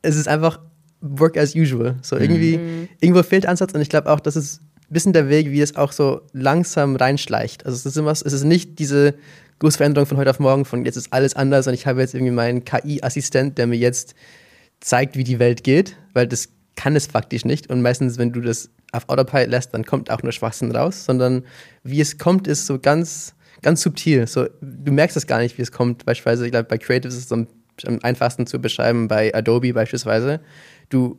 es 0.02 0.16
ist 0.16 0.28
einfach 0.28 0.60
Work 1.00 1.36
as 1.36 1.54
usual. 1.54 1.96
So 2.02 2.16
irgendwie, 2.16 2.88
irgendwo 3.00 3.22
fehlt 3.22 3.46
Ansatz 3.46 3.72
und 3.72 3.80
ich 3.80 3.88
glaube 3.88 4.10
auch, 4.10 4.20
das 4.20 4.36
ist 4.36 4.60
ein 4.60 4.92
bisschen 4.92 5.12
der 5.12 5.28
Weg, 5.28 5.50
wie 5.50 5.60
es 5.60 5.76
auch 5.76 5.92
so 5.92 6.22
langsam 6.32 6.96
reinschleicht. 6.96 7.64
Also 7.64 7.76
es 7.76 7.86
ist 7.86 7.96
immer, 7.96 8.10
es 8.10 8.22
ist 8.22 8.44
nicht 8.44 8.78
diese 8.78 9.14
große 9.60 9.76
Veränderung 9.76 10.06
von 10.06 10.16
heute 10.16 10.30
auf 10.30 10.40
morgen, 10.40 10.64
von 10.64 10.84
jetzt 10.84 10.96
ist 10.96 11.12
alles 11.12 11.34
anders 11.34 11.66
und 11.66 11.74
ich 11.74 11.86
habe 11.86 12.00
jetzt 12.00 12.14
irgendwie 12.14 12.32
meinen 12.32 12.64
KI-Assistent, 12.64 13.58
der 13.58 13.66
mir 13.66 13.76
jetzt 13.76 14.14
zeigt, 14.80 15.16
wie 15.16 15.24
die 15.24 15.38
Welt 15.38 15.64
geht, 15.64 15.96
weil 16.14 16.26
das 16.26 16.48
kann 16.76 16.96
es 16.96 17.06
faktisch 17.06 17.44
nicht. 17.44 17.68
Und 17.68 17.82
meistens, 17.82 18.18
wenn 18.18 18.32
du 18.32 18.40
das 18.40 18.70
auf 18.92 19.08
Autopilot 19.08 19.48
lässt, 19.48 19.74
dann 19.74 19.84
kommt 19.84 20.10
auch 20.10 20.22
nur 20.22 20.32
Schwachsinn 20.32 20.74
raus, 20.74 21.04
sondern 21.04 21.44
wie 21.84 22.00
es 22.00 22.18
kommt, 22.18 22.48
ist 22.48 22.66
so 22.66 22.78
ganz, 22.78 23.34
ganz 23.62 23.82
subtil. 23.82 24.26
So, 24.26 24.46
du 24.60 24.92
merkst 24.92 25.16
es 25.16 25.26
gar 25.26 25.38
nicht, 25.40 25.58
wie 25.58 25.62
es 25.62 25.72
kommt. 25.72 26.04
Beispielsweise, 26.06 26.46
ich 26.46 26.50
glaube, 26.50 26.68
bei 26.68 26.78
Creative 26.78 27.08
ist 27.08 27.16
es 27.16 27.30
am, 27.30 27.46
am 27.86 27.98
einfachsten 28.02 28.46
zu 28.46 28.60
beschreiben, 28.60 29.08
bei 29.08 29.34
Adobe 29.34 29.72
beispielsweise. 29.72 30.40
Du 30.88 31.18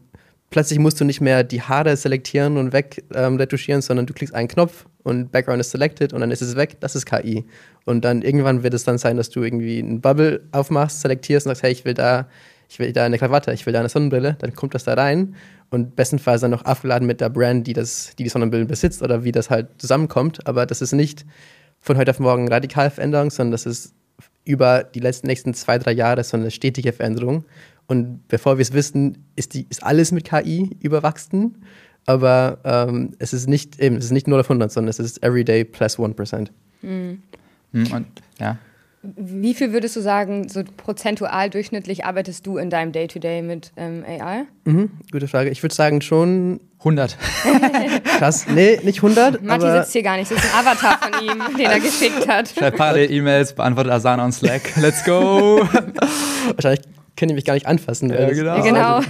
plötzlich 0.51 0.79
musst 0.79 0.99
du 0.99 1.05
nicht 1.05 1.21
mehr 1.21 1.43
die 1.43 1.61
Haare 1.61 1.97
selektieren 1.97 2.57
und 2.57 2.73
weg 2.73 3.03
ähm, 3.15 3.39
sondern 3.81 4.05
du 4.05 4.13
klickst 4.13 4.35
einen 4.35 4.47
Knopf 4.47 4.85
und 5.03 5.31
Background 5.31 5.61
ist 5.61 5.71
selected 5.71 6.13
und 6.13 6.21
dann 6.21 6.29
ist 6.29 6.41
es 6.41 6.55
weg. 6.55 6.77
Das 6.79 6.95
ist 6.95 7.05
KI. 7.05 7.45
Und 7.85 8.05
dann 8.05 8.21
irgendwann 8.21 8.61
wird 8.61 8.75
es 8.75 8.83
dann 8.83 8.99
sein, 8.99 9.17
dass 9.17 9.29
du 9.29 9.41
irgendwie 9.41 9.79
einen 9.79 10.01
Bubble 10.01 10.41
aufmachst, 10.51 11.01
selektierst 11.01 11.47
und 11.47 11.51
sagst, 11.51 11.63
hey, 11.63 11.71
ich 11.71 11.85
will 11.85 11.95
da, 11.95 12.27
ich 12.69 12.77
will 12.77 12.93
da 12.93 13.05
eine 13.05 13.17
Krawatte, 13.17 13.51
ich 13.53 13.65
will 13.65 13.73
da 13.73 13.79
eine 13.79 13.89
Sonnenbrille, 13.89 14.37
dann 14.39 14.53
kommt 14.53 14.75
das 14.75 14.83
da 14.83 14.93
rein 14.93 15.35
und 15.71 15.95
bestenfalls 15.95 16.41
dann 16.41 16.51
noch 16.51 16.65
aufgeladen 16.65 17.07
mit 17.07 17.21
der 17.21 17.29
Brand, 17.29 17.65
die 17.65 17.73
das, 17.73 18.13
die, 18.19 18.23
die 18.23 18.29
Sonnenbrillen 18.29 18.67
besitzt 18.67 19.01
oder 19.01 19.23
wie 19.23 19.31
das 19.31 19.49
halt 19.49 19.69
zusammenkommt. 19.79 20.45
Aber 20.45 20.65
das 20.65 20.81
ist 20.81 20.91
nicht 20.91 21.25
von 21.79 21.97
heute 21.97 22.11
auf 22.11 22.19
morgen 22.19 22.47
radikal 22.47 22.91
Veränderung, 22.91 23.31
sondern 23.31 23.53
das 23.53 23.65
ist 23.65 23.95
über 24.45 24.83
die 24.83 24.99
letzten 24.99 25.27
nächsten 25.27 25.53
zwei, 25.53 25.77
drei 25.77 25.91
Jahre 25.91 26.23
so 26.23 26.37
eine 26.37 26.51
stetige 26.51 26.93
Veränderung. 26.93 27.45
Und 27.87 28.27
bevor 28.27 28.57
wir 28.57 28.63
es 28.63 28.73
wissen, 28.73 29.25
ist, 29.35 29.53
die, 29.53 29.67
ist 29.69 29.83
alles 29.83 30.11
mit 30.11 30.25
KI 30.25 30.69
überwachsen. 30.81 31.63
Aber 32.05 32.59
ähm, 32.63 33.13
es 33.19 33.33
ist 33.33 33.47
nicht 33.47 33.79
eben, 33.79 33.97
es 33.97 34.05
ist 34.05 34.11
nicht 34.11 34.27
0 34.27 34.39
auf 34.39 34.49
100, 34.49 34.71
sondern 34.71 34.89
es 34.89 34.99
ist 34.99 35.23
everyday 35.23 35.63
plus 35.63 35.99
1%. 35.99 36.47
Hm, 36.81 37.21
und 37.73 38.07
ja. 38.39 38.57
Wie 39.03 39.55
viel 39.55 39.73
würdest 39.73 39.95
du 39.95 40.01
sagen, 40.01 40.47
so 40.47 40.61
prozentual 40.77 41.49
durchschnittlich 41.49 42.05
arbeitest 42.05 42.45
du 42.45 42.57
in 42.57 42.69
deinem 42.69 42.91
Day-to-Day 42.91 43.41
mit 43.41 43.71
ähm, 43.75 44.03
AI? 44.07 44.43
Mhm, 44.65 44.91
gute 45.11 45.27
Frage. 45.27 45.49
Ich 45.49 45.63
würde 45.63 45.73
sagen 45.73 46.01
schon 46.01 46.59
100. 46.79 47.17
krass. 48.19 48.45
Nee, 48.47 48.79
nicht 48.83 48.97
100, 48.97 49.41
Matti 49.41 49.65
aber 49.65 49.81
sitzt 49.81 49.93
hier 49.93 50.03
gar 50.03 50.17
nicht, 50.17 50.29
das 50.29 50.37
ist 50.37 50.53
ein 50.53 50.59
Avatar 50.65 50.99
von 50.99 51.23
ihm, 51.23 51.57
den 51.57 51.65
er 51.65 51.79
geschickt 51.79 52.27
hat. 52.27 52.49
Schreibt 52.49 52.77
parallel 52.77 53.11
E-Mails, 53.11 53.53
beantwortet 53.53 53.91
Asana 53.91 54.23
on 54.23 54.31
Slack. 54.31 54.61
Let's 54.77 55.03
go. 55.03 55.61
wahrscheinlich 56.55 56.81
können 57.17 57.29
die 57.29 57.35
mich 57.35 57.45
gar 57.45 57.55
nicht 57.55 57.65
anfassen. 57.65 58.11
Ja, 58.11 58.29
genau. 58.29 58.61
Genau. 58.61 59.01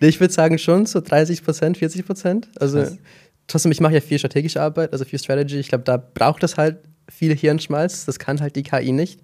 Nee, 0.00 0.08
ich 0.08 0.20
würde 0.20 0.34
sagen 0.34 0.58
schon 0.58 0.84
so 0.84 1.00
30 1.00 1.42
Prozent, 1.42 1.78
40 1.78 2.04
Prozent. 2.06 2.48
Also 2.60 2.80
Krass. 2.80 2.98
trotzdem, 3.46 3.72
ich 3.72 3.80
mache 3.80 3.94
ja 3.94 4.00
viel 4.00 4.18
strategische 4.18 4.60
Arbeit, 4.60 4.92
also 4.92 5.06
viel 5.06 5.18
Strategy. 5.18 5.58
Ich 5.58 5.68
glaube, 5.68 5.84
da 5.84 5.96
braucht 5.96 6.42
es 6.42 6.58
halt 6.58 6.76
viel 7.08 7.34
Hirnschmalz. 7.34 8.06
Das 8.06 8.18
kann 8.18 8.40
halt 8.40 8.56
die 8.56 8.62
KI 8.62 8.92
nicht. 8.92 9.20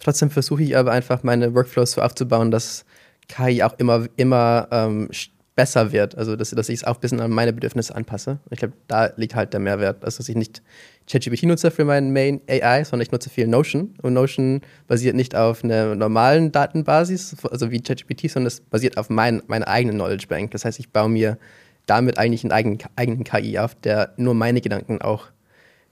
Trotzdem 0.00 0.30
versuche 0.30 0.62
ich 0.62 0.76
aber 0.76 0.92
einfach 0.92 1.22
meine 1.22 1.54
Workflows 1.54 1.92
so 1.92 2.02
aufzubauen, 2.02 2.50
dass 2.50 2.84
KI 3.28 3.62
auch 3.62 3.74
immer, 3.78 4.06
immer 4.16 4.68
ähm, 4.70 5.08
besser 5.54 5.92
wird. 5.92 6.16
Also 6.16 6.36
dass, 6.36 6.50
dass 6.50 6.68
ich 6.68 6.80
es 6.80 6.84
auch 6.84 6.96
ein 6.96 7.00
bisschen 7.00 7.20
an 7.20 7.30
meine 7.30 7.52
Bedürfnisse 7.52 7.94
anpasse. 7.94 8.38
Ich 8.50 8.58
glaube, 8.58 8.74
da 8.88 9.12
liegt 9.16 9.34
halt 9.34 9.52
der 9.52 9.60
Mehrwert. 9.60 10.04
Also 10.04 10.18
dass 10.18 10.28
ich 10.28 10.36
nicht 10.36 10.62
ChatGPT 11.08 11.44
nutze 11.44 11.70
für 11.70 11.84
meinen 11.84 12.12
Main 12.12 12.40
AI, 12.48 12.84
sondern 12.84 13.06
ich 13.06 13.12
nutze 13.12 13.30
viel 13.30 13.46
Notion. 13.46 13.94
Und 14.02 14.14
Notion 14.14 14.62
basiert 14.86 15.14
nicht 15.14 15.34
auf 15.34 15.62
einer 15.62 15.94
normalen 15.94 16.50
Datenbasis, 16.50 17.36
also 17.50 17.70
wie 17.70 17.80
ChatGPT, 17.80 18.30
sondern 18.30 18.48
es 18.48 18.60
basiert 18.60 18.96
auf 18.96 19.10
mein, 19.10 19.42
meiner 19.46 19.68
eigenen 19.68 19.96
Knowledge 19.96 20.26
Bank. 20.28 20.50
Das 20.50 20.64
heißt, 20.64 20.78
ich 20.78 20.90
baue 20.90 21.08
mir 21.08 21.38
damit 21.86 22.18
eigentlich 22.18 22.44
einen 22.44 22.52
eigenen, 22.52 22.78
eigenen 22.96 23.24
KI 23.24 23.58
auf, 23.58 23.74
der 23.74 24.14
nur 24.16 24.34
meine 24.34 24.60
Gedanken 24.60 25.02
auch 25.02 25.26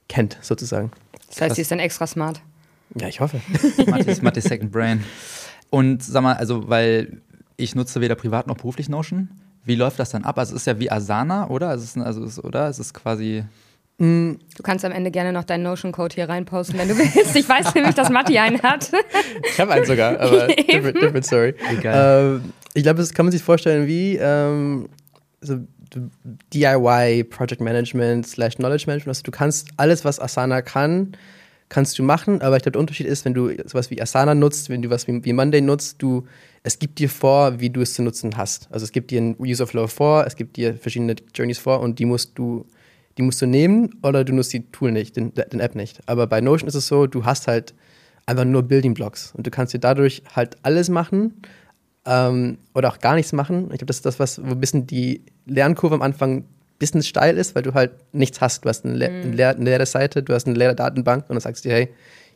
kennt, 0.09 0.39
sozusagen. 0.41 0.91
Das 1.33 1.41
heißt, 1.41 1.57
sie 1.57 1.63
ist 1.63 1.71
dann 1.71 1.79
extra 1.79 2.07
smart. 2.07 2.41
Ja, 2.95 3.09
ich 3.09 3.21
hoffe. 3.21 3.41
Mathis, 3.87 4.23
Mathis 4.23 4.45
Second 4.45 4.71
Brain. 4.71 5.03
Und 5.71 6.03
sag 6.03 6.23
mal, 6.23 6.35
also, 6.35 6.69
weil 6.69 7.23
ich 7.57 7.75
nutze 7.75 8.01
weder 8.01 8.15
privat 8.15 8.47
noch 8.47 8.57
beruflich 8.57 8.89
Notion. 8.89 9.31
Wie 9.65 9.75
läuft 9.75 9.99
das 9.99 10.11
dann 10.11 10.25
ab? 10.25 10.39
Also, 10.39 10.55
es 10.55 10.63
ist 10.63 10.67
ja 10.67 10.79
wie 10.79 10.91
Asana, 10.91 11.49
oder? 11.49 11.73
Es 11.73 11.83
ist, 11.83 11.97
also, 11.97 12.23
es 12.25 12.39
ist, 12.39 12.45
oder? 12.45 12.69
Es 12.69 12.79
ist 12.79 12.93
quasi. 12.95 13.45
Du 13.99 14.37
kannst 14.65 14.85
am 14.85 14.91
Ende 14.91 15.13
gerne 15.13 15.33
noch 15.33 15.45
deinen 15.45 15.63
Notion-Code 15.63 16.17
hier 16.17 16.29
reinposten, 16.29 16.77
wenn 16.77 16.89
du 16.89 16.99
willst. 16.99 17.37
Ich 17.37 17.49
weiß 17.49 17.73
nämlich, 17.75 17.95
dass 17.95 18.11
Matti 18.11 18.37
einen 18.37 18.61
hat. 18.61 18.91
Ich 19.45 19.61
habe 19.61 19.73
einen 19.73 19.87
sogar, 19.87 20.19
aber 20.19 20.47
different, 20.49 21.01
different 21.01 21.25
story. 21.25 21.55
Egal. 21.71 22.41
Ähm, 22.43 22.53
ich 22.75 22.83
glaube, 22.83 22.99
das 22.99 23.15
kann 23.15 23.27
man 23.27 23.31
sich 23.31 23.43
vorstellen 23.43 23.87
wie 23.87 24.17
ähm, 24.17 24.89
so 25.41 25.59
DIY, 26.53 27.25
Project 27.25 27.61
Management, 27.61 28.27
slash 28.27 28.57
Knowledge 28.57 28.85
Management. 28.87 29.09
Also 29.09 29.23
du 29.23 29.31
kannst 29.31 29.69
alles, 29.77 30.05
was 30.05 30.21
Asana 30.21 30.63
kann, 30.63 31.17
kannst 31.69 31.99
du 31.99 32.03
machen, 32.03 32.43
aber 32.43 32.57
ich 32.57 32.63
glaube, 32.63 32.73
der 32.73 32.81
Unterschied 32.81 33.07
ist, 33.07 33.25
wenn 33.25 33.35
du 33.35 33.51
sowas 33.67 33.91
wie 33.91 34.01
Asana 34.01 34.35
nutzt, 34.35 34.69
wenn 34.69 34.83
du 34.83 34.91
was 34.91 35.07
wie, 35.07 35.25
wie 35.25 35.33
Monday 35.33 35.61
nutzt, 35.61 36.03
du, 36.03 36.27
es 36.63 36.79
gibt 36.79 36.99
dir 36.99 37.09
vor, 37.09 37.61
wie 37.61 37.71
du 37.71 37.81
es 37.81 37.95
zu 37.95 38.03
nutzen 38.03 38.37
hast. 38.37 38.69
Also 38.71 38.85
es 38.85 38.93
gibt 38.93 39.11
dir 39.11 39.21
einen 39.21 39.37
User 39.39 39.67
Flow 39.67 39.87
vor, 39.87 40.27
es 40.27 40.37
gibt 40.37 40.57
dir 40.57 40.75
verschiedene 40.75 41.17
Journeys 41.35 41.59
vor 41.59 41.81
und 41.81 41.99
die 41.99 42.05
musst 42.05 42.39
du, 42.39 42.67
die 43.17 43.23
musst 43.23 43.41
du 43.41 43.47
nehmen 43.47 43.95
oder 44.03 44.25
du 44.25 44.35
nutzt 44.35 44.53
die 44.53 44.71
Tool 44.71 44.93
nicht, 44.93 45.17
den, 45.17 45.33
den 45.35 45.61
App 45.61 45.75
nicht. 45.75 46.01
Aber 46.07 46.27
bei 46.27 46.41
Notion 46.41 46.69
ist 46.69 46.75
es 46.75 46.87
so, 46.87 47.07
du 47.07 47.25
hast 47.25 47.49
halt 47.49 47.75
einfach 48.27 48.45
nur 48.45 48.63
Building 48.63 48.95
Blocks 48.95 49.33
und 49.35 49.47
du 49.47 49.51
kannst 49.51 49.75
dir 49.75 49.81
dadurch 49.81 50.23
halt 50.35 50.57
alles 50.63 50.89
machen 50.89 51.35
ähm, 52.07 52.59
oder 52.75 52.89
auch 52.89 52.99
gar 52.99 53.15
nichts 53.15 53.33
machen. 53.33 53.65
Ich 53.73 53.79
glaube, 53.79 53.87
das 53.87 53.97
ist 53.97 54.07
das, 54.07 54.19
was 54.19 54.43
wo 54.43 54.51
ein 54.51 54.61
bisschen 54.61 54.87
die 54.87 55.23
Lernkurve 55.47 55.95
am 55.95 56.03
Anfang 56.03 56.39
ein 56.39 56.45
bisschen 56.79 57.03
steil 57.03 57.37
ist, 57.39 57.55
weil 57.55 57.63
du 57.63 57.75
halt 57.75 57.93
nichts 58.13 58.41
hast. 58.41 58.65
Du 58.65 58.69
hast 58.69 58.85
eine, 58.85 58.95
le 58.95 59.07
eine, 59.07 59.35
leer, 59.35 59.51
eine 59.51 59.65
leere 59.65 59.87
Seite, 59.87 60.23
du 60.23 60.35
hast 60.35 60.47
eine 60.47 60.57
leere 60.57 60.75
Datenbank 60.75 61.25
und 61.29 61.37
dann 61.37 61.41
sagst 61.41 61.65
du 61.65 61.69
dir, 61.69 61.75
hey, 61.75 61.89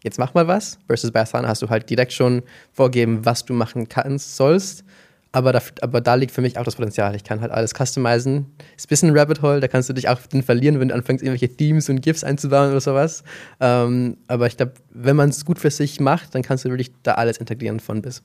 jetzt 0.03 0.19
mach 0.19 0.35
mal 0.35 0.47
was. 0.47 0.79
Versus 0.87 1.11
bei 1.11 1.21
Asana 1.21 1.49
hast 1.49 1.63
du 1.63 1.69
halt 1.69 1.91
direkt 1.91 2.13
schon 2.13 2.43
vorgeben, 2.73 3.25
was 3.25 3.45
du 3.45 3.55
machen 3.55 3.89
kannst, 3.89 4.37
sollst. 4.37 4.85
Aber 5.33 5.53
da, 5.53 5.61
aber 5.83 6.01
da 6.01 6.15
liegt 6.15 6.33
für 6.33 6.41
mich 6.41 6.57
auch 6.57 6.65
das 6.65 6.77
Potenzial. 6.77 7.15
Ich 7.15 7.25
kann 7.25 7.43
halt 7.43 7.53
alles 7.53 7.73
customizen. 7.75 8.47
Ist 8.77 8.87
ein 8.87 8.89
bisschen 8.89 9.11
ein 9.11 9.19
Rabbit 9.19 9.43
Hole, 9.43 9.61
da 9.61 9.69
kannst 9.69 9.89
du 9.89 9.93
dich 9.93 10.09
auch 10.09 10.19
drin 10.21 10.43
verlieren, 10.43 10.81
wenn 10.81 10.89
du 10.89 10.95
anfängst, 10.95 11.23
irgendwelche 11.23 11.55
Themes 11.55 11.91
und 11.91 12.01
GIFs 12.01 12.25
einzubauen 12.25 12.71
oder 12.71 12.81
sowas. 12.81 13.23
Ähm, 13.61 14.17
aber 14.29 14.47
ich 14.47 14.57
glaube, 14.57 14.73
wenn 14.91 15.17
man 15.17 15.29
es 15.29 15.45
gut 15.45 15.59
für 15.59 15.71
sich 15.71 16.01
macht, 16.01 16.35
dann 16.35 16.43
kannst 16.43 16.65
du 16.65 16.71
wirklich 16.71 16.93
da 17.03 17.15
alles 17.15 17.37
integrieren 17.37 17.81
von 17.81 18.01
bis. 18.01 18.23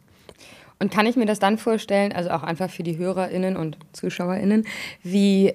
Und 0.82 0.92
kann 0.92 1.06
ich 1.06 1.16
mir 1.16 1.28
das 1.28 1.38
dann 1.38 1.60
vorstellen, 1.60 2.12
also 2.12 2.32
auch 2.32 2.42
einfach 2.42 2.72
für 2.72 2.82
die 2.82 2.98
HörerInnen 2.98 3.56
und 3.56 3.78
ZuschauerInnen, 3.94 4.66
wie 5.04 5.54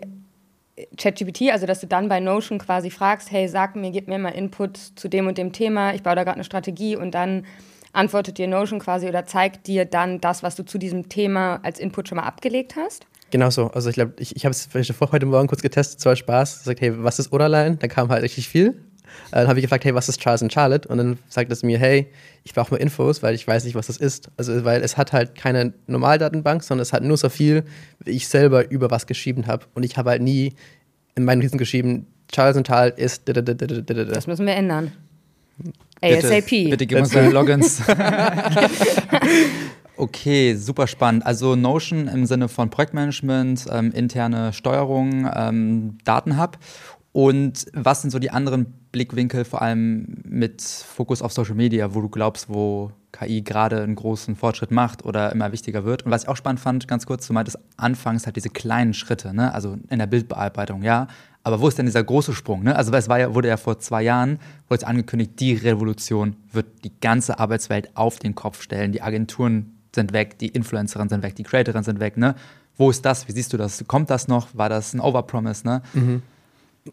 ChatGPT, 0.96 1.50
also 1.50 1.66
dass 1.66 1.80
du 1.80 1.88
dann 1.88 2.08
bei 2.08 2.20
Notion 2.20 2.60
quasi 2.60 2.90
fragst, 2.90 3.32
hey, 3.32 3.48
sag 3.48 3.74
mir, 3.74 3.90
gib 3.90 4.06
mir 4.06 4.20
mal 4.20 4.30
Input 4.30 4.76
zu 4.76 5.08
dem 5.08 5.26
und 5.26 5.36
dem 5.36 5.52
Thema, 5.52 5.94
ich 5.94 6.04
baue 6.04 6.14
da 6.14 6.22
gerade 6.22 6.36
eine 6.36 6.44
Strategie 6.44 6.94
und 6.94 7.12
dann 7.12 7.44
antwortet 7.92 8.38
dir 8.38 8.46
Notion 8.46 8.78
quasi 8.78 9.08
oder 9.08 9.24
zeigt 9.24 9.66
dir 9.66 9.84
dann 9.84 10.20
das, 10.20 10.44
was 10.44 10.54
du 10.54 10.64
zu 10.64 10.78
diesem 10.78 11.08
Thema 11.08 11.58
als 11.64 11.80
Input 11.80 12.08
schon 12.08 12.16
mal 12.16 12.24
abgelegt 12.24 12.76
hast? 12.76 13.06
Genau 13.32 13.50
so. 13.50 13.72
Also 13.72 13.88
ich 13.88 13.96
glaube, 13.96 14.12
ich, 14.18 14.36
ich 14.36 14.44
habe 14.44 14.52
es 14.52 14.68
heute 15.10 15.26
Morgen 15.26 15.48
kurz 15.48 15.62
getestet, 15.62 15.98
zwar 15.98 16.14
Spaß. 16.14 16.62
Sagt, 16.62 16.80
hey, 16.80 17.02
was 17.02 17.18
ist 17.18 17.32
Oderline? 17.32 17.76
Da 17.76 17.88
kam 17.88 18.10
halt 18.10 18.22
richtig 18.22 18.48
viel. 18.48 18.80
Äh, 19.30 19.36
Dann 19.36 19.48
habe 19.48 19.58
ich 19.58 19.64
gefragt, 19.64 19.84
hey, 19.84 19.94
was 19.94 20.08
ist 20.08 20.20
Charles 20.20 20.42
and 20.42 20.52
Charlotte? 20.52 20.88
Und 20.88 20.98
dann 20.98 21.18
sagt 21.28 21.50
es 21.52 21.62
mir, 21.62 21.78
hey, 21.78 22.06
ich 22.44 22.54
brauche 22.54 22.72
mal 22.72 22.78
Infos, 22.78 23.22
weil 23.22 23.34
ich 23.34 23.46
weiß 23.46 23.64
nicht, 23.64 23.74
was 23.74 23.86
das 23.88 23.96
ist. 23.96 24.30
Also 24.36 24.64
weil 24.64 24.82
es 24.82 24.96
hat 24.96 25.12
halt 25.12 25.34
keine 25.34 25.72
Normaldatenbank, 25.86 26.62
sondern 26.62 26.82
es 26.82 26.92
hat 26.92 27.02
nur 27.02 27.16
so 27.16 27.28
viel, 27.28 27.64
wie 28.04 28.12
ich 28.12 28.28
selber 28.28 28.70
über 28.70 28.90
was 28.90 29.06
geschrieben 29.06 29.46
habe. 29.46 29.66
Und 29.74 29.82
ich 29.82 29.96
habe 29.96 30.10
halt 30.10 30.22
nie 30.22 30.54
in 31.14 31.24
meinen 31.24 31.38
Notizen 31.38 31.58
geschrieben, 31.58 32.06
Charles 32.30 32.56
and 32.56 32.66
Charlotte 32.66 33.00
ist. 33.00 33.22
Das 33.26 34.26
müssen 34.26 34.46
wir 34.46 34.54
ändern. 34.54 34.92
ASAP. 36.02 36.50
bitte 36.50 36.86
gib 36.86 36.98
uns 36.98 37.10
deine 37.10 37.30
Logins. 37.30 37.80
Okay, 39.98 40.54
super 40.56 40.86
spannend. 40.86 41.24
Also 41.24 41.56
Notion 41.56 42.06
im 42.08 42.26
Sinne 42.26 42.48
von 42.48 42.68
Projektmanagement, 42.68 43.66
ähm, 43.72 43.92
interne 43.92 44.52
Steuerung, 44.52 45.26
ähm, 45.34 45.96
Datenhub. 46.04 46.58
Und 47.16 47.64
was 47.72 48.02
sind 48.02 48.10
so 48.10 48.18
die 48.18 48.30
anderen 48.30 48.66
Blickwinkel, 48.92 49.46
vor 49.46 49.62
allem 49.62 50.18
mit 50.24 50.60
Fokus 50.60 51.22
auf 51.22 51.32
Social 51.32 51.54
Media, 51.54 51.94
wo 51.94 52.02
du 52.02 52.10
glaubst, 52.10 52.50
wo 52.50 52.92
KI 53.12 53.40
gerade 53.40 53.82
einen 53.82 53.94
großen 53.94 54.36
Fortschritt 54.36 54.70
macht 54.70 55.02
oder 55.02 55.32
immer 55.32 55.50
wichtiger 55.50 55.86
wird? 55.86 56.02
Und 56.02 56.10
was 56.10 56.24
ich 56.24 56.28
auch 56.28 56.36
spannend 56.36 56.60
fand, 56.60 56.86
ganz 56.86 57.06
kurz, 57.06 57.26
du 57.26 57.32
meintest 57.32 57.58
anfangs 57.78 58.26
halt 58.26 58.36
diese 58.36 58.50
kleinen 58.50 58.92
Schritte, 58.92 59.32
ne? 59.32 59.54
also 59.54 59.78
in 59.88 59.98
der 59.98 60.06
Bildbearbeitung, 60.06 60.82
ja. 60.82 61.06
Aber 61.42 61.58
wo 61.62 61.68
ist 61.68 61.78
denn 61.78 61.86
dieser 61.86 62.04
große 62.04 62.34
Sprung? 62.34 62.64
Ne? 62.64 62.76
Also 62.76 62.92
es 62.92 63.08
war 63.08 63.18
ja, 63.18 63.34
wurde 63.34 63.48
ja 63.48 63.56
vor 63.56 63.78
zwei 63.78 64.02
Jahren, 64.02 64.38
wurde 64.68 64.86
angekündigt, 64.86 65.40
die 65.40 65.54
Revolution 65.54 66.36
wird 66.52 66.66
die 66.84 66.92
ganze 67.00 67.38
Arbeitswelt 67.38 67.96
auf 67.96 68.18
den 68.18 68.34
Kopf 68.34 68.60
stellen. 68.60 68.92
Die 68.92 69.00
Agenturen 69.00 69.74
sind 69.94 70.12
weg, 70.12 70.38
die 70.38 70.48
Influencerinnen 70.48 71.08
sind 71.08 71.22
weg, 71.22 71.34
die 71.34 71.44
Creatorinnen 71.44 71.82
sind 71.82 71.98
weg. 71.98 72.18
Ne? 72.18 72.34
Wo 72.76 72.90
ist 72.90 73.06
das? 73.06 73.26
Wie 73.26 73.32
siehst 73.32 73.54
du 73.54 73.56
das? 73.56 73.82
Kommt 73.86 74.10
das 74.10 74.28
noch? 74.28 74.48
War 74.52 74.68
das 74.68 74.92
ein 74.92 75.00
Overpromise? 75.00 75.66
Ne? 75.66 75.82
Mhm. 75.94 76.22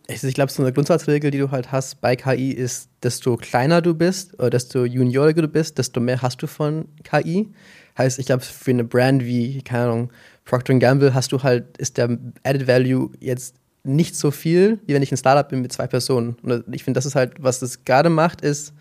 Ich 0.08 0.22
glaube, 0.34 0.52
so 0.52 0.64
eine 0.64 0.74
Grundsatzregel, 0.74 1.32
die 1.32 1.38
du 1.38 1.52
halt 1.52 1.72
hast 1.72 2.02
bei 2.02 2.16
KI, 2.16 2.52
ist, 2.52 2.90
desto 3.02 3.38
kleiner 3.38 3.82
du 3.82 3.94
bist 3.94 4.34
oder 4.40 4.50
desto 4.50 4.86
junioriger 4.86 5.42
du 5.42 5.48
bist, 5.48 5.78
desto 5.78 6.00
mehr 6.00 6.22
hast 6.22 6.42
du 6.42 6.48
von 6.48 6.86
KI. 7.04 7.50
Heißt, 7.98 8.20
ich 8.20 8.26
glaube, 8.26 8.44
für 8.44 8.72
eine 8.72 8.84
Brand 8.84 9.24
wie, 9.24 9.62
keine 9.62 9.84
Ahnung, 9.84 10.14
Procter 10.46 10.74
Gamble 10.76 11.14
hast 11.14 11.32
du 11.32 11.44
halt, 11.44 11.78
ist 11.78 11.98
der 11.98 12.18
Added 12.44 12.68
Value 12.68 13.12
jetzt 13.20 13.56
nicht 13.84 14.16
so 14.16 14.32
viel, 14.32 14.80
wie 14.86 14.94
wenn 14.94 15.04
ich 15.04 15.12
ein 15.12 15.18
Startup 15.18 15.48
bin 15.48 15.62
mit 15.62 15.72
zwei 15.72 15.88
Personen. 15.88 16.38
Und 16.42 16.64
ich 16.74 16.84
finde, 16.84 16.98
das 16.98 17.06
ist 17.06 17.16
halt, 17.16 17.34
was 17.40 17.60
das 17.60 17.84
gerade 17.86 18.10
macht, 18.10 18.42
ist, 18.42 18.74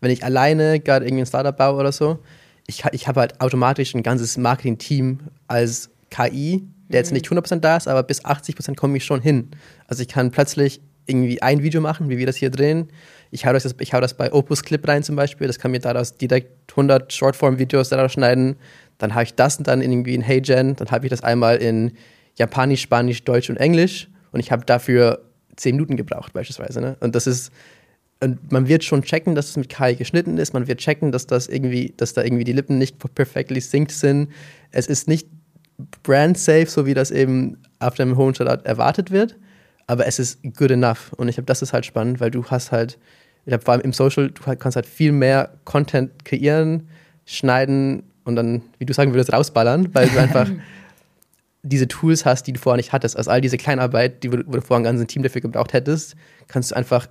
wenn 0.00 0.10
ich 0.10 0.24
alleine 0.24 0.80
gerade 0.80 1.06
irgendwie 1.06 1.22
ein 1.22 1.26
Startup 1.26 1.56
baue 1.56 1.78
oder 1.78 1.92
so, 1.92 2.18
ich, 2.66 2.84
ich 2.92 3.08
habe 3.08 3.20
halt 3.20 3.40
automatisch 3.40 3.94
ein 3.94 4.02
ganzes 4.02 4.36
Marketing-Team 4.36 5.20
als 5.48 5.90
KI, 6.10 6.66
der 6.92 7.00
jetzt 7.00 7.10
mhm. 7.10 7.14
nicht 7.14 7.28
100% 7.28 7.60
da 7.60 7.76
ist, 7.76 7.88
aber 7.88 8.02
bis 8.02 8.24
80% 8.24 8.76
komme 8.76 8.96
ich 8.96 9.04
schon 9.04 9.20
hin. 9.20 9.50
Also 9.86 10.02
ich 10.02 10.08
kann 10.08 10.30
plötzlich 10.30 10.80
irgendwie 11.06 11.42
ein 11.42 11.62
Video 11.62 11.80
machen, 11.80 12.08
wie 12.08 12.18
wir 12.18 12.26
das 12.26 12.36
hier 12.36 12.50
drehen. 12.50 12.88
Ich 13.30 13.46
hau 13.46 13.52
das, 13.52 13.74
ich 13.78 13.94
hau 13.94 14.00
das 14.00 14.14
bei 14.14 14.32
Opus 14.32 14.62
Clip 14.62 14.86
rein 14.86 15.02
zum 15.02 15.16
Beispiel. 15.16 15.46
Das 15.46 15.58
kann 15.58 15.70
mir 15.70 15.80
daraus 15.80 16.16
direkt 16.16 16.70
100 16.72 17.12
Shortform-Videos 17.12 17.88
daraus 17.88 18.12
schneiden. 18.12 18.56
Dann 18.98 19.14
habe 19.14 19.24
ich 19.24 19.34
das 19.34 19.56
und 19.56 19.66
dann 19.66 19.82
irgendwie 19.82 20.14
in 20.14 20.22
HeyGen. 20.22 20.76
Dann 20.76 20.90
habe 20.90 21.06
ich 21.06 21.10
das 21.10 21.22
einmal 21.22 21.56
in 21.56 21.92
Japanisch, 22.36 22.82
Spanisch, 22.82 23.24
Deutsch 23.24 23.50
und 23.50 23.56
Englisch. 23.56 24.08
Und 24.32 24.40
ich 24.40 24.52
habe 24.52 24.64
dafür 24.64 25.22
10 25.56 25.76
Minuten 25.76 25.96
gebraucht 25.96 26.32
beispielsweise. 26.32 26.80
Ne? 26.80 26.96
Und 27.00 27.14
das 27.14 27.26
ist 27.26 27.52
und 28.22 28.52
man 28.52 28.68
wird 28.68 28.84
schon 28.84 29.02
checken, 29.02 29.34
dass 29.34 29.48
es 29.48 29.56
mit 29.56 29.70
KI 29.70 29.96
geschnitten 29.96 30.36
ist. 30.36 30.52
Man 30.52 30.68
wird 30.68 30.80
checken, 30.80 31.10
dass 31.10 31.26
das 31.26 31.48
irgendwie, 31.48 31.94
dass 31.96 32.12
da 32.12 32.22
irgendwie 32.22 32.44
die 32.44 32.52
Lippen 32.52 32.76
nicht 32.76 32.98
perfectly 33.14 33.60
synced 33.60 33.98
sind. 33.98 34.28
Es 34.70 34.86
ist 34.86 35.08
nicht 35.08 35.26
brand 36.02 36.38
safe, 36.38 36.66
so 36.66 36.86
wie 36.86 36.94
das 36.94 37.10
eben 37.10 37.58
auf 37.78 37.94
dem 37.94 38.16
hohen 38.16 38.34
Standard 38.34 38.66
erwartet 38.66 39.10
wird. 39.10 39.36
Aber 39.86 40.06
es 40.06 40.18
ist 40.18 40.42
good 40.56 40.70
enough. 40.70 41.12
Und 41.16 41.28
ich 41.28 41.36
glaube, 41.36 41.46
das 41.46 41.62
ist 41.62 41.72
halt 41.72 41.86
spannend, 41.86 42.20
weil 42.20 42.30
du 42.30 42.44
hast 42.46 42.72
halt, 42.72 42.98
ich 43.44 43.50
glaube, 43.50 43.64
vor 43.64 43.72
allem 43.72 43.82
im 43.82 43.92
Social, 43.92 44.30
du 44.30 44.56
kannst 44.56 44.76
halt 44.76 44.86
viel 44.86 45.12
mehr 45.12 45.50
Content 45.64 46.24
kreieren, 46.24 46.88
schneiden 47.24 48.04
und 48.24 48.36
dann, 48.36 48.62
wie 48.78 48.86
du 48.86 48.92
sagen 48.92 49.12
würdest, 49.12 49.32
rausballern, 49.32 49.94
weil 49.94 50.08
du 50.08 50.18
einfach 50.18 50.48
diese 51.62 51.88
Tools 51.88 52.24
hast, 52.24 52.46
die 52.46 52.52
du 52.52 52.60
vorher 52.60 52.76
nicht 52.76 52.92
hattest. 52.92 53.16
Also 53.16 53.30
all 53.30 53.40
diese 53.40 53.56
Kleinarbeit, 53.56 54.22
die, 54.22 54.32
wo 54.32 54.36
du 54.36 54.60
vorher 54.60 54.80
ein 54.80 54.84
ganzes 54.84 55.06
Team 55.06 55.22
dafür 55.22 55.40
gebraucht 55.40 55.72
hättest, 55.72 56.16
kannst 56.48 56.70
du 56.70 56.76
einfach 56.76 57.08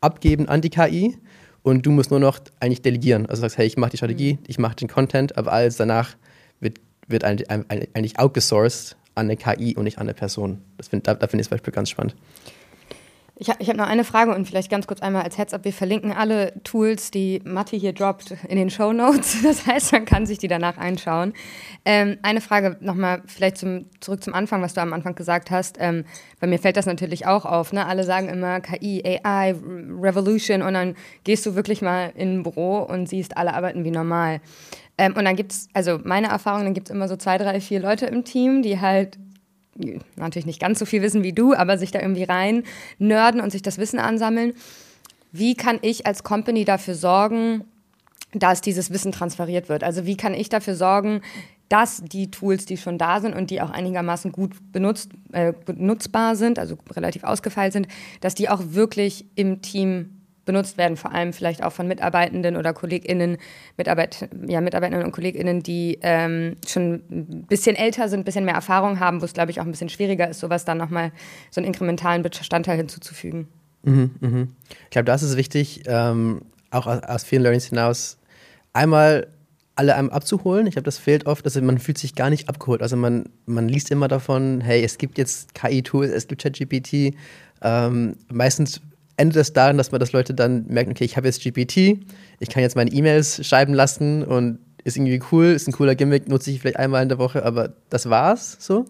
abgeben 0.00 0.48
an 0.48 0.60
die 0.60 0.70
KI 0.70 1.16
und 1.62 1.84
du 1.84 1.90
musst 1.90 2.10
nur 2.10 2.20
noch 2.20 2.38
eigentlich 2.60 2.82
delegieren. 2.82 3.26
Also 3.26 3.40
sagst, 3.40 3.58
hey, 3.58 3.66
ich 3.66 3.76
mache 3.76 3.90
die 3.90 3.96
Strategie, 3.96 4.34
mhm. 4.34 4.38
ich 4.46 4.58
mache 4.58 4.76
den 4.76 4.88
Content, 4.88 5.36
aber 5.36 5.52
alles 5.52 5.76
danach 5.76 6.16
wird, 6.60 6.78
wird 7.08 7.24
eigentlich 7.24 8.18
outgesourced 8.18 8.96
an 9.14 9.26
eine 9.26 9.36
KI 9.36 9.74
und 9.76 9.84
nicht 9.84 9.98
an 9.98 10.02
eine 10.02 10.14
Person. 10.14 10.62
Das 10.76 10.88
find, 10.88 11.06
da, 11.06 11.14
da 11.14 11.26
finde 11.26 11.42
ich 11.42 11.48
zum 11.48 11.56
Beispiel 11.56 11.72
ganz 11.72 11.90
spannend. 11.90 12.14
Ich, 13.38 13.50
ich 13.58 13.68
habe 13.68 13.76
noch 13.76 13.86
eine 13.86 14.04
Frage 14.04 14.34
und 14.34 14.46
vielleicht 14.46 14.70
ganz 14.70 14.86
kurz 14.86 15.02
einmal 15.02 15.22
als 15.22 15.36
Heads-up. 15.36 15.66
Wir 15.66 15.72
verlinken 15.74 16.10
alle 16.10 16.54
Tools, 16.64 17.10
die 17.10 17.42
Matti 17.44 17.78
hier 17.78 17.92
droppt, 17.92 18.34
in 18.48 18.56
den 18.56 18.70
Show 18.70 18.94
Notes. 18.94 19.36
Das 19.46 19.66
heißt, 19.66 19.92
man 19.92 20.06
kann 20.06 20.24
sich 20.24 20.38
die 20.38 20.48
danach 20.48 20.78
einschauen. 20.78 21.34
Ähm, 21.84 22.16
eine 22.22 22.40
Frage 22.40 22.78
nochmal 22.80 23.22
vielleicht 23.26 23.58
zum, 23.58 23.90
zurück 24.00 24.24
zum 24.24 24.32
Anfang, 24.32 24.62
was 24.62 24.72
du 24.72 24.80
am 24.80 24.94
Anfang 24.94 25.14
gesagt 25.14 25.50
hast. 25.50 25.76
Ähm, 25.78 26.04
bei 26.40 26.46
mir 26.46 26.58
fällt 26.58 26.78
das 26.78 26.86
natürlich 26.86 27.26
auch 27.26 27.44
auf. 27.44 27.74
Ne? 27.74 27.84
Alle 27.86 28.04
sagen 28.04 28.30
immer 28.30 28.60
KI, 28.60 29.02
AI, 29.04 29.54
Revolution 30.00 30.62
und 30.62 30.72
dann 30.72 30.94
gehst 31.24 31.44
du 31.44 31.54
wirklich 31.54 31.82
mal 31.82 32.12
in 32.14 32.38
ein 32.38 32.42
Büro 32.42 32.78
und 32.78 33.06
siehst, 33.06 33.36
alle 33.36 33.52
arbeiten 33.52 33.84
wie 33.84 33.90
normal. 33.90 34.40
Ähm, 34.98 35.14
und 35.16 35.24
dann 35.24 35.36
gibt 35.36 35.52
es, 35.52 35.68
also 35.72 35.98
meine 36.02 36.28
Erfahrung, 36.28 36.64
dann 36.64 36.74
gibt 36.74 36.88
es 36.88 36.94
immer 36.94 37.08
so 37.08 37.16
zwei, 37.16 37.38
drei, 37.38 37.60
vier 37.60 37.80
Leute 37.80 38.06
im 38.06 38.24
Team, 38.24 38.62
die 38.62 38.80
halt 38.80 39.18
natürlich 40.16 40.46
nicht 40.46 40.60
ganz 40.60 40.78
so 40.78 40.86
viel 40.86 41.02
wissen 41.02 41.22
wie 41.22 41.32
du, 41.32 41.54
aber 41.54 41.78
sich 41.78 41.90
da 41.90 42.00
irgendwie 42.00 42.24
rein 42.24 42.62
nörden 42.98 43.40
und 43.40 43.50
sich 43.50 43.62
das 43.62 43.78
Wissen 43.78 43.98
ansammeln. 43.98 44.54
Wie 45.32 45.54
kann 45.54 45.78
ich 45.82 46.06
als 46.06 46.22
Company 46.22 46.64
dafür 46.64 46.94
sorgen, 46.94 47.64
dass 48.32 48.60
dieses 48.60 48.90
Wissen 48.90 49.12
transferiert 49.12 49.68
wird? 49.68 49.84
Also 49.84 50.06
wie 50.06 50.16
kann 50.16 50.34
ich 50.34 50.48
dafür 50.48 50.74
sorgen, 50.74 51.20
dass 51.68 52.02
die 52.04 52.30
Tools, 52.30 52.64
die 52.64 52.76
schon 52.76 52.96
da 52.96 53.20
sind 53.20 53.34
und 53.34 53.50
die 53.50 53.60
auch 53.60 53.70
einigermaßen 53.70 54.32
gut 54.32 54.52
benutzt, 54.72 55.10
äh, 55.32 55.52
benutzbar 55.52 56.36
sind, 56.36 56.58
also 56.58 56.78
relativ 56.94 57.24
ausgefeilt 57.24 57.72
sind, 57.72 57.88
dass 58.20 58.34
die 58.34 58.48
auch 58.48 58.62
wirklich 58.68 59.26
im 59.34 59.62
Team 59.62 60.15
benutzt 60.46 60.78
werden, 60.78 60.96
vor 60.96 61.12
allem 61.12 61.34
vielleicht 61.34 61.62
auch 61.62 61.72
von 61.72 61.86
Mitarbeitenden 61.86 62.56
oder 62.56 62.72
KollegInnen, 62.72 63.36
Mitarbeit, 63.76 64.28
ja, 64.46 64.62
Mitarbeitenden 64.62 65.04
und 65.04 65.12
KollegInnen, 65.12 65.62
die 65.62 65.98
ähm, 66.00 66.56
schon 66.66 67.02
ein 67.10 67.46
bisschen 67.46 67.76
älter 67.76 68.08
sind, 68.08 68.20
ein 68.20 68.24
bisschen 68.24 68.46
mehr 68.46 68.54
Erfahrung 68.54 68.98
haben, 68.98 69.20
wo 69.20 69.26
es, 69.26 69.34
glaube 69.34 69.50
ich, 69.50 69.60
auch 69.60 69.64
ein 69.64 69.70
bisschen 69.70 69.90
schwieriger 69.90 70.30
ist, 70.30 70.40
sowas 70.40 70.64
dann 70.64 70.78
nochmal 70.78 71.12
so 71.50 71.60
einen 71.60 71.66
inkrementalen 71.66 72.22
Bestandteil 72.22 72.78
hinzuzufügen. 72.78 73.48
Mhm, 73.82 74.10
mh. 74.20 74.46
Ich 74.84 74.90
glaube, 74.90 75.04
das 75.04 75.22
ist 75.22 75.36
wichtig, 75.36 75.82
ähm, 75.86 76.42
auch 76.70 76.86
aus, 76.86 77.02
aus 77.02 77.24
vielen 77.24 77.42
Learnings 77.42 77.66
hinaus, 77.66 78.16
einmal 78.72 79.26
alle 79.74 79.94
einem 79.94 80.08
abzuholen. 80.08 80.66
Ich 80.66 80.72
glaube, 80.72 80.84
das 80.84 80.98
fehlt 80.98 81.26
oft. 81.26 81.44
Also 81.44 81.60
man 81.60 81.78
fühlt 81.78 81.98
sich 81.98 82.14
gar 82.14 82.30
nicht 82.30 82.48
abgeholt. 82.48 82.82
Also 82.82 82.96
man, 82.96 83.28
man 83.44 83.68
liest 83.68 83.90
immer 83.90 84.08
davon, 84.08 84.62
hey, 84.62 84.82
es 84.82 84.96
gibt 84.96 85.18
jetzt 85.18 85.54
KI-Tools, 85.54 86.10
es 86.10 86.26
gibt 86.26 86.42
ChatGPT. 86.42 87.14
Ähm, 87.62 88.16
meistens 88.32 88.80
endet 89.16 89.36
es 89.36 89.52
darin, 89.52 89.76
dass 89.78 89.92
man 89.92 90.00
das 90.00 90.12
Leute 90.12 90.34
dann 90.34 90.66
merken, 90.66 90.90
okay, 90.90 91.04
ich 91.04 91.16
habe 91.16 91.26
jetzt 91.26 91.42
GPT, 91.42 91.76
ich 92.38 92.48
kann 92.50 92.62
jetzt 92.62 92.76
meine 92.76 92.90
E-Mails 92.92 93.46
schreiben 93.46 93.74
lassen 93.74 94.22
und 94.22 94.58
ist 94.84 94.96
irgendwie 94.96 95.20
cool, 95.32 95.46
ist 95.46 95.66
ein 95.66 95.72
cooler 95.72 95.94
Gimmick, 95.94 96.28
nutze 96.28 96.50
ich 96.50 96.60
vielleicht 96.60 96.78
einmal 96.78 97.02
in 97.02 97.08
der 97.08 97.18
Woche, 97.18 97.44
aber 97.44 97.72
das 97.90 98.08
war's 98.08 98.56
so. 98.60 98.84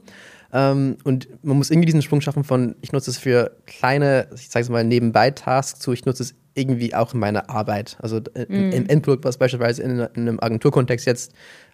Ähm, 0.52 0.96
und 1.04 1.28
man 1.42 1.56
muss 1.56 1.70
irgendwie 1.70 1.86
diesen 1.86 2.02
Sprung 2.02 2.20
schaffen 2.20 2.44
von, 2.44 2.76
ich 2.80 2.92
nutze 2.92 3.10
es 3.10 3.18
für 3.18 3.56
kleine, 3.66 4.28
ich 4.34 4.48
sage 4.48 4.64
es 4.64 4.68
mal, 4.68 4.84
Nebenbei-Tasks 4.84 5.80
zu, 5.80 5.92
ich 5.92 6.04
nutze 6.04 6.22
es 6.22 6.34
irgendwie 6.54 6.94
auch 6.94 7.14
in 7.14 7.20
meiner 7.20 7.50
Arbeit. 7.50 7.96
Also 8.00 8.20
äh, 8.34 8.46
mm. 8.48 8.72
im 8.72 8.88
Endprodukt, 8.88 9.24
was 9.24 9.38
beispielsweise 9.38 9.82
in, 9.82 9.98
in 9.98 10.08
einem 10.16 10.40
Agenturkontext 10.40 11.06
jetzt 11.06 11.32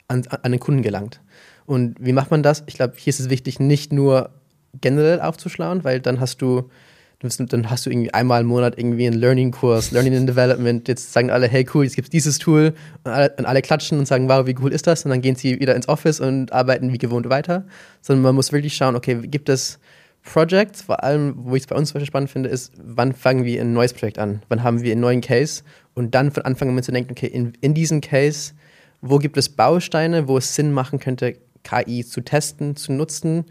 an, 0.08 0.24
an 0.42 0.52
den 0.52 0.60
Kunden 0.60 0.82
gelangt. 0.82 1.20
Und 1.66 1.96
wie 2.00 2.12
macht 2.12 2.30
man 2.30 2.42
das? 2.42 2.64
Ich 2.66 2.74
glaube, 2.74 2.94
hier 2.96 3.10
ist 3.10 3.20
es 3.20 3.30
wichtig, 3.30 3.60
nicht 3.60 3.92
nur 3.92 4.30
generell 4.80 5.20
aufzuschlauen, 5.20 5.84
weil 5.84 6.00
dann 6.00 6.20
hast 6.20 6.42
du 6.42 6.70
dann 7.22 7.70
hast 7.70 7.86
du 7.86 7.90
irgendwie 7.90 8.12
einmal 8.12 8.42
im 8.42 8.48
Monat 8.48 8.78
irgendwie 8.78 9.06
einen 9.06 9.18
Learning-Kurs, 9.18 9.90
Learning 9.92 10.16
and 10.16 10.28
Development. 10.28 10.86
Jetzt 10.88 11.12
sagen 11.12 11.30
alle, 11.30 11.48
hey 11.48 11.66
cool, 11.74 11.84
jetzt 11.84 11.94
gibt 11.94 12.06
es 12.06 12.10
dieses 12.10 12.38
Tool. 12.38 12.74
Und 13.04 13.10
alle, 13.10 13.32
und 13.38 13.46
alle, 13.46 13.62
klatschen 13.62 13.98
und 13.98 14.06
sagen, 14.06 14.28
wow, 14.28 14.46
wie 14.46 14.56
cool 14.60 14.72
ist 14.72 14.86
das? 14.86 15.04
Und 15.04 15.10
dann 15.10 15.20
gehen 15.20 15.36
sie 15.36 15.60
wieder 15.60 15.74
ins 15.74 15.88
Office 15.88 16.20
und 16.20 16.52
arbeiten 16.52 16.92
wie 16.92 16.98
gewohnt 16.98 17.28
weiter. 17.28 17.64
Sondern 18.00 18.22
man 18.22 18.34
muss 18.34 18.52
wirklich 18.52 18.74
schauen, 18.74 18.96
okay, 18.96 19.14
gibt 19.26 19.48
es 19.48 19.78
Projects, 20.22 20.82
vor 20.82 21.02
allem, 21.02 21.34
wo 21.36 21.56
ich 21.56 21.62
es 21.62 21.66
bei 21.66 21.76
uns 21.76 21.88
zum 21.88 21.94
Beispiel 21.94 22.06
spannend 22.06 22.30
finde, 22.30 22.48
ist, 22.48 22.72
wann 22.82 23.12
fangen 23.12 23.44
wir 23.44 23.60
ein 23.60 23.72
neues 23.72 23.92
Projekt 23.92 24.18
an? 24.18 24.42
Wann 24.48 24.62
haben 24.62 24.82
wir 24.82 24.92
einen 24.92 25.00
neuen 25.00 25.20
Case? 25.20 25.62
Und 25.94 26.14
dann 26.14 26.30
von 26.30 26.44
Anfang 26.44 26.68
an 26.68 26.82
zu 26.82 26.92
denken, 26.92 27.12
okay, 27.12 27.26
in, 27.26 27.52
in 27.60 27.74
diesem 27.74 28.00
Case, 28.00 28.52
wo 29.00 29.18
gibt 29.18 29.36
es 29.36 29.48
Bausteine, 29.48 30.28
wo 30.28 30.38
es 30.38 30.54
Sinn 30.54 30.72
machen 30.72 31.00
könnte, 31.00 31.36
KI 31.64 32.04
zu 32.04 32.20
testen, 32.20 32.76
zu 32.76 32.92
nutzen? 32.92 33.44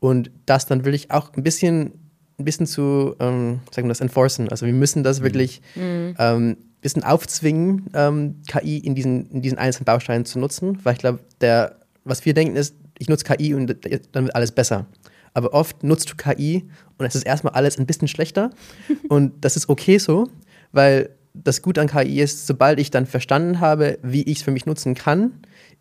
Und 0.00 0.30
das 0.46 0.66
dann 0.66 0.84
will 0.84 0.94
ich 0.94 1.10
auch 1.10 1.32
ein 1.34 1.42
bisschen 1.42 1.92
ein 2.38 2.44
bisschen 2.44 2.66
zu, 2.66 3.16
ähm, 3.18 3.60
sagen 3.70 3.88
wir 3.88 3.90
das, 3.90 4.00
enforcen. 4.00 4.48
Also 4.48 4.64
wir 4.66 4.72
müssen 4.72 5.02
das 5.02 5.20
mhm. 5.20 5.24
wirklich 5.24 5.60
mhm. 5.74 6.14
ähm, 6.18 6.50
ein 6.50 6.80
bisschen 6.80 7.02
aufzwingen, 7.02 7.90
ähm, 7.94 8.42
KI 8.46 8.78
in 8.78 8.94
diesen, 8.94 9.28
in 9.30 9.42
diesen 9.42 9.58
einzelnen 9.58 9.86
Bausteinen 9.86 10.24
zu 10.24 10.38
nutzen, 10.38 10.78
weil 10.84 10.94
ich 10.94 11.00
glaube, 11.00 11.20
der, 11.40 11.76
was 12.04 12.24
wir 12.24 12.34
denken 12.34 12.56
ist, 12.56 12.76
ich 12.98 13.08
nutze 13.08 13.24
KI 13.24 13.54
und 13.54 13.76
dann 14.12 14.24
wird 14.24 14.34
alles 14.34 14.52
besser. 14.52 14.86
Aber 15.34 15.52
oft 15.52 15.82
nutzt 15.82 16.10
du 16.10 16.16
KI 16.16 16.68
und 16.96 17.06
es 17.06 17.14
ist 17.14 17.26
erstmal 17.26 17.54
alles 17.54 17.78
ein 17.78 17.86
bisschen 17.86 18.08
schlechter 18.08 18.50
und 19.08 19.44
das 19.44 19.56
ist 19.56 19.68
okay 19.68 19.98
so, 19.98 20.28
weil 20.72 21.10
das 21.34 21.62
Gute 21.62 21.80
an 21.80 21.88
KI 21.88 22.20
ist, 22.20 22.46
sobald 22.46 22.80
ich 22.80 22.90
dann 22.90 23.06
verstanden 23.06 23.60
habe, 23.60 23.98
wie 24.02 24.22
ich 24.22 24.38
es 24.38 24.42
für 24.42 24.50
mich 24.50 24.66
nutzen 24.66 24.94
kann, 24.94 25.32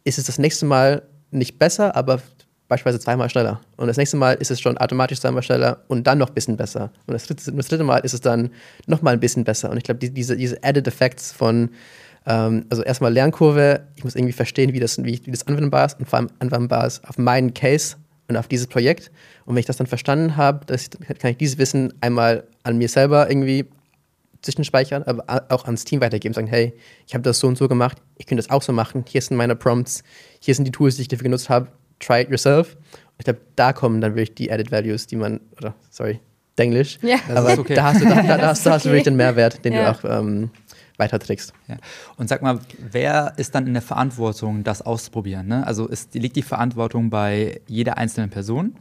ist 0.03 0.17
es 0.17 0.25
das 0.25 0.37
nächste 0.37 0.65
Mal 0.65 1.03
nicht 1.31 1.59
besser, 1.59 1.95
aber 1.95 2.21
beispielsweise 2.67 2.99
zweimal 2.99 3.29
schneller. 3.29 3.61
Und 3.77 3.87
das 3.87 3.97
nächste 3.97 4.17
Mal 4.17 4.33
ist 4.33 4.51
es 4.51 4.59
schon 4.59 4.77
automatisch 4.77 5.19
zweimal 5.19 5.43
schneller 5.43 5.83
und 5.87 6.05
dann 6.05 6.17
noch 6.17 6.29
ein 6.29 6.33
bisschen 6.33 6.57
besser. 6.57 6.91
Und 7.05 7.13
das 7.13 7.27
dritte, 7.27 7.51
das 7.51 7.67
dritte 7.67 7.83
Mal 7.83 7.99
ist 7.99 8.13
es 8.13 8.21
dann 8.21 8.49
noch 8.87 9.01
mal 9.01 9.11
ein 9.11 9.19
bisschen 9.19 9.43
besser. 9.43 9.69
Und 9.69 9.77
ich 9.77 9.83
glaube, 9.83 9.99
die, 9.99 10.11
diese, 10.11 10.35
diese 10.35 10.63
Added 10.63 10.87
Effects 10.87 11.31
von 11.31 11.69
Ähm, 12.29 12.65
also 12.69 12.83
erstmal 12.83 13.13
Lernkurve, 13.13 13.87
ich 13.95 14.03
muss 14.03 14.15
irgendwie 14.15 14.33
verstehen, 14.33 14.73
wie 14.73 14.81
das, 14.81 14.97
wie, 15.01 15.21
wie 15.23 15.31
das 15.31 15.47
anwendbar 15.47 15.85
ist 15.85 15.97
und 15.97 16.09
vor 16.09 16.19
allem 16.19 16.29
anwendbar 16.39 16.85
ist 16.85 17.07
auf 17.07 17.17
meinen 17.17 17.53
Case 17.53 17.95
und 18.27 18.35
auf 18.35 18.49
dieses 18.49 18.67
Projekt. 18.67 19.11
Und 19.45 19.55
wenn 19.55 19.61
ich 19.61 19.65
das 19.65 19.77
dann 19.77 19.87
verstanden 19.87 20.35
habe, 20.35 20.65
kann 20.65 21.31
ich 21.31 21.37
dieses 21.37 21.57
Wissen 21.57 21.93
einmal 22.01 22.43
an 22.63 22.77
mir 22.77 22.89
selber 22.89 23.29
irgendwie 23.29 23.65
zwischenspeichern, 24.41 25.03
aber 25.03 25.23
auch 25.49 25.63
ans 25.65 25.85
Team 25.85 26.01
weitergeben, 26.01 26.33
sagen, 26.33 26.47
hey, 26.47 26.73
ich 27.07 27.13
habe 27.13 27.21
das 27.21 27.39
so 27.39 27.47
und 27.47 27.57
so 27.57 27.69
gemacht, 27.69 27.97
ich 28.17 28.25
könnte 28.25 28.43
das 28.43 28.51
auch 28.51 28.61
so 28.61 28.73
machen, 28.73 29.05
hier 29.07 29.21
sind 29.21 29.37
meine 29.37 29.55
Prompts, 29.55 30.03
hier 30.41 30.53
sind 30.53 30.65
die 30.65 30.71
Tools, 30.71 30.97
die 30.97 31.03
ich 31.03 31.07
dafür 31.07 31.23
genutzt 31.23 31.47
habe, 31.49 31.69
try 31.99 32.21
it 32.21 32.29
yourself. 32.29 32.75
Und 32.75 33.19
ich 33.19 33.25
glaube, 33.25 33.41
da 33.55 33.73
kommen 33.73 34.01
dann 34.01 34.15
wirklich 34.15 34.35
die 34.35 34.51
Added 34.51 34.71
Values, 34.71 35.07
die 35.07 35.15
man, 35.15 35.39
oder 35.57 35.75
sorry, 35.89 36.19
Englisch, 36.55 36.97
ja. 37.01 37.17
aber 37.29 37.57
okay. 37.57 37.75
da 37.75 37.83
hast 37.83 38.01
du, 38.01 38.05
da, 38.05 38.21
da, 38.21 38.37
da 38.37 38.47
hast, 38.47 38.65
da 38.65 38.71
hast 38.71 38.85
du 38.85 38.89
wirklich 38.89 39.03
den 39.03 39.15
Mehrwert, 39.15 39.63
den 39.63 39.73
ja. 39.73 39.91
du 39.93 39.97
auch 39.99 40.19
ähm, 40.19 40.49
weiterträgst. 40.97 41.53
Ja. 41.67 41.77
Und 42.17 42.29
sag 42.29 42.41
mal, 42.41 42.59
wer 42.91 43.33
ist 43.37 43.53
dann 43.55 43.67
in 43.67 43.73
der 43.73 43.81
Verantwortung, 43.81 44.63
das 44.63 44.81
auszuprobieren? 44.81 45.47
Ne? 45.47 45.65
Also 45.65 45.87
ist, 45.87 46.15
liegt 46.15 46.35
die 46.35 46.41
Verantwortung 46.41 47.09
bei 47.09 47.61
jeder 47.67 47.97
einzelnen 47.97 48.29
Person? 48.29 48.75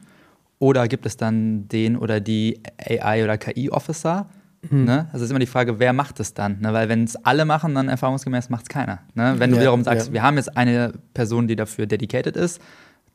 Oder 0.58 0.88
gibt 0.88 1.04
es 1.04 1.18
dann 1.18 1.68
den 1.68 1.96
oder 1.96 2.20
die 2.20 2.60
AI- 2.78 3.24
oder 3.24 3.36
KI-Officer? 3.36 4.26
Mhm. 4.70 4.84
Ne? 4.84 5.08
Also 5.12 5.24
ist 5.24 5.30
immer 5.30 5.38
die 5.38 5.46
Frage, 5.46 5.78
wer 5.78 5.92
macht 5.92 6.18
es 6.18 6.32
dann? 6.32 6.60
Ne? 6.60 6.72
Weil 6.72 6.88
wenn 6.88 7.04
es 7.04 7.16
alle 7.16 7.44
machen, 7.44 7.74
dann 7.74 7.88
erfahrungsgemäß 7.88 8.48
macht 8.48 8.62
es 8.62 8.68
keiner. 8.70 9.00
Ne? 9.14 9.34
Wenn 9.38 9.50
du 9.50 9.56
ja, 9.56 9.62
wiederum 9.62 9.84
sagst, 9.84 10.08
ja. 10.08 10.12
wir 10.14 10.22
haben 10.22 10.36
jetzt 10.36 10.56
eine 10.56 10.94
Person, 11.12 11.46
die 11.46 11.56
dafür 11.56 11.86
dedicated 11.86 12.36
ist, 12.36 12.60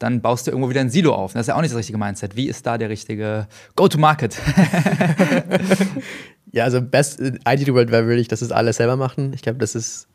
dann 0.01 0.19
baust 0.21 0.47
du 0.47 0.51
irgendwo 0.51 0.69
wieder 0.69 0.81
ein 0.81 0.89
Silo 0.89 1.13
auf. 1.13 1.33
Das 1.33 1.41
ist 1.41 1.47
ja 1.47 1.55
auch 1.55 1.61
nicht 1.61 1.71
das 1.71 1.77
richtige 1.77 1.99
Mindset. 1.99 2.35
Wie 2.35 2.47
ist 2.47 2.65
da 2.65 2.79
der 2.79 2.89
richtige 2.89 3.47
Go-to-Market? 3.75 4.35
ja, 6.51 6.63
also 6.63 6.81
best 6.81 7.19
Ideal 7.19 7.75
World 7.75 7.91
wäre 7.91 8.07
wirklich, 8.07 8.27
dass 8.27 8.41
es 8.41 8.51
alle 8.51 8.73
selber 8.73 8.95
machen. 8.95 9.31
Ich 9.33 9.43
glaube, 9.43 9.59
das 9.59 9.75
ist 9.75 10.07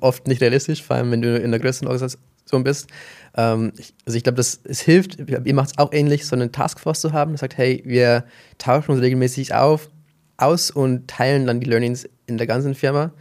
oft 0.00 0.28
nicht 0.28 0.42
realistisch, 0.42 0.82
vor 0.82 0.96
allem 0.96 1.10
wenn 1.10 1.22
du 1.22 1.38
in 1.38 1.50
der 1.52 1.58
größten 1.58 1.88
Organisation 1.88 2.64
bist. 2.64 2.88
Ähm, 3.34 3.72
ich, 3.78 3.94
also 4.04 4.18
ich 4.18 4.24
glaube, 4.24 4.40
es 4.40 4.80
hilft, 4.80 5.18
ihr 5.18 5.54
macht 5.54 5.70
es 5.70 5.78
auch 5.78 5.92
ähnlich, 5.94 6.26
so 6.26 6.36
eine 6.36 6.52
Taskforce 6.52 7.00
zu 7.00 7.14
haben, 7.14 7.32
das 7.32 7.40
sagt, 7.40 7.56
hey, 7.56 7.82
wir 7.86 8.24
tauschen 8.58 8.92
uns 8.92 9.00
regelmäßig 9.00 9.54
auf, 9.54 9.88
aus 10.36 10.70
und 10.70 11.08
teilen 11.08 11.46
dann 11.46 11.60
die 11.60 11.66
Learnings 11.66 12.06
in 12.26 12.36
der 12.36 12.46
ganzen 12.46 12.74
Firma. 12.74 13.12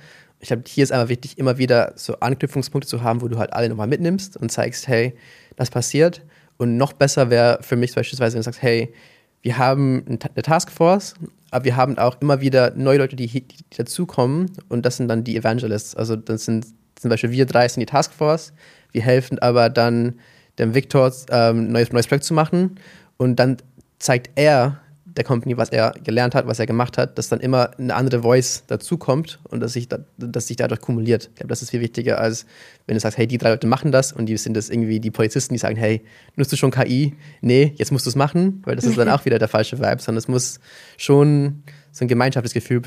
Ich 0.42 0.50
glaube, 0.50 0.64
hier 0.68 0.84
ist 0.84 0.92
einfach 0.92 1.08
wichtig, 1.08 1.38
immer 1.38 1.58
wieder 1.58 1.94
so 1.96 2.20
Anknüpfungspunkte 2.20 2.90
zu 2.90 3.04
haben, 3.04 3.22
wo 3.22 3.30
du 3.30 3.38
halt 3.38 3.54
alle 3.54 3.70
nochmal 3.70 3.88
mitnimmst 3.88 4.36
und 4.36 4.52
zeigst, 4.52 4.88
hey, 4.90 5.14
das 5.60 5.70
passiert. 5.70 6.22
Und 6.58 6.78
noch 6.78 6.94
besser 6.94 7.30
wäre 7.30 7.60
für 7.62 7.76
mich 7.76 7.94
beispielsweise, 7.94 8.34
wenn 8.34 8.40
du 8.40 8.46
sagst, 8.46 8.62
hey, 8.62 8.94
wir 9.42 9.58
haben 9.58 10.04
eine 10.08 10.18
Taskforce, 10.18 11.14
aber 11.52 11.66
wir 11.66 11.76
haben 11.76 11.98
auch 11.98 12.20
immer 12.22 12.42
wieder 12.42 12.74
neue 12.76 12.98
Leute, 12.98 13.16
die, 13.16 13.28
die 13.28 13.46
dazukommen 13.78 14.52
und 14.68 14.86
das 14.86 14.98
sind 14.98 15.08
dann 15.08 15.24
die 15.24 15.38
Evangelists. 15.38 15.96
Also 15.96 16.16
das 16.16 16.46
sind 16.46 16.66
zum 16.96 17.10
Beispiel 17.10 17.32
wir 17.32 17.46
drei 17.46 17.68
sind 17.68 17.80
die 17.80 17.86
Taskforce, 17.86 18.52
wir 18.92 19.02
helfen 19.02 19.40
aber 19.40 19.70
dann 19.70 20.20
dem 20.58 20.76
Victor 20.76 21.14
ähm, 21.30 21.72
neues, 21.72 21.94
neues 21.94 22.08
Projekt 22.08 22.26
zu 22.26 22.34
machen 22.34 22.76
und 23.18 23.38
dann 23.38 23.58
zeigt 24.00 24.32
er 24.36 24.82
der 25.16 25.24
Company, 25.24 25.58
was 25.58 25.70
er 25.70 25.94
gelernt 26.04 26.36
hat, 26.36 26.48
was 26.48 26.60
er 26.60 26.66
gemacht 26.66 26.98
hat, 26.98 27.18
dass 27.18 27.30
dann 27.30 27.40
immer 27.40 27.72
eine 27.78 27.96
andere 27.96 28.22
Voice 28.22 28.64
dazukommt 28.68 29.40
und 29.50 29.60
dass 29.60 29.74
sich, 29.74 29.88
da, 29.88 30.00
dass 30.18 30.48
sich 30.48 30.58
dadurch 30.58 30.82
kumuliert. 30.82 31.30
Ich 31.30 31.36
glaube, 31.36 31.50
das 31.50 31.62
ist 31.62 31.72
viel 31.72 31.82
wichtiger, 31.82 32.20
als 32.20 32.46
wenn 32.86 32.96
du 32.96 33.00
sagst, 33.00 33.18
hey, 33.18 33.28
die 33.28 33.38
drei 33.38 33.50
Leute 33.50 33.68
machen 33.68 33.92
das 33.92 34.14
und 34.14 34.28
die 34.28 34.38
sind 34.38 34.56
das 34.56 34.70
irgendwie 34.70 35.00
die 35.00 35.12
Polizisten, 35.12 35.54
die 35.54 35.58
sagen, 35.58 35.76
hey, 35.76 36.04
nutzt 36.36 36.52
du 36.52 36.58
schon 36.58 36.72
KI? 36.72 37.16
Nee, 37.42 37.74
jetzt 37.78 37.92
musst 37.92 38.06
du 38.06 38.10
es 38.10 38.16
machen, 38.16 38.62
weil 38.66 38.76
das 38.76 38.86
ist 38.86 38.98
dann 38.98 39.10
auch 39.10 39.26
wieder 39.26 39.40
der 39.40 39.48
falsche 39.48 39.80
Vibe, 39.80 40.02
sondern 40.02 40.20
es 40.20 40.28
muss 40.28 40.60
schon 40.98 41.64
so 41.92 42.06
ein 42.06 42.08
gemeinschaftliches 42.08 42.54
Gefühl 42.54 42.82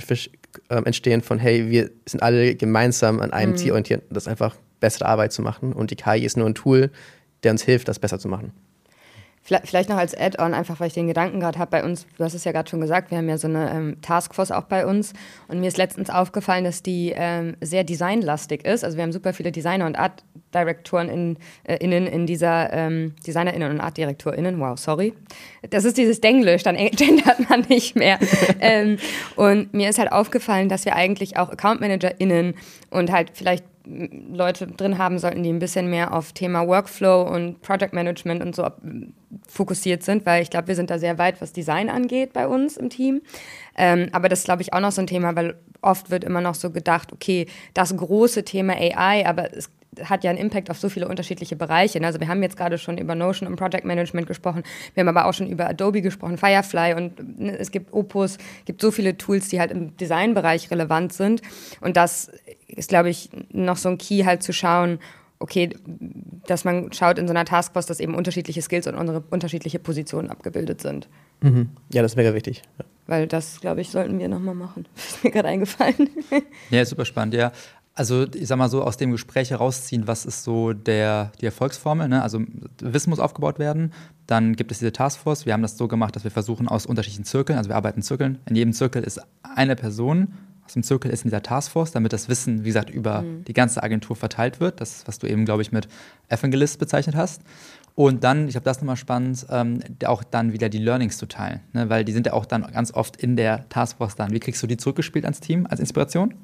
ähm, 0.70 0.84
entstehen 0.84 1.22
von, 1.22 1.38
hey, 1.38 1.70
wir 1.70 1.90
sind 2.06 2.22
alle 2.22 2.54
gemeinsam 2.54 3.20
an 3.20 3.32
einem 3.32 3.52
mhm. 3.52 3.56
Ziel 3.56 3.70
orientiert, 3.72 4.04
das 4.10 4.28
einfach 4.28 4.56
bessere 4.80 5.06
Arbeit 5.06 5.32
zu 5.32 5.42
machen 5.42 5.72
und 5.72 5.90
die 5.90 5.96
KI 5.96 6.24
ist 6.24 6.36
nur 6.36 6.46
ein 6.46 6.54
Tool, 6.54 6.90
der 7.42 7.52
uns 7.52 7.62
hilft, 7.62 7.88
das 7.88 7.98
besser 7.98 8.18
zu 8.18 8.28
machen. 8.28 8.52
Vielleicht 9.44 9.88
noch 9.88 9.96
als 9.96 10.16
Add-on, 10.16 10.54
einfach 10.54 10.78
weil 10.78 10.86
ich 10.86 10.94
den 10.94 11.08
Gedanken 11.08 11.40
gerade 11.40 11.58
habe 11.58 11.72
bei 11.72 11.82
uns, 11.82 12.06
du 12.16 12.22
hast 12.22 12.34
es 12.34 12.44
ja 12.44 12.52
gerade 12.52 12.70
schon 12.70 12.80
gesagt, 12.80 13.10
wir 13.10 13.18
haben 13.18 13.28
ja 13.28 13.38
so 13.38 13.48
eine 13.48 13.72
ähm, 13.72 13.96
Taskforce 14.00 14.52
auch 14.52 14.64
bei 14.64 14.86
uns 14.86 15.14
und 15.48 15.58
mir 15.58 15.66
ist 15.66 15.78
letztens 15.78 16.10
aufgefallen, 16.10 16.62
dass 16.62 16.84
die 16.84 17.12
ähm, 17.16 17.56
sehr 17.60 17.82
designlastig 17.82 18.64
ist. 18.64 18.84
Also 18.84 18.96
wir 18.96 19.02
haben 19.02 19.10
super 19.10 19.32
viele 19.32 19.50
Designer 19.50 19.86
und 19.86 19.98
Art-Direktoren 19.98 21.08
in, 21.08 21.38
äh, 21.64 21.76
innen 21.78 22.06
in 22.06 22.26
dieser, 22.26 22.72
ähm, 22.72 23.14
DesignerInnen 23.26 23.72
und 23.72 23.80
Art-DirektorInnen, 23.80 24.60
wow, 24.60 24.78
sorry. 24.78 25.12
Das 25.70 25.84
ist 25.84 25.98
dieses 25.98 26.20
Denglisch, 26.20 26.62
dann 26.62 26.76
gendert 26.92 27.50
man 27.50 27.62
nicht 27.62 27.96
mehr. 27.96 28.20
ähm, 28.60 28.98
und 29.34 29.74
mir 29.74 29.90
ist 29.90 29.98
halt 29.98 30.12
aufgefallen, 30.12 30.68
dass 30.68 30.84
wir 30.84 30.94
eigentlich 30.94 31.36
auch 31.36 31.50
Account-ManagerInnen 31.50 32.54
und 32.90 33.10
halt 33.10 33.32
vielleicht 33.34 33.64
Leute 33.84 34.68
drin 34.68 34.98
haben 34.98 35.18
sollten, 35.18 35.42
die 35.42 35.50
ein 35.50 35.58
bisschen 35.58 35.90
mehr 35.90 36.14
auf 36.14 36.32
Thema 36.32 36.66
Workflow 36.68 37.22
und 37.22 37.60
Project 37.62 37.92
Management 37.92 38.40
und 38.40 38.54
so 38.54 38.70
fokussiert 39.48 40.02
sind, 40.02 40.26
weil 40.26 40.42
ich 40.42 40.50
glaube, 40.50 40.68
wir 40.68 40.74
sind 40.74 40.90
da 40.90 40.98
sehr 40.98 41.18
weit, 41.18 41.40
was 41.40 41.52
Design 41.52 41.88
angeht 41.88 42.32
bei 42.32 42.46
uns 42.46 42.76
im 42.76 42.90
Team. 42.90 43.22
Ähm, 43.76 44.08
aber 44.12 44.28
das 44.28 44.40
ist, 44.40 44.44
glaube 44.44 44.62
ich, 44.62 44.72
auch 44.72 44.80
noch 44.80 44.92
so 44.92 45.00
ein 45.00 45.06
Thema, 45.06 45.34
weil 45.36 45.56
oft 45.80 46.10
wird 46.10 46.24
immer 46.24 46.40
noch 46.40 46.54
so 46.54 46.70
gedacht, 46.70 47.12
okay, 47.12 47.46
das 47.74 47.96
große 47.96 48.44
Thema 48.44 48.74
AI, 48.74 49.26
aber 49.26 49.54
es 49.56 49.70
hat 50.04 50.24
ja 50.24 50.30
einen 50.30 50.38
Impact 50.38 50.70
auf 50.70 50.78
so 50.78 50.88
viele 50.88 51.06
unterschiedliche 51.06 51.54
Bereiche. 51.54 52.00
Ne? 52.00 52.06
Also 52.06 52.18
wir 52.18 52.28
haben 52.28 52.42
jetzt 52.42 52.56
gerade 52.56 52.78
schon 52.78 52.96
über 52.96 53.14
Notion 53.14 53.46
und 53.48 53.56
Project 53.56 53.84
Management 53.84 54.26
gesprochen, 54.26 54.62
wir 54.94 55.02
haben 55.02 55.08
aber 55.08 55.26
auch 55.26 55.34
schon 55.34 55.48
über 55.48 55.68
Adobe 55.68 56.00
gesprochen, 56.00 56.38
Firefly 56.38 56.94
und 56.94 57.38
ne, 57.38 57.58
es 57.58 57.70
gibt 57.70 57.92
Opus, 57.92 58.38
gibt 58.64 58.80
so 58.80 58.90
viele 58.90 59.18
Tools, 59.18 59.48
die 59.48 59.60
halt 59.60 59.70
im 59.70 59.96
Designbereich 59.96 60.70
relevant 60.70 61.12
sind. 61.12 61.42
Und 61.80 61.96
das 61.96 62.30
ist, 62.68 62.88
glaube 62.88 63.10
ich, 63.10 63.28
noch 63.50 63.76
so 63.76 63.90
ein 63.90 63.98
Key 63.98 64.24
halt 64.24 64.42
zu 64.42 64.52
schauen, 64.52 64.98
okay, 65.42 65.70
dass 66.46 66.64
man 66.64 66.92
schaut 66.92 67.18
in 67.18 67.26
so 67.26 67.32
einer 67.32 67.44
Taskforce, 67.44 67.86
dass 67.86 68.00
eben 68.00 68.14
unterschiedliche 68.14 68.62
Skills 68.62 68.86
und 68.86 68.94
unsere 68.94 69.22
unterschiedliche 69.30 69.78
Positionen 69.78 70.30
abgebildet 70.30 70.80
sind. 70.80 71.08
Mhm. 71.40 71.70
Ja, 71.92 72.02
das 72.02 72.12
ist 72.12 72.16
mega 72.16 72.34
wichtig. 72.34 72.62
Ja. 72.78 72.84
Weil 73.06 73.26
das, 73.26 73.60
glaube 73.60 73.80
ich, 73.80 73.90
sollten 73.90 74.18
wir 74.18 74.28
nochmal 74.28 74.54
machen. 74.54 74.86
Das 74.94 75.06
ist 75.06 75.24
mir 75.24 75.30
gerade 75.30 75.48
eingefallen. 75.48 76.08
Ja, 76.70 76.84
super 76.84 77.04
spannend, 77.04 77.34
ja. 77.34 77.52
Also 77.94 78.24
ich 78.34 78.48
sag 78.48 78.56
mal 78.56 78.70
so, 78.70 78.82
aus 78.82 78.96
dem 78.96 79.10
Gespräch 79.10 79.50
herausziehen, 79.50 80.06
was 80.06 80.24
ist 80.24 80.44
so 80.44 80.72
der, 80.72 81.30
die 81.40 81.44
Erfolgsformel? 81.44 82.08
Ne? 82.08 82.22
Also 82.22 82.40
Wissen 82.80 83.10
muss 83.10 83.18
aufgebaut 83.20 83.58
werden. 83.58 83.92
Dann 84.26 84.56
gibt 84.56 84.72
es 84.72 84.78
diese 84.78 84.92
Taskforce. 84.92 85.44
Wir 85.44 85.52
haben 85.52 85.60
das 85.60 85.76
so 85.76 85.88
gemacht, 85.88 86.16
dass 86.16 86.24
wir 86.24 86.30
versuchen 86.30 86.68
aus 86.68 86.86
unterschiedlichen 86.86 87.24
Zirkeln, 87.24 87.58
also 87.58 87.68
wir 87.68 87.76
arbeiten 87.76 87.98
in 87.98 88.02
Zirkeln. 88.02 88.38
In 88.48 88.56
jedem 88.56 88.72
Zirkel 88.72 89.02
ist 89.02 89.20
eine 89.42 89.76
Person 89.76 90.32
aus 90.64 90.74
dem 90.74 90.82
Zirkel 90.82 91.10
ist 91.10 91.24
in 91.24 91.30
dieser 91.30 91.42
Taskforce, 91.42 91.92
damit 91.92 92.12
das 92.12 92.28
Wissen, 92.28 92.60
wie 92.60 92.68
gesagt, 92.68 92.90
über 92.90 93.22
mhm. 93.22 93.44
die 93.44 93.52
ganze 93.52 93.82
Agentur 93.82 94.16
verteilt 94.16 94.60
wird. 94.60 94.80
Das 94.80 94.96
ist, 94.96 95.08
was 95.08 95.18
du 95.18 95.26
eben, 95.26 95.44
glaube 95.44 95.62
ich, 95.62 95.72
mit 95.72 95.88
Evangelist 96.28 96.78
bezeichnet 96.78 97.16
hast. 97.16 97.42
Und 97.94 98.24
dann, 98.24 98.48
ich 98.48 98.54
habe 98.54 98.64
das 98.64 98.78
nochmal 98.78 98.96
spannend, 98.96 99.46
ähm, 99.50 99.80
auch 100.06 100.24
dann 100.24 100.52
wieder 100.52 100.68
die 100.68 100.78
Learnings 100.78 101.18
zu 101.18 101.26
teilen. 101.26 101.60
Ne? 101.72 101.90
Weil 101.90 102.04
die 102.04 102.12
sind 102.12 102.26
ja 102.26 102.32
auch 102.32 102.46
dann 102.46 102.62
ganz 102.72 102.94
oft 102.94 103.16
in 103.16 103.36
der 103.36 103.68
Taskforce 103.68 104.14
dann. 104.14 104.30
Wie 104.32 104.40
kriegst 104.40 104.62
du 104.62 104.66
die 104.66 104.76
zurückgespielt 104.76 105.24
ans 105.24 105.40
Team 105.40 105.66
als 105.68 105.80
Inspiration? 105.80 106.34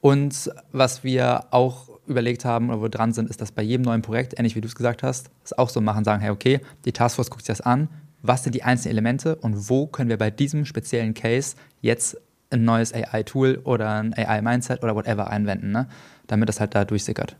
Und 0.00 0.50
was 0.70 1.02
wir 1.02 1.46
auch 1.50 1.88
überlegt 2.06 2.44
haben 2.44 2.68
oder 2.68 2.78
wo 2.78 2.82
wir 2.84 2.88
dran 2.90 3.12
sind, 3.12 3.28
ist, 3.28 3.40
dass 3.40 3.50
bei 3.50 3.62
jedem 3.62 3.82
neuen 3.82 4.02
Projekt, 4.02 4.38
ähnlich 4.38 4.54
wie 4.54 4.60
du 4.60 4.68
es 4.68 4.74
gesagt 4.74 5.02
hast, 5.02 5.30
es 5.44 5.56
auch 5.56 5.68
so 5.68 5.80
machen, 5.80 6.04
sagen, 6.04 6.22
hey, 6.22 6.30
okay, 6.30 6.60
die 6.84 6.92
Taskforce 6.92 7.30
guckt 7.30 7.44
sich 7.44 7.56
das 7.56 7.60
an, 7.60 7.88
was 8.22 8.44
sind 8.44 8.54
die 8.54 8.62
einzelnen 8.62 8.92
Elemente 8.92 9.36
und 9.36 9.68
wo 9.68 9.86
können 9.86 10.10
wir 10.10 10.16
bei 10.16 10.30
diesem 10.30 10.64
speziellen 10.64 11.14
Case 11.14 11.56
jetzt 11.80 12.16
ein 12.50 12.64
neues 12.64 12.94
AI-Tool 12.94 13.60
oder 13.64 14.02
ein 14.02 14.14
AI-Mindset 14.14 14.82
oder 14.82 14.94
whatever 14.94 15.28
einwenden, 15.30 15.72
ne? 15.72 15.86
damit 16.26 16.48
das 16.48 16.60
halt 16.60 16.74
da 16.74 16.84
durchsickert. 16.84 17.36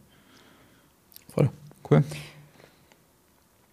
Voll. 1.33 1.51
Cool. 1.91 2.05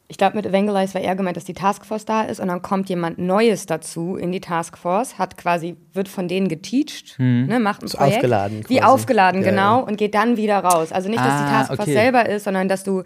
Ich 0.08 0.18
glaube, 0.18 0.36
mit 0.36 0.46
Evangelize 0.46 0.94
war 0.94 1.02
eher 1.02 1.16
gemeint, 1.16 1.36
dass 1.36 1.46
die 1.46 1.56
Taskforce 1.56 2.06
da 2.06 2.22
ist 2.22 2.40
und 2.40 2.48
dann 2.48 2.62
kommt 2.62 2.90
jemand 2.90 3.18
Neues 3.18 3.66
dazu 3.66 4.16
in 4.18 4.32
die 4.32 4.40
Taskforce, 4.40 5.18
hat 5.18 5.36
quasi, 5.36 5.78
wird 5.94 6.08
von 6.08 6.28
denen 6.28 6.48
geteacht, 6.48 7.16
mhm. 7.18 7.48
ne, 7.48 7.60
macht 7.60 7.82
ein 7.82 7.88
so 7.88 7.98
Projekt. 7.98 8.18
aufgeladen. 8.18 8.64
Wie 8.68 8.84
aufgeladen, 8.84 9.42
ja, 9.42 9.50
genau, 9.50 9.80
ja. 9.80 9.84
und 9.84 9.98
geht 9.98 10.14
dann 10.14 10.38
wieder 10.38 10.60
raus. 10.60 10.92
Also 10.92 11.10
nicht, 11.10 11.20
dass 11.20 11.34
ah, 11.34 11.44
die 11.44 11.52
Taskforce 11.52 11.80
okay. 11.80 11.94
selber 11.94 12.30
ist, 12.30 12.44
sondern 12.44 12.70
dass 12.70 12.84
du 12.84 13.04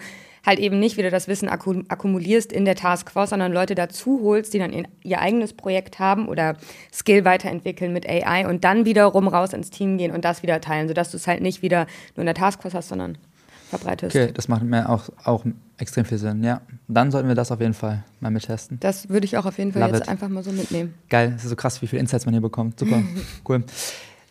halt 0.50 0.60
eben 0.60 0.80
nicht 0.80 0.98
wieder 0.98 1.12
das 1.12 1.28
Wissen 1.28 1.48
akkumulierst 1.48 2.52
in 2.52 2.66
der 2.66 2.76
Taskforce, 2.76 3.30
sondern 3.30 3.54
Leute 3.54 3.76
dazu 3.76 4.22
holst, 4.24 4.54
die 4.54 4.60
dann 4.60 4.88
ihr 5.04 5.22
eigenes 5.22 5.54
Projekt 5.54 6.00
haben 6.00 6.28
oder 6.28 6.58
Skill 6.92 7.24
weiterentwickeln 7.24 7.94
mit 7.94 8.10
AI 8.10 8.48
und 8.48 8.64
dann 8.64 8.84
wiederum 8.84 9.28
raus 9.28 9.54
ins 9.54 9.70
Team 9.70 9.98
gehen 9.98 10.12
und 10.12 10.26
das 10.26 10.42
wieder 10.42 10.60
teilen, 10.60 10.88
sodass 10.88 11.12
du 11.12 11.18
es 11.18 11.28
halt 11.28 11.42
nicht 11.42 11.62
wieder 11.62 11.86
nur 12.16 12.24
in 12.24 12.26
der 12.26 12.36
Taskforce 12.36 12.74
hast, 12.74 12.90
sondern 12.90 13.18
verbreitest. 13.70 14.16
Okay, 14.16 14.32
das 14.34 14.48
macht 14.48 14.64
mir 14.64 14.90
auch, 14.90 15.10
auch 15.24 15.46
extrem 15.78 16.04
viel 16.04 16.18
Sinn, 16.18 16.44
ja. 16.44 16.62
Dann 16.88 17.12
sollten 17.12 17.28
wir 17.28 17.36
das 17.36 17.52
auf 17.52 17.62
jeden 17.62 17.76
Fall 17.76 18.04
mal 18.20 18.32
mittesten. 18.32 18.80
Das 18.80 19.10
würde 19.10 19.26
ich 19.26 19.38
auch 19.38 19.46
auf 19.46 19.60
jeden 19.60 19.72
Fall 19.72 19.84
Love 19.84 19.94
jetzt 19.94 20.06
it. 20.06 20.10
einfach 20.10 20.30
mal 20.30 20.44
so 20.44 20.52
mitnehmen. 20.52 20.96
Geil, 21.10 21.32
das 21.34 21.44
ist 21.44 21.52
so 21.52 21.56
krass, 21.56 21.80
wie 21.84 21.88
viele 21.88 22.00
Insights 22.00 22.26
man 22.26 22.34
hier 22.34 22.42
bekommt. 22.42 22.80
Super, 22.80 23.04
cool. 23.48 23.64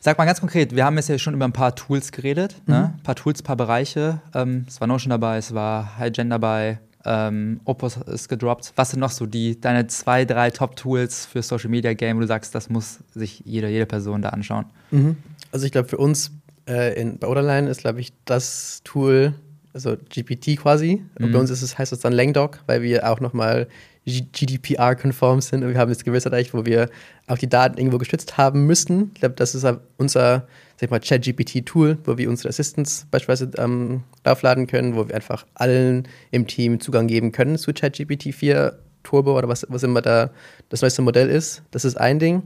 Sag 0.01 0.19
mal 0.19 0.25
ganz 0.25 0.41
konkret, 0.41 0.75
wir 0.75 0.85
haben 0.85 0.97
jetzt 0.97 1.09
ja 1.09 1.19
schon 1.19 1.35
über 1.35 1.45
ein 1.45 1.53
paar 1.53 1.75
Tools 1.75 2.13
geredet, 2.13 2.57
ne? 2.67 2.75
mhm. 2.75 2.81
ne? 2.81 2.95
ein 2.97 3.03
paar 3.03 3.15
Tools, 3.15 3.41
ein 3.41 3.45
paar 3.45 3.57
Bereiche. 3.57 4.21
Ähm, 4.35 4.65
es 4.69 4.81
war 4.81 4.87
Notion 4.87 5.11
dabei, 5.11 5.39
es 5.39 5.55
war 5.55 5.99
HiGen 5.99 6.31
dabei, 6.31 6.79
ähm, 7.05 7.61
Opus 7.65 7.97
ist 7.97 8.29
gedroppt. 8.29 8.73
Was 8.77 8.91
sind 8.91 9.01
noch 9.01 9.11
so 9.11 9.27
die, 9.27 9.61
deine 9.61 9.87
zwei, 9.87 10.25
drei 10.25 10.51
Top-Tools 10.51 11.27
für 11.27 11.43
Social 11.43 11.71
Media 11.71 11.95
Game, 11.95 12.17
wo 12.17 12.21
du 12.21 12.27
sagst, 12.27 12.55
das 12.55 12.71
muss 12.71 12.99
sich 13.15 13.43
jede, 13.45 13.69
jede 13.69 13.87
Person 13.87 14.23
da 14.23 14.31
anschauen? 14.31 14.67
Mhm. 14.91 15.17
Also 15.53 15.67
ich 15.67 15.73
glaube, 15.73 15.89
für 15.89 15.99
uns 15.99 16.33
Äh, 16.69 17.01
in, 17.01 17.19
bei 17.19 17.27
Orderline 17.27 17.71
ist, 17.71 17.81
glaube 17.81 18.01
ich, 18.01 18.13
das 18.27 18.83
Tool, 18.85 19.33
also 19.73 19.97
GPT 19.97 20.59
quasi. 20.59 21.03
Und 21.19 21.33
bei 21.33 21.39
uns 21.39 21.51
ist 21.51 21.63
es, 21.63 21.79
heißt 21.79 21.93
es 21.93 22.01
dann 22.01 22.13
Langdoc, 22.13 22.61
weil 22.67 22.83
wir 22.83 23.11
auch 23.11 23.21
nochmal 23.21 23.69
GDPR-konform 24.05 25.41
sind 25.41 25.65
und 25.65 25.71
wir 25.71 25.79
haben 25.79 25.91
jetzt 25.91 26.05
Gewissheit 26.05 26.55
wo 26.55 26.65
wir 26.65 26.89
auch 27.29 27.39
die 27.39 27.49
Daten 27.49 27.79
irgendwo 27.79 27.99
geschützt 27.99 28.37
haben 28.37 28.67
müssten. 28.67 29.11
Ich 29.15 29.21
glaube, 29.21 29.35
das 29.35 29.55
ist 29.55 29.67
unser, 29.97 30.47
sag 30.77 30.83
ich 30.83 30.91
mal, 30.91 31.01
Chat-GPT-Tool, 31.01 31.99
wo 32.05 32.19
wir 32.19 32.29
unsere 32.29 32.49
Assistants 32.49 33.07
beispielsweise 33.11 33.51
ähm, 33.59 34.03
aufladen 34.25 34.67
können, 34.67 34.97
wo 34.97 35.09
wir 35.09 35.15
einfach 35.15 35.47
allen 35.55 36.09
im 36.31 36.47
Team 36.47 36.81
Zugang 36.81 37.07
geben 37.07 37.33
können 37.33 37.59
zu 37.59 37.73
ChatGPT 37.73 38.35
4 38.35 38.79
Turbo 39.03 39.37
oder 39.37 39.49
was, 39.49 39.67
was 39.69 39.83
immer 39.83 40.03
da 40.03 40.31
das 40.69 40.83
neueste 40.83 41.03
Modell 41.03 41.31
ist. 41.31 41.63
Das 41.71 41.85
ist 41.85 41.97
ein 41.97 42.19
Ding. 42.19 42.43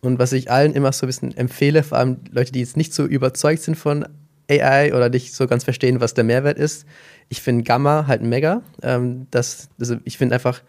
Und 0.00 0.18
was 0.18 0.32
ich 0.32 0.50
allen 0.50 0.74
immer 0.74 0.92
so 0.92 1.06
ein 1.06 1.08
bisschen 1.08 1.36
empfehle, 1.36 1.82
vor 1.82 1.98
allem 1.98 2.18
Leute, 2.30 2.52
die 2.52 2.60
jetzt 2.60 2.76
nicht 2.76 2.94
so 2.94 3.04
überzeugt 3.04 3.62
sind 3.62 3.74
von 3.74 4.06
AI 4.50 4.94
oder 4.94 5.08
nicht 5.08 5.34
so 5.34 5.46
ganz 5.46 5.64
verstehen, 5.64 6.00
was 6.00 6.14
der 6.14 6.24
Mehrwert 6.24 6.58
ist, 6.58 6.86
ich 7.28 7.42
finde 7.42 7.64
Gamma 7.64 8.06
halt 8.06 8.22
mega. 8.22 8.62
Ähm, 8.82 9.26
das, 9.30 9.68
also 9.78 9.96
ich 10.04 10.16
finde 10.16 10.34
einfach, 10.34 10.62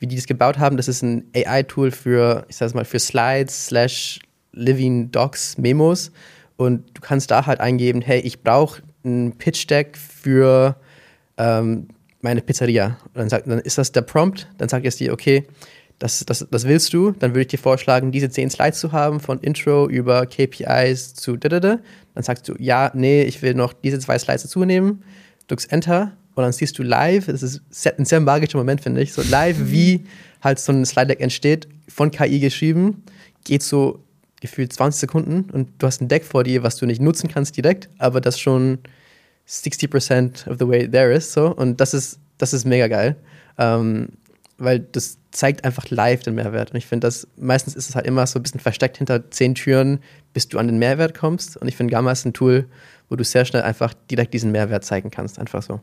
wie 0.00 0.06
die 0.06 0.16
das 0.16 0.26
gebaut 0.26 0.58
haben, 0.58 0.76
das 0.76 0.88
ist 0.88 1.02
ein 1.02 1.30
AI-Tool 1.36 1.90
für, 1.90 2.46
ich 2.48 2.56
sag 2.56 2.74
mal, 2.74 2.84
für 2.84 2.98
Slides 2.98 3.66
slash 3.66 4.18
Living 4.52 5.12
Docs 5.12 5.58
Memos. 5.58 6.10
Und 6.56 6.96
du 6.96 7.00
kannst 7.00 7.30
da 7.30 7.46
halt 7.46 7.60
eingeben, 7.60 8.00
hey, 8.00 8.20
ich 8.20 8.42
brauche 8.42 8.82
ein 9.04 9.36
Pitch-Deck 9.38 9.96
für 9.96 10.76
ähm, 11.36 11.88
meine 12.22 12.40
Pizzeria. 12.40 12.98
Und 13.04 13.16
dann, 13.16 13.28
sagt, 13.28 13.46
dann 13.46 13.60
ist 13.60 13.78
das 13.78 13.92
der 13.92 14.02
Prompt, 14.02 14.48
dann 14.58 14.68
sagt 14.68 14.86
es 14.86 14.96
dir, 14.96 15.12
okay, 15.12 15.46
das, 15.98 16.24
das, 16.24 16.46
das 16.50 16.64
willst 16.66 16.94
du, 16.94 17.10
dann 17.10 17.32
würde 17.32 17.42
ich 17.42 17.48
dir 17.48 17.58
vorschlagen, 17.58 18.10
diese 18.10 18.30
zehn 18.30 18.48
Slides 18.48 18.80
zu 18.80 18.92
haben, 18.92 19.20
von 19.20 19.38
Intro 19.40 19.86
über 19.86 20.24
KPIs 20.24 21.14
zu 21.14 21.36
dadada. 21.36 21.78
Dann 22.14 22.24
sagst 22.24 22.48
du, 22.48 22.54
ja, 22.58 22.90
nee, 22.94 23.22
ich 23.22 23.42
will 23.42 23.52
noch 23.52 23.74
diese 23.74 23.98
zwei 23.98 24.18
Slides 24.18 24.44
dazu 24.44 24.64
nehmen, 24.64 25.04
drückst 25.48 25.70
Enter 25.70 26.16
und 26.34 26.42
dann 26.42 26.52
siehst 26.52 26.78
du 26.78 26.82
live, 26.82 27.26
das 27.26 27.42
ist 27.42 27.62
ein 27.98 28.04
sehr 28.04 28.20
magischer 28.20 28.58
Moment, 28.58 28.80
finde 28.80 29.02
ich, 29.02 29.12
so 29.12 29.22
live, 29.22 29.58
mhm. 29.58 29.72
wie 29.72 30.04
halt 30.42 30.58
so 30.58 30.72
ein 30.72 30.84
Slide 30.84 31.08
Deck 31.08 31.20
entsteht, 31.20 31.68
von 31.88 32.10
KI 32.10 32.40
geschrieben, 32.40 33.02
geht 33.44 33.62
so 33.62 34.02
gefühlt 34.40 34.72
20 34.72 35.00
Sekunden 35.00 35.50
und 35.50 35.68
du 35.78 35.86
hast 35.86 36.00
ein 36.00 36.08
Deck 36.08 36.24
vor 36.24 36.44
dir, 36.44 36.62
was 36.62 36.76
du 36.76 36.86
nicht 36.86 37.00
nutzen 37.00 37.28
kannst 37.28 37.56
direkt, 37.56 37.90
aber 37.98 38.20
das 38.20 38.38
schon 38.38 38.78
60% 39.48 40.48
of 40.48 40.56
the 40.58 40.68
way 40.68 40.88
there 40.88 41.12
is, 41.12 41.32
so. 41.32 41.54
Und 41.54 41.80
das 41.80 41.92
ist, 41.92 42.18
das 42.38 42.52
ist 42.52 42.64
mega 42.64 42.88
geil. 42.88 43.16
Ähm, 43.58 44.08
weil 44.60 44.78
das 44.78 45.18
zeigt 45.30 45.64
einfach 45.64 45.88
live 45.88 46.22
den 46.22 46.34
Mehrwert. 46.34 46.70
Und 46.70 46.76
ich 46.76 46.86
finde, 46.86 47.06
das 47.06 47.26
meistens 47.36 47.74
ist 47.74 47.88
es 47.88 47.94
halt 47.94 48.06
immer 48.06 48.26
so 48.26 48.38
ein 48.38 48.42
bisschen 48.42 48.60
versteckt 48.60 48.98
hinter 48.98 49.30
zehn 49.30 49.54
Türen, 49.54 50.00
bis 50.34 50.48
du 50.48 50.58
an 50.58 50.66
den 50.66 50.78
Mehrwert 50.78 51.16
kommst. 51.16 51.56
Und 51.56 51.66
ich 51.66 51.76
finde, 51.76 51.90
Gamma 51.90 52.12
ist 52.12 52.26
ein 52.26 52.34
Tool, 52.34 52.66
wo 53.08 53.16
du 53.16 53.24
sehr 53.24 53.44
schnell 53.46 53.62
einfach 53.62 53.94
direkt 54.10 54.34
diesen 54.34 54.52
Mehrwert 54.52 54.84
zeigen 54.84 55.10
kannst. 55.10 55.38
Einfach 55.38 55.62
so. 55.62 55.80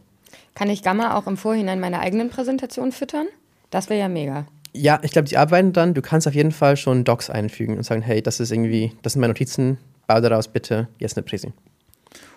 Kann 0.57 0.71
ich 0.71 0.81
Gamma 0.81 1.15
auch 1.15 1.27
im 1.27 1.37
Vorhinein 1.37 1.79
meine 1.79 1.99
eigenen 1.99 2.31
Präsentationen 2.31 2.91
füttern? 2.91 3.27
Das 3.69 3.91
wäre 3.91 3.99
ja 3.99 4.09
mega. 4.09 4.47
Ja, 4.73 4.99
ich 5.03 5.11
glaube, 5.11 5.27
die 5.27 5.37
arbeiten 5.37 5.71
dann. 5.71 5.93
Du 5.93 6.01
kannst 6.01 6.27
auf 6.27 6.33
jeden 6.33 6.51
Fall 6.51 6.77
schon 6.77 7.03
Docs 7.03 7.29
einfügen 7.29 7.77
und 7.77 7.83
sagen, 7.83 8.01
hey, 8.01 8.23
das 8.23 8.39
ist 8.39 8.51
irgendwie, 8.51 8.91
das 9.03 9.13
sind 9.13 9.19
meine 9.19 9.33
Notizen, 9.33 9.77
bau 10.07 10.19
daraus 10.19 10.47
bitte 10.47 10.87
jetzt 10.97 11.15
eine 11.15 11.23
Präsi. 11.23 11.53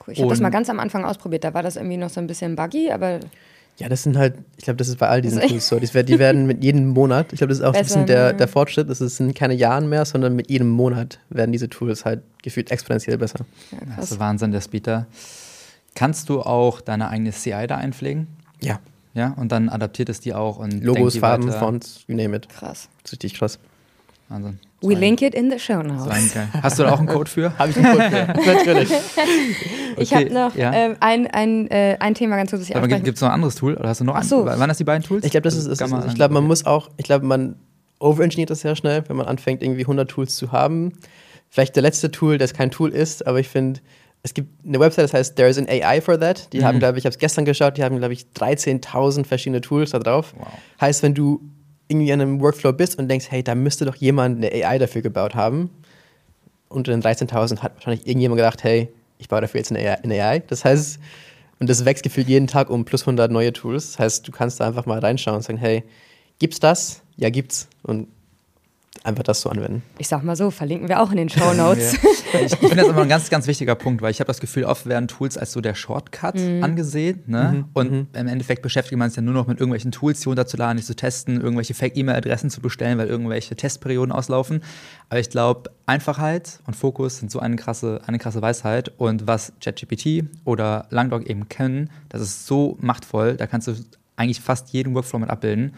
Cool. 0.07 0.13
Ich 0.13 0.21
habe 0.21 0.29
das 0.29 0.41
mal 0.41 0.51
ganz 0.51 0.69
am 0.69 0.81
Anfang 0.81 1.07
ausprobiert. 1.07 1.45
Da 1.45 1.55
war 1.55 1.63
das 1.63 1.77
irgendwie 1.77 1.97
noch 1.97 2.11
so 2.11 2.21
ein 2.21 2.27
bisschen 2.27 2.57
buggy, 2.57 2.93
aber 2.93 3.21
ja, 3.79 3.89
das 3.89 4.03
sind 4.03 4.19
halt, 4.19 4.35
ich 4.59 4.65
glaube, 4.65 4.77
das 4.77 4.89
ist 4.89 4.99
bei 4.99 5.09
all 5.09 5.23
diesen 5.23 5.41
Tools 5.41 5.69
so. 5.69 5.81
Die, 5.81 5.87
die 5.87 6.19
werden 6.19 6.47
mit 6.47 6.63
jedem 6.63 6.89
Monat, 6.89 7.33
ich 7.33 7.39
glaube, 7.39 7.49
das 7.49 7.61
ist 7.61 7.65
auch 7.65 7.73
Besser, 7.73 7.81
ein 7.81 7.85
bisschen 7.87 8.07
der, 8.07 8.35
der 8.35 8.49
Fortschritt, 8.49 8.91
das 8.91 8.99
sind 8.99 9.35
keine 9.35 9.55
Jahren 9.55 9.89
mehr, 9.89 10.05
sondern 10.05 10.37
mit 10.37 10.51
jedem 10.51 10.69
Monat 10.69 11.19
werden 11.31 11.53
diese 11.53 11.71
Tools 11.71 12.05
halt 12.05 12.21
gefühlt 12.43 12.71
exponentiell 12.71 13.17
besser. 13.17 13.47
Ja, 13.73 13.79
das 13.97 14.11
ist 14.11 14.21
Wahnsinn, 14.21 14.53
der 14.53 14.61
Speeder. 14.61 15.07
Kannst 15.95 16.29
du 16.29 16.43
auch 16.43 16.81
deine 16.81 17.09
eigene 17.09 17.33
CI 17.33 17.67
da 17.67 17.77
einpflegen? 17.77 18.29
Ja. 18.61 18.81
Ja, 19.13 19.35
und 19.37 19.51
dann 19.51 19.69
adaptiert 19.69 20.09
es 20.09 20.21
die 20.21 20.35
auch 20.35 20.59
und 20.59 20.85
Logos, 20.85 21.17
Farben, 21.17 21.49
weiter. 21.49 21.59
Fonts, 21.59 22.05
you 22.07 22.17
name 22.17 22.37
it. 22.37 22.49
Krass. 22.49 22.89
Das 23.03 23.13
ist 23.13 23.13
richtig 23.13 23.35
krass. 23.35 23.59
Wahnsinn. 24.29 24.61
We 24.83 24.95
link 24.95 25.21
it 25.21 25.35
in 25.35 25.51
the 25.51 25.59
show 25.59 25.83
notes. 25.83 26.35
Hast 26.63 26.79
du 26.79 26.85
da 26.85 26.93
auch 26.93 26.99
einen 27.01 27.09
Code 27.09 27.29
für? 27.29 27.53
habe 27.59 27.71
ich 27.71 27.77
einen 27.77 27.87
Code 27.87 28.11
für, 28.11 28.27
natürlich. 28.55 28.91
Ich 29.99 30.15
habe 30.15 30.33
noch 30.33 30.55
ja. 30.55 30.73
äh, 30.73 30.97
ein, 31.01 31.27
ein, 31.27 31.69
äh, 31.71 31.97
ein 31.99 32.15
Thema 32.15 32.37
ganz 32.37 32.51
kurz. 32.51 32.67
Gibt 32.69 33.09
es 33.09 33.21
noch 33.21 33.29
ein 33.29 33.35
anderes 33.35 33.57
Tool? 33.57 33.75
Oder 33.75 33.89
hast 33.89 34.01
du 34.01 34.05
noch 34.05 34.15
Ach 34.15 34.23
so. 34.23 34.45
Ein, 34.47 34.59
waren 34.59 34.69
das 34.69 34.79
die 34.79 34.85
beiden 34.85 35.03
Tools? 35.03 35.25
Ich 35.25 35.33
glaube, 35.33 35.43
das 35.43 35.57
ist, 35.57 35.67
ist, 35.67 35.81
ist 35.81 35.93
ich 36.07 36.15
glaube, 36.15 36.33
man 36.33 36.45
muss 36.45 36.65
auch, 36.65 36.91
ich 36.97 37.05
glaube, 37.05 37.27
man 37.27 37.57
overengineert 37.99 38.49
das 38.49 38.61
sehr 38.61 38.77
schnell, 38.77 39.03
wenn 39.09 39.17
man 39.17 39.27
anfängt, 39.27 39.63
irgendwie 39.63 39.83
100 39.83 40.09
Tools 40.09 40.37
zu 40.37 40.53
haben. 40.53 40.93
Vielleicht 41.51 41.75
der 41.75 41.83
letzte 41.83 42.11
Tool, 42.11 42.39
das 42.39 42.55
kein 42.55 42.71
Tool 42.71 42.91
ist, 42.91 43.27
aber 43.27 43.41
ich 43.41 43.49
finde, 43.49 43.81
es 44.23 44.35
gibt 44.35 44.49
eine 44.67 44.79
Website, 44.79 45.05
das 45.05 45.15
heißt 45.15 45.37
There 45.37 45.49
is 45.49 45.59
an 45.59 45.67
AI 45.69 46.01
for 46.01 46.19
that. 46.19 46.53
Die 46.53 46.61
mhm. 46.61 46.65
haben, 46.65 46.79
glaube 46.79 46.99
ich, 46.99 47.03
ich 47.03 47.07
habe 47.07 47.15
es 47.15 47.19
gestern 47.19 47.45
geschaut, 47.45 47.77
die 47.77 47.85
haben, 47.85 47.99
glaube 47.99 48.13
ich, 48.13 48.27
13.000 48.37 49.25
verschiedene 49.25 49.61
Tools 49.61 49.91
da 49.91 49.99
drauf. 49.99 50.35
Wow. 50.37 50.49
Heißt, 50.81 51.03
wenn 51.03 51.15
du 51.15 51.41
irgendwie 51.89 52.13
an 52.13 52.21
einem 52.21 52.41
Workflow 52.41 52.73
bist 52.73 52.99
und 52.99 53.09
denkst, 53.09 53.27
hey, 53.31 53.43
da 53.43 53.55
müsste 53.55 53.85
doch 53.85 53.97
jemand 53.97 54.45
eine 54.45 54.67
AI 54.67 54.79
dafür 54.79 55.03
gebaut 55.03 55.35
haben. 55.35 55.71
Unter 56.69 56.93
den 56.93 57.03
13.000 57.03 57.61
hat 57.61 57.75
wahrscheinlich 57.75 58.07
irgendjemand 58.07 58.39
gedacht, 58.39 58.63
hey, 58.63 58.89
ich 59.19 59.29
baue 59.29 59.41
dafür 59.41 59.59
jetzt 59.59 59.73
eine 59.73 60.23
AI. 60.23 60.39
Das 60.47 60.65
heißt, 60.65 61.01
und 61.59 61.69
das 61.69 61.85
wächst 61.85 62.05
gefühlt 62.05 62.29
jeden 62.29 62.47
Tag 62.47 62.71
um 62.71 62.85
plus 62.85 63.03
100 63.03 63.31
neue 63.31 63.53
Tools. 63.53 63.93
Das 63.93 63.99
heißt, 63.99 64.29
du 64.29 64.33
kannst 64.33 64.61
da 64.61 64.69
einfach 64.69 64.87
mal 64.87 64.99
reinschauen 64.99 65.37
und 65.39 65.43
sagen, 65.43 65.59
hey, 65.59 65.83
gibt's 66.39 66.61
das? 66.61 67.03
Ja, 67.17 67.29
gibt's. 67.29 67.69
Und 67.83 68.09
einfach 69.03 69.23
das 69.23 69.41
so 69.41 69.51
anwenden. 69.51 69.83
Ich 69.99 70.09
sag 70.09 70.23
mal 70.23 70.37
so, 70.37 70.51
verlinken 70.51 70.89
wir 70.89 71.01
auch 71.01 71.11
in 71.11 71.17
den 71.17 71.29
Show 71.29 71.53
Notes. 71.57 71.93
ja. 72.33 72.41
Ich, 72.41 72.53
ich 72.53 72.59
finde 72.59 72.77
das 72.77 72.89
immer 72.89 73.03
ein 73.03 73.09
ganz, 73.09 73.31
ganz 73.31 73.47
wichtiger 73.47 73.75
Punkt, 73.75 74.03
weil 74.03 74.11
ich 74.11 74.21
habe 74.21 74.27
das 74.27 74.41
Gefühl, 74.41 74.65
oft 74.65 74.87
werden 74.87 75.09
Tools 75.09 75.39
als 75.39 75.53
so 75.53 75.61
der 75.61 75.75
Shortcut 75.75 76.37
mhm. 76.37 76.63
angesehen. 76.63 77.23
Ne? 77.27 77.53
Mhm. 77.53 77.65
Und 77.73 77.93
mhm. 77.93 78.07
im 78.13 78.29
Endeffekt 78.29 78.63
beschäftigt 78.63 78.99
man 78.99 79.09
sich 79.09 79.17
ja 79.17 79.23
nur 79.23 79.35
noch 79.35 79.47
mit 79.47 79.59
irgendwelchen 79.59 79.93
Tools, 79.93 80.21
die 80.21 80.29
runterzuladen, 80.29 80.77
die 80.77 80.85
zu 80.85 80.95
testen, 80.95 81.41
irgendwelche 81.41 81.75
Fake-E-Mail-Adressen 81.75 82.51
zu 82.51 82.61
bestellen, 82.61 82.99
weil 82.99 83.09
irgendwelche 83.09 83.57
Testperioden 83.57 84.13
auslaufen. 84.13 84.63
Aber 85.09 85.21
ich 85.21 85.31
glaube, 85.31 85.71
Einfachheit 85.87 86.61
und 86.67 86.77
Fokus 86.77 87.19
sind 87.19 87.31
so 87.31 87.41
eine 87.41 87.57
krasse, 87.57 88.01
eine 88.07 88.19
krasse 88.19 88.43
Weisheit. 88.43 88.93
Und 88.99 89.27
was 89.27 89.53
ChatGPT 89.61 90.25
oder 90.45 90.87
Langdog 90.91 91.27
eben 91.27 91.49
können, 91.49 91.91
das 92.09 92.21
ist 92.21 92.47
so 92.47 92.77
machtvoll, 92.81 93.37
da 93.37 93.47
kannst 93.47 93.69
du 93.69 93.75
eigentlich 94.17 94.41
fast 94.41 94.71
jeden 94.71 94.95
Workflow 94.95 95.19
mit 95.19 95.31
abbilden. 95.31 95.73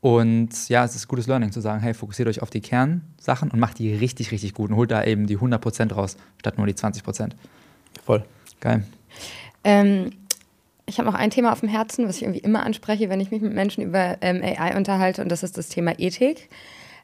Und 0.00 0.68
ja, 0.68 0.84
es 0.84 0.96
ist 0.96 1.08
gutes 1.08 1.26
Learning 1.26 1.52
zu 1.52 1.60
sagen, 1.60 1.80
hey, 1.80 1.92
fokussiert 1.92 2.28
euch 2.28 2.40
auf 2.40 2.50
die 2.50 2.62
Kernsachen 2.62 3.50
und 3.50 3.58
macht 3.58 3.78
die 3.78 3.94
richtig, 3.94 4.30
richtig 4.30 4.54
gut 4.54 4.70
und 4.70 4.76
holt 4.76 4.90
da 4.90 5.04
eben 5.04 5.26
die 5.26 5.38
100% 5.38 5.92
raus, 5.92 6.16
statt 6.38 6.56
nur 6.56 6.66
die 6.66 6.72
20%. 6.72 7.32
Voll. 8.04 8.24
Geil. 8.60 8.84
Ähm, 9.62 10.10
ich 10.86 10.98
habe 10.98 11.08
noch 11.08 11.14
ein 11.14 11.30
Thema 11.30 11.52
auf 11.52 11.60
dem 11.60 11.68
Herzen, 11.68 12.08
was 12.08 12.16
ich 12.16 12.22
irgendwie 12.22 12.40
immer 12.40 12.64
anspreche, 12.64 13.10
wenn 13.10 13.20
ich 13.20 13.30
mich 13.30 13.42
mit 13.42 13.52
Menschen 13.52 13.82
über 13.82 14.16
ähm, 14.22 14.42
AI 14.42 14.76
unterhalte, 14.76 15.22
und 15.22 15.30
das 15.30 15.42
ist 15.42 15.58
das 15.58 15.68
Thema 15.68 15.98
Ethik. 15.98 16.48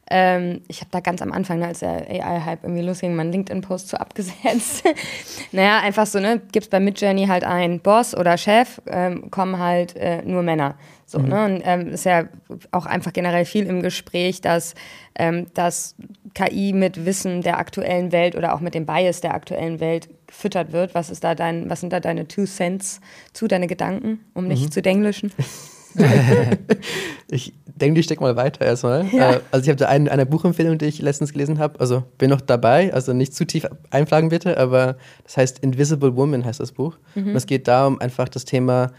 Ähm, 0.08 0.62
ich 0.68 0.80
habe 0.80 0.90
da 0.92 1.00
ganz 1.00 1.20
am 1.20 1.32
Anfang, 1.32 1.58
ne, 1.58 1.66
als 1.66 1.80
der 1.80 2.08
AI-Hype 2.08 2.62
irgendwie 2.62 2.82
losging, 2.82 3.16
meinen 3.16 3.32
LinkedIn-Post 3.32 3.88
so 3.88 3.96
abgesetzt. 3.96 4.84
naja, 5.52 5.80
einfach 5.80 6.06
so, 6.06 6.20
ne, 6.20 6.40
gibt's 6.52 6.68
bei 6.68 6.78
Midjourney 6.78 7.26
halt 7.26 7.44
ein 7.44 7.80
Boss 7.80 8.14
oder 8.16 8.38
Chef, 8.38 8.80
ähm, 8.86 9.30
kommen 9.30 9.58
halt 9.58 9.96
äh, 9.96 10.22
nur 10.22 10.42
Männer. 10.42 10.76
So, 11.06 11.18
mhm. 11.18 11.28
ne? 11.28 11.44
Und 11.44 11.62
ähm, 11.64 11.88
ist 11.88 12.04
ja 12.04 12.24
auch 12.70 12.86
einfach 12.86 13.12
generell 13.12 13.44
viel 13.44 13.66
im 13.66 13.82
Gespräch, 13.82 14.40
dass, 14.40 14.74
ähm, 15.16 15.46
dass 15.54 15.96
KI 16.34 16.72
mit 16.72 17.04
Wissen 17.04 17.42
der 17.42 17.58
aktuellen 17.58 18.12
Welt 18.12 18.36
oder 18.36 18.54
auch 18.54 18.60
mit 18.60 18.74
dem 18.74 18.86
Bias 18.86 19.20
der 19.20 19.34
aktuellen 19.34 19.80
Welt 19.80 20.08
gefüttert 20.26 20.72
wird. 20.72 20.94
Was 20.94 21.10
ist 21.10 21.24
da 21.24 21.34
dein, 21.34 21.70
was 21.70 21.80
sind 21.80 21.92
da 21.92 22.00
deine 22.00 22.28
Two 22.28 22.44
Cents 22.44 23.00
zu, 23.32 23.48
deine 23.48 23.66
Gedanken, 23.66 24.20
um 24.34 24.46
nicht 24.46 24.64
mhm. 24.64 24.70
zu 24.70 24.82
denglischen? 24.82 25.32
ich 27.30 27.52
denke, 27.66 28.00
ich 28.00 28.06
stecke 28.06 28.22
mal 28.22 28.36
weiter 28.36 28.64
erstmal. 28.64 29.06
Ja. 29.12 29.32
Äh, 29.32 29.40
also 29.50 29.64
ich 29.64 29.68
habe 29.68 29.76
da 29.76 29.86
ein, 29.86 30.08
eine 30.08 30.26
Buchempfehlung, 30.26 30.78
die 30.78 30.86
ich 30.86 31.00
letztens 31.00 31.32
gelesen 31.32 31.58
habe. 31.58 31.78
Also 31.80 32.04
bin 32.18 32.30
noch 32.30 32.40
dabei, 32.40 32.92
also 32.92 33.12
nicht 33.12 33.34
zu 33.34 33.46
tief 33.46 33.66
einflagen 33.90 34.28
bitte, 34.28 34.56
aber 34.58 34.96
das 35.24 35.36
heißt 35.36 35.58
Invisible 35.60 36.16
Woman 36.16 36.44
heißt 36.44 36.60
das 36.60 36.72
Buch. 36.72 36.96
Mhm. 37.14 37.28
Und 37.28 37.36
es 37.36 37.46
geht 37.46 37.68
darum, 37.68 38.00
einfach 38.00 38.28
das 38.28 38.44
Thema 38.44 38.92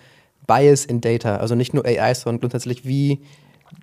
Bias 0.46 0.86
in 0.86 1.02
Data, 1.02 1.38
also 1.38 1.56
nicht 1.56 1.74
nur 1.74 1.86
AI, 1.86 2.14
sondern 2.14 2.40
grundsätzlich, 2.40 2.86
wie, 2.86 3.20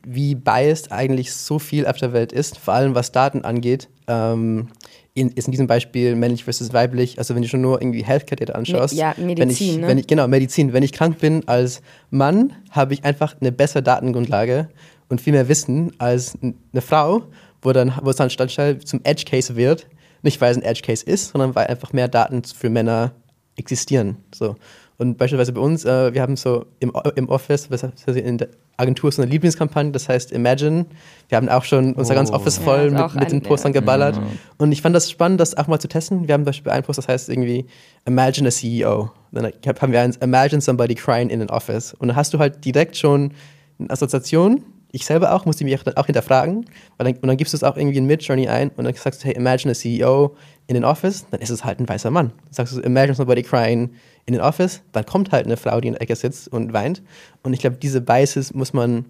wie 0.04 0.34
biased 0.34 0.92
eigentlich 0.92 1.32
so 1.32 1.58
viel 1.58 1.86
auf 1.86 1.98
der 1.98 2.12
Welt 2.12 2.32
ist, 2.32 2.58
vor 2.58 2.74
allem 2.74 2.94
was 2.94 3.12
Daten 3.12 3.44
angeht. 3.44 3.88
Ähm, 4.08 4.68
in, 5.14 5.30
ist 5.30 5.46
in 5.46 5.52
diesem 5.52 5.68
Beispiel 5.68 6.16
männlich 6.16 6.44
versus 6.44 6.72
weiblich, 6.72 7.18
also 7.18 7.34
wenn 7.34 7.42
du 7.42 7.48
schon 7.48 7.60
nur 7.60 7.80
irgendwie 7.80 8.04
Healthcare-Data 8.04 8.52
anschaust. 8.52 8.94
Ja, 8.94 9.14
Medizin, 9.16 9.38
wenn 9.38 9.50
ich, 9.50 9.76
ne? 9.76 9.86
wenn 9.86 9.98
ich, 9.98 10.06
Genau, 10.08 10.26
Medizin. 10.28 10.72
Wenn 10.72 10.82
ich 10.82 10.92
krank 10.92 11.18
bin 11.18 11.46
als 11.46 11.82
Mann, 12.10 12.52
habe 12.70 12.94
ich 12.94 13.04
einfach 13.04 13.36
eine 13.40 13.52
bessere 13.52 13.82
Datengrundlage 13.82 14.68
und 15.08 15.20
viel 15.20 15.32
mehr 15.32 15.48
Wissen 15.48 15.92
als 15.98 16.36
eine 16.42 16.82
Frau, 16.82 17.22
wo, 17.62 17.72
dann, 17.72 17.92
wo 18.02 18.10
es 18.10 18.16
dann 18.16 18.28
statt 18.28 18.50
zum 18.84 19.00
Edge-Case 19.04 19.54
wird. 19.54 19.86
Nicht, 20.22 20.40
weil 20.40 20.50
es 20.50 20.56
ein 20.56 20.64
Edge-Case 20.64 21.04
ist, 21.06 21.30
sondern 21.30 21.54
weil 21.54 21.68
einfach 21.68 21.92
mehr 21.92 22.08
Daten 22.08 22.42
für 22.42 22.68
Männer 22.68 23.12
existieren. 23.56 24.16
So. 24.34 24.56
Und 24.96 25.18
beispielsweise 25.18 25.52
bei 25.52 25.60
uns, 25.60 25.84
äh, 25.84 26.14
wir 26.14 26.22
haben 26.22 26.36
so 26.36 26.66
im, 26.78 26.92
im 27.16 27.28
Office, 27.28 27.68
heißt 27.70 28.06
in 28.08 28.38
der 28.38 28.48
Agentur 28.76 29.10
so 29.10 29.22
eine 29.22 29.30
Lieblingskampagne, 29.30 29.92
das 29.92 30.08
heißt 30.08 30.32
Imagine. 30.32 30.86
Wir 31.28 31.36
haben 31.36 31.48
auch 31.48 31.64
schon 31.64 31.94
unser 31.94 32.14
Oh. 32.14 32.16
ganz 32.16 32.30
Office 32.30 32.58
Ja, 32.58 32.62
voll 32.62 32.86
ist 32.86 32.92
mit, 32.92 33.14
mit 33.14 33.32
den 33.32 33.42
Postern 33.42 33.72
ja. 33.72 33.80
geballert. 33.80 34.16
Mhm. 34.16 34.38
Und 34.58 34.72
ich 34.72 34.82
fand 34.82 34.94
das 34.94 35.10
spannend, 35.10 35.40
das 35.40 35.56
auch 35.56 35.66
mal 35.66 35.78
zu 35.80 35.88
testen. 35.88 36.28
Wir 36.28 36.34
haben 36.34 36.42
zum 36.42 36.46
Beispiel 36.46 36.72
einen 36.72 36.84
Post, 36.84 36.98
das 36.98 37.08
heißt 37.08 37.28
irgendwie 37.28 37.66
Imagine 38.04 38.48
a 38.48 38.50
CEO. 38.50 39.10
Dann 39.32 39.52
haben 39.80 39.92
wir 39.92 40.00
eins 40.00 40.16
Imagine 40.18 40.60
somebody 40.60 40.94
crying 40.94 41.28
in 41.30 41.42
an 41.42 41.50
office. 41.50 41.94
Und 41.94 42.08
dann 42.08 42.16
hast 42.16 42.32
du 42.34 42.38
halt 42.38 42.64
direkt 42.64 42.96
schon 42.96 43.32
eine 43.78 43.90
Assoziation. 43.90 44.62
Ich 44.94 45.04
selber 45.06 45.34
auch, 45.34 45.44
musste 45.44 45.64
mich 45.64 45.76
auch, 45.96 46.06
hinterfragen. 46.06 46.66
Weil 46.96 47.12
dann, 47.12 47.20
und 47.20 47.26
dann 47.26 47.36
gibst 47.36 47.52
du 47.52 47.56
es 47.56 47.64
auch 47.64 47.76
irgendwie 47.76 47.98
in 47.98 48.06
Midjourney 48.06 48.46
ein 48.46 48.70
und 48.76 48.84
dann 48.84 48.94
sagst 48.94 49.24
du, 49.24 49.26
hey, 49.26 49.34
imagine 49.34 49.72
a 49.72 49.74
CEO 49.74 50.36
in 50.68 50.76
an 50.76 50.84
office, 50.84 51.26
dann 51.32 51.40
ist 51.40 51.50
es 51.50 51.64
halt 51.64 51.80
ein 51.80 51.88
weißer 51.88 52.12
Mann. 52.12 52.28
Dann 52.44 52.52
sagst 52.52 52.76
du, 52.76 52.80
imagine 52.80 53.14
somebody 53.14 53.42
crying 53.42 53.90
in 54.26 54.38
an 54.38 54.40
office, 54.40 54.82
dann 54.92 55.04
kommt 55.04 55.32
halt 55.32 55.46
eine 55.46 55.56
Frau, 55.56 55.80
die 55.80 55.88
in 55.88 55.94
der 55.94 56.02
Ecke 56.02 56.14
sitzt 56.14 56.46
und 56.46 56.72
weint. 56.72 57.02
Und 57.42 57.52
ich 57.54 57.60
glaube, 57.60 57.76
diese 57.76 58.00
Biases 58.00 58.54
muss 58.54 58.72
man 58.72 59.06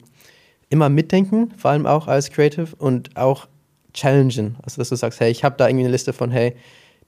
immer 0.71 0.89
mitdenken, 0.89 1.53
vor 1.59 1.73
allem 1.73 1.85
auch 1.85 2.09
als 2.09 2.31
Creative 2.31 2.75
und 2.79 3.15
auch 3.17 3.47
challengen. 3.93 4.57
Also, 4.63 4.81
dass 4.81 4.89
du 4.89 4.97
sagst, 4.97 5.21
hey, 5.21 5.31
ich 5.31 5.45
habe 5.45 5.57
da 5.59 5.69
irgendwie 5.69 5.85
eine 5.85 5.93
Liste 5.93 6.15
von, 6.15 6.31
hey, 6.31 6.57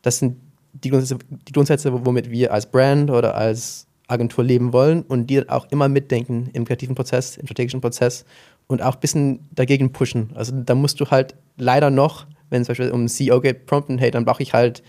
das 0.03 0.19
sind 0.19 0.37
die 0.75 0.91
Grundsätze, 0.91 1.19
die 1.49 1.53
Grundsätze, 1.53 2.05
womit 2.05 2.31
wir 2.31 2.53
als 2.53 2.67
Brand 2.67 3.11
oder 3.11 3.35
als 3.35 3.87
Agentur 4.09 4.45
leben 4.45 4.73
wollen 4.73 5.03
und 5.03 5.29
die 5.29 5.49
auch 5.49 5.67
immer 5.71 5.89
mitdenken 5.89 6.51
im 6.53 6.65
kreativen 6.65 6.95
Prozess, 6.95 7.37
im 7.37 7.47
strategischen 7.47 7.81
Prozess 7.81 8.25
und 8.69 8.83
auch 8.83 8.95
ein 8.95 9.01
bisschen 9.01 9.49
dagegen 9.53 9.93
pushen. 9.93 10.31
Also 10.35 10.53
da 10.53 10.75
musst 10.75 11.01
du 11.01 11.07
halt 11.07 11.35
leider 11.57 11.91
noch, 11.91 12.27
wenn 12.51 12.63
es 12.63 12.67
zum 12.67 12.73
Beispiel 12.73 12.91
um 12.91 13.09
CEO 13.09 13.41
geht, 13.41 13.67
prompten, 13.67 13.99
hey, 13.99 14.11
dann 14.11 14.25
brauche 14.25 14.43
ich 14.43 14.53
halt 14.53 14.83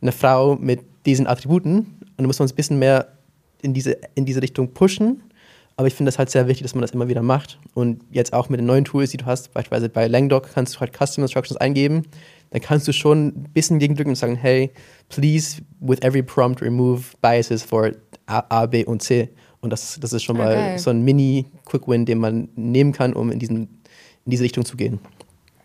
eine 0.00 0.12
Frau 0.12 0.56
mit 0.56 0.80
diesen 1.06 1.26
Attributen 1.26 1.78
und 1.78 2.12
dann 2.16 2.26
muss 2.26 2.38
man 2.38 2.46
es 2.46 2.52
ein 2.52 2.56
bisschen 2.56 2.78
mehr 2.78 3.08
in 3.62 3.74
diese, 3.74 3.98
in 4.14 4.24
diese 4.24 4.42
Richtung 4.42 4.72
pushen. 4.72 5.22
Aber 5.78 5.88
ich 5.88 5.94
finde 5.94 6.08
das 6.08 6.18
halt 6.18 6.30
sehr 6.30 6.48
wichtig, 6.48 6.62
dass 6.62 6.74
man 6.74 6.82
das 6.82 6.92
immer 6.92 7.08
wieder 7.08 7.22
macht. 7.22 7.58
Und 7.74 8.02
jetzt 8.10 8.32
auch 8.32 8.48
mit 8.48 8.58
den 8.58 8.66
neuen 8.66 8.84
Tools, 8.84 9.10
die 9.10 9.18
du 9.18 9.26
hast, 9.26 9.52
beispielsweise 9.52 9.90
bei 9.90 10.08
Langdoc 10.08 10.48
kannst 10.54 10.74
du 10.74 10.80
halt 10.80 10.96
Custom 10.96 11.22
Instructions 11.22 11.60
eingeben. 11.60 12.04
Dann 12.50 12.62
kannst 12.62 12.88
du 12.88 12.92
schon 12.92 13.28
ein 13.28 13.50
bisschen 13.52 13.78
gegendrücken 13.78 14.12
und 14.12 14.16
sagen, 14.16 14.36
hey, 14.36 14.70
please 15.10 15.60
with 15.80 16.00
every 16.00 16.22
prompt 16.22 16.62
remove 16.62 17.02
biases 17.20 17.62
for 17.62 17.92
A, 18.26 18.42
A 18.48 18.66
B 18.66 18.84
und 18.84 19.02
C. 19.02 19.28
Und 19.66 19.70
das, 19.70 19.98
das 20.00 20.12
ist 20.12 20.22
schon 20.22 20.36
Ah, 20.40 20.44
mal 20.44 20.54
geil. 20.54 20.78
so 20.78 20.90
ein 20.90 21.02
Mini-Quick-Win, 21.02 22.06
den 22.06 22.18
man 22.18 22.48
nehmen 22.56 22.92
kann, 22.92 23.12
um 23.14 23.30
in, 23.32 23.38
diesen, 23.38 23.56
in 24.24 24.30
diese 24.30 24.44
Richtung 24.44 24.64
zu 24.64 24.76
gehen. 24.76 24.98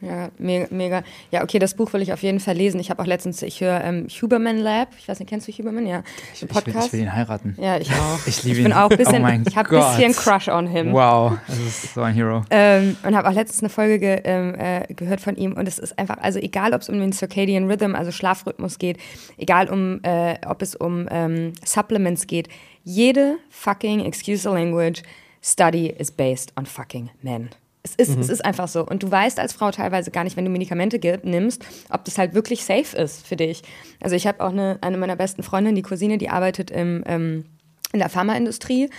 Ja, 0.04 0.30
mega, 0.40 0.66
mega. 0.72 1.04
Ja, 1.30 1.44
okay, 1.44 1.60
das 1.60 1.76
Buch 1.76 1.94
will 1.94 2.02
ich 2.02 2.12
auf 2.12 2.24
jeden 2.24 2.40
Fall 2.40 2.56
lesen. 2.56 2.80
Ich 2.80 2.90
habe 2.90 3.00
auch 3.04 3.06
letztens, 3.06 3.44
ich 3.44 3.62
höre 3.62 3.84
ähm, 3.84 4.08
Huberman 4.10 4.58
Lab. 4.58 4.88
Ich 4.98 5.08
weiß 5.08 5.20
nicht, 5.20 5.30
kennst 5.30 5.48
du 5.48 5.52
Huberman? 5.52 5.86
Ja. 5.86 6.00
Ich, 6.00 6.02
Ein 6.02 6.34
ich, 6.34 6.42
will, 6.42 6.48
Podcast. 6.48 6.88
ich 6.88 6.94
will 6.94 7.02
ihn 7.02 7.14
heiraten. 7.14 7.56
ja, 7.62 7.78
ich 7.78 7.92
auch. 7.92 8.20
Ich 8.26 8.42
liebe 8.44 8.58
Ich 8.58 8.64
bin 8.64 8.72
ihn. 8.72 8.78
auch 8.78 8.90
ein 8.90 8.98
bisschen, 8.98 9.18
Oh 9.18 9.20
mein 9.20 9.44
ich 9.48 9.56
habe 9.56 9.70
ein 9.80 9.98
bisschen 10.10 10.14
Crush 10.14 10.48
on 10.48 10.66
him. 10.66 10.92
Wow, 10.94 11.34
das 11.48 11.60
ist 11.60 11.94
so 11.94 12.02
ein 12.02 12.16
Hero. 12.16 12.42
Ähm, 12.50 12.98
und 13.06 13.16
habe 13.16 13.30
auch 13.30 13.34
letztens 13.34 13.62
eine 13.62 13.70
Folge 13.70 14.00
ge, 14.00 14.22
ähm, 14.24 14.56
äh, 14.56 14.92
gehört 14.92 15.22
von 15.22 15.36
ihm 15.36 15.54
und 15.54 15.68
es 15.68 15.78
ist 15.78 16.00
einfach, 16.00 16.18
also 16.20 16.40
egal, 16.40 16.74
ob 16.74 16.82
es 16.82 16.90
um 16.90 17.00
den 17.00 17.14
Circadian 17.14 17.70
Rhythm, 17.70 17.94
also 17.94 18.12
Schlafrhythmus 18.12 18.80
geht, 18.80 18.98
egal 19.38 19.70
um, 19.70 20.00
äh, 20.02 20.34
ob 20.48 20.64
es 20.64 20.74
um 20.76 21.08
ähm, 21.12 21.54
Supplements 21.64 22.26
geht, 22.26 22.48
jede 22.84 23.38
fucking, 23.50 24.06
excuse 24.06 24.44
the 24.44 24.50
language, 24.50 25.04
study 25.42 25.88
is 25.88 26.12
based 26.12 26.54
on 26.58 26.66
fucking 26.66 27.10
men. 27.22 27.50
Es 27.84 27.96
ist, 27.96 28.16
es 28.16 28.30
ist 28.30 28.46
einfach 28.46 28.68
so. 28.68 28.86
Und 28.86 29.02
du 29.02 29.10
weißt 29.10 29.40
als 29.40 29.54
Frau 29.54 29.72
teilweise 29.72 30.12
gar 30.12 30.24
nicht, 30.24 30.38
wenn 30.38 30.46
du 30.46 30.52
Medikamente 30.52 31.00
nimmst, 31.24 31.66
ob 31.90 32.06
das 32.06 32.20
halt 32.20 32.36
wirklich 32.36 32.64
safe 32.64 32.96
ist 32.96 33.26
für 33.26 33.36
dich. 33.36 33.64
Also 34.00 34.16
ich 34.16 34.28
habe 34.28 34.44
auch 34.44 34.52
eine, 34.52 34.78
eine 34.82 34.98
meiner 34.98 35.16
besten 35.16 35.42
Freundinnen, 35.42 35.76
die 35.76 35.82
Cousine, 35.82 36.20
die 36.20 36.30
arbeitet 36.30 36.70
im, 36.70 37.04
ähm, 37.08 37.46
in 37.92 38.00
der 38.00 38.10
Pharmaindustrie. 38.10 38.92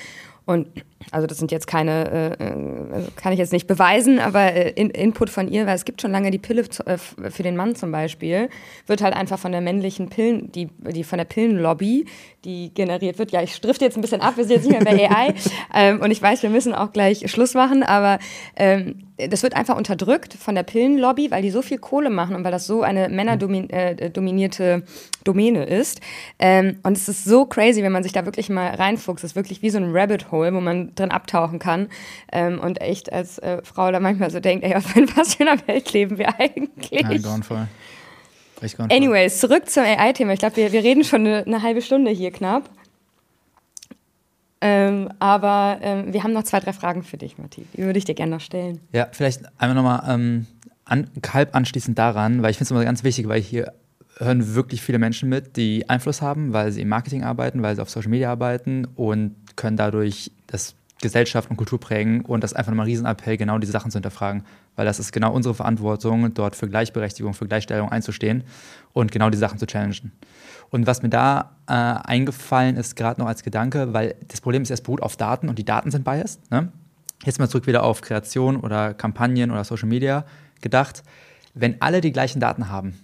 Und 0.45 0.69
also 1.11 1.27
das 1.27 1.39
sind 1.39 1.53
jetzt 1.53 1.67
keine, 1.67 2.37
äh, 2.41 2.45
äh, 2.45 2.93
also 2.93 3.09
kann 3.17 3.33
ich 3.33 3.39
jetzt 3.39 3.53
nicht 3.53 3.67
beweisen, 3.67 4.19
aber 4.19 4.53
äh, 4.53 4.71
in, 4.71 4.91
Input 4.91 5.31
von 5.31 5.49
ihr, 5.49 5.67
weil 5.67 5.75
es 5.75 5.85
gibt 5.85 6.01
schon 6.01 6.13
lange 6.13 6.31
die 6.31 6.39
Pille 6.39 6.69
zu, 6.69 6.87
äh, 6.87 6.99
für 6.99 7.43
den 7.43 7.57
Mann 7.57 7.75
zum 7.75 7.93
Beispiel, 7.93 8.49
wird 8.87 9.03
halt 9.03 9.15
einfach 9.15 9.39
von 9.39 9.53
der 9.53 9.61
männlichen 9.61 10.09
Pillen, 10.09 10.51
die, 10.53 10.69
die 10.79 11.05
von 11.05 11.19
der 11.19 11.25
Pillenlobby, 11.25 12.07
die 12.45 12.73
generiert 12.75 13.19
wird. 13.19 13.31
Ja, 13.31 13.43
ich 13.43 13.55
strifte 13.55 13.85
jetzt 13.85 13.97
ein 13.97 14.01
bisschen 14.01 14.21
ab, 14.21 14.37
wir 14.37 14.45
sind 14.45 14.57
jetzt 14.57 14.69
nicht 14.69 14.83
mehr 14.83 14.97
bei 14.97 15.11
AI. 15.11 15.35
ähm, 15.75 16.01
und 16.01 16.11
ich 16.11 16.21
weiß, 16.21 16.43
wir 16.43 16.51
müssen 16.51 16.75
auch 16.75 16.93
gleich 16.93 17.31
Schluss 17.31 17.55
machen, 17.55 17.83
aber 17.83 18.19
ähm, 18.57 19.12
das 19.29 19.43
wird 19.43 19.55
einfach 19.55 19.77
unterdrückt 19.77 20.35
von 20.35 20.55
der 20.55 20.63
Pillenlobby, 20.63 21.31
weil 21.31 21.43
die 21.43 21.51
so 21.51 21.63
viel 21.63 21.79
Kohle 21.79 22.11
machen 22.11 22.37
und 22.37 22.45
weil 22.45 22.53
das 22.53 22.67
so 22.67 22.83
eine 22.83 23.09
männerdominierte 23.09 24.83
Domäne 25.25 25.65
ist. 25.65 26.01
Ähm, 26.39 26.79
und 26.83 26.97
es 26.97 27.09
ist 27.09 27.25
so 27.25 27.47
crazy, 27.47 27.83
wenn 27.83 27.93
man 27.93 28.03
sich 28.03 28.13
da 28.13 28.25
wirklich 28.25 28.49
mal 28.49 28.75
reinfuchst. 28.75 29.25
Es 29.25 29.33
ist 29.33 29.37
wirklich 29.37 29.63
wie 29.63 29.71
so 29.71 29.79
ein 29.79 29.91
Rabbit 29.95 30.31
Hole, 30.31 30.53
wo 30.55 30.61
man 30.61 30.95
drin 30.95 31.11
abtauchen 31.11 31.59
kann. 31.59 31.89
Ähm, 32.33 32.61
und 32.61 32.81
echt 32.81 33.13
als 33.13 33.39
äh, 33.39 33.63
Frau 33.63 33.91
da 33.91 34.01
manchmal 34.01 34.31
so 34.31 34.41
denkt, 34.41 34.65
ey, 34.65 34.75
auf 34.77 34.85
was 35.17 35.35
für 35.35 35.49
einer 35.49 35.67
Welt 35.67 35.93
leben 35.93 36.19
wir 36.19 36.39
eigentlich? 36.39 36.93
Echt 36.93 37.23
grauenvoll. 37.23 37.69
Anyways, 38.91 39.41
zurück 39.41 39.69
zum 39.69 39.83
AI-Thema. 39.83 40.35
Ich 40.35 40.39
glaube, 40.39 40.57
wir, 40.57 40.71
wir 40.71 40.85
reden 40.85 41.03
schon 41.03 41.27
eine, 41.27 41.45
eine 41.45 41.63
halbe 41.63 41.83
Stunde 41.83 42.13
hier 42.13 42.31
knapp. 42.31 42.71
Ähm, 44.65 45.09
aber 45.19 45.79
ähm, 45.83 46.13
wir 46.13 46.23
haben 46.23 46.33
noch 46.33 46.45
zwei, 46.45 46.61
drei 46.61 46.73
Fragen 46.73 47.03
für 47.03 47.17
dich, 47.17 47.37
Matti. 47.37 47.67
Die 47.77 47.83
würde 47.83 47.99
ich 47.99 48.05
dir 48.05 48.15
gerne 48.15 48.31
noch 48.31 48.41
stellen. 48.41 48.81
Ja, 48.93 49.09
vielleicht 49.11 49.43
einmal 49.61 49.75
nochmal 49.75 50.03
ähm, 50.09 50.47
an, 50.85 51.11
halb 51.33 51.57
anschließend 51.57 51.99
daran, 51.99 52.43
weil 52.43 52.53
ich 52.53 52.59
finde 52.59 52.67
es 52.67 52.71
immer 52.71 52.85
ganz 52.85 53.03
wichtig, 53.03 53.27
weil 53.27 53.41
hier 53.41 53.73
hören 54.19 54.55
wirklich 54.55 54.81
viele 54.81 55.01
Menschen 55.01 55.29
mit, 55.29 55.57
die 55.57 55.89
Einfluss 55.91 56.23
haben, 56.23 56.53
weil 56.53 56.71
sie 56.71 56.83
im 56.83 56.89
Marketing 56.89 57.25
arbeiten, 57.25 57.61
weil 57.63 57.75
sie 57.75 57.83
auf 57.83 57.91
Social 57.91 58.11
Media 58.11 58.31
arbeiten 58.31 58.87
und 58.95 59.35
können 59.57 59.77
dadurch 59.77 60.31
das 60.47 60.77
Gesellschaft 61.03 61.51
und 61.51 61.57
Kultur 61.57 61.79
prägen 61.79 62.23
und 62.23 62.43
das 62.43 62.53
ist 62.53 62.57
einfach 62.57 62.71
nochmal 62.71 62.87
ein 62.87 62.91
Riesenappell, 62.91 63.37
genau 63.37 63.59
diese 63.59 63.73
Sachen 63.73 63.91
zu 63.91 63.97
hinterfragen, 63.97 64.45
weil 64.77 64.87
das 64.87 64.99
ist 64.99 65.13
genau 65.13 65.33
unsere 65.33 65.55
Verantwortung, 65.55 66.33
dort 66.33 66.57
für 66.57 66.69
Gleichberechtigung, 66.69 67.35
für 67.35 67.47
Gleichstellung 67.47 67.91
einzustehen 67.91 68.45
und 68.95 69.13
genau 69.13 69.29
die 69.29 69.37
Sachen 69.37 69.59
zu 69.59 69.67
challengen. 69.67 70.13
Und 70.71 70.87
was 70.87 71.03
mir 71.03 71.11
da 71.11 71.57
äh, 71.69 71.73
eingefallen 71.73 72.77
ist, 72.77 72.97
gerade 72.97 73.21
noch 73.21 73.29
als 73.29 73.43
Gedanke, 73.43 73.93
weil 73.93 74.15
das 74.29 74.41
Problem 74.41 74.63
ist, 74.63 74.71
es 74.71 74.81
beruht 74.81 75.03
auf 75.03 75.17
Daten 75.17 75.51
und 75.51 75.59
die 75.59 75.65
Daten 75.67 75.91
sind 75.91 76.05
biased. 76.05 76.51
Ne? 76.51 76.73
Jetzt 77.25 77.39
mal 77.39 77.49
zurück 77.49 77.67
wieder 77.67 77.83
auf 77.83 78.01
Kreation 78.01 78.57
oder 78.57 78.95
Kampagnen 78.95 79.51
oder 79.51 79.65
Social 79.65 79.89
Media 79.89 80.25
gedacht. 80.63 81.03
Wenn 81.53 81.83
alle 81.83 82.01
die 82.01 82.13
gleichen 82.13 82.41
Daten 82.41 82.71
haben, 82.71 82.99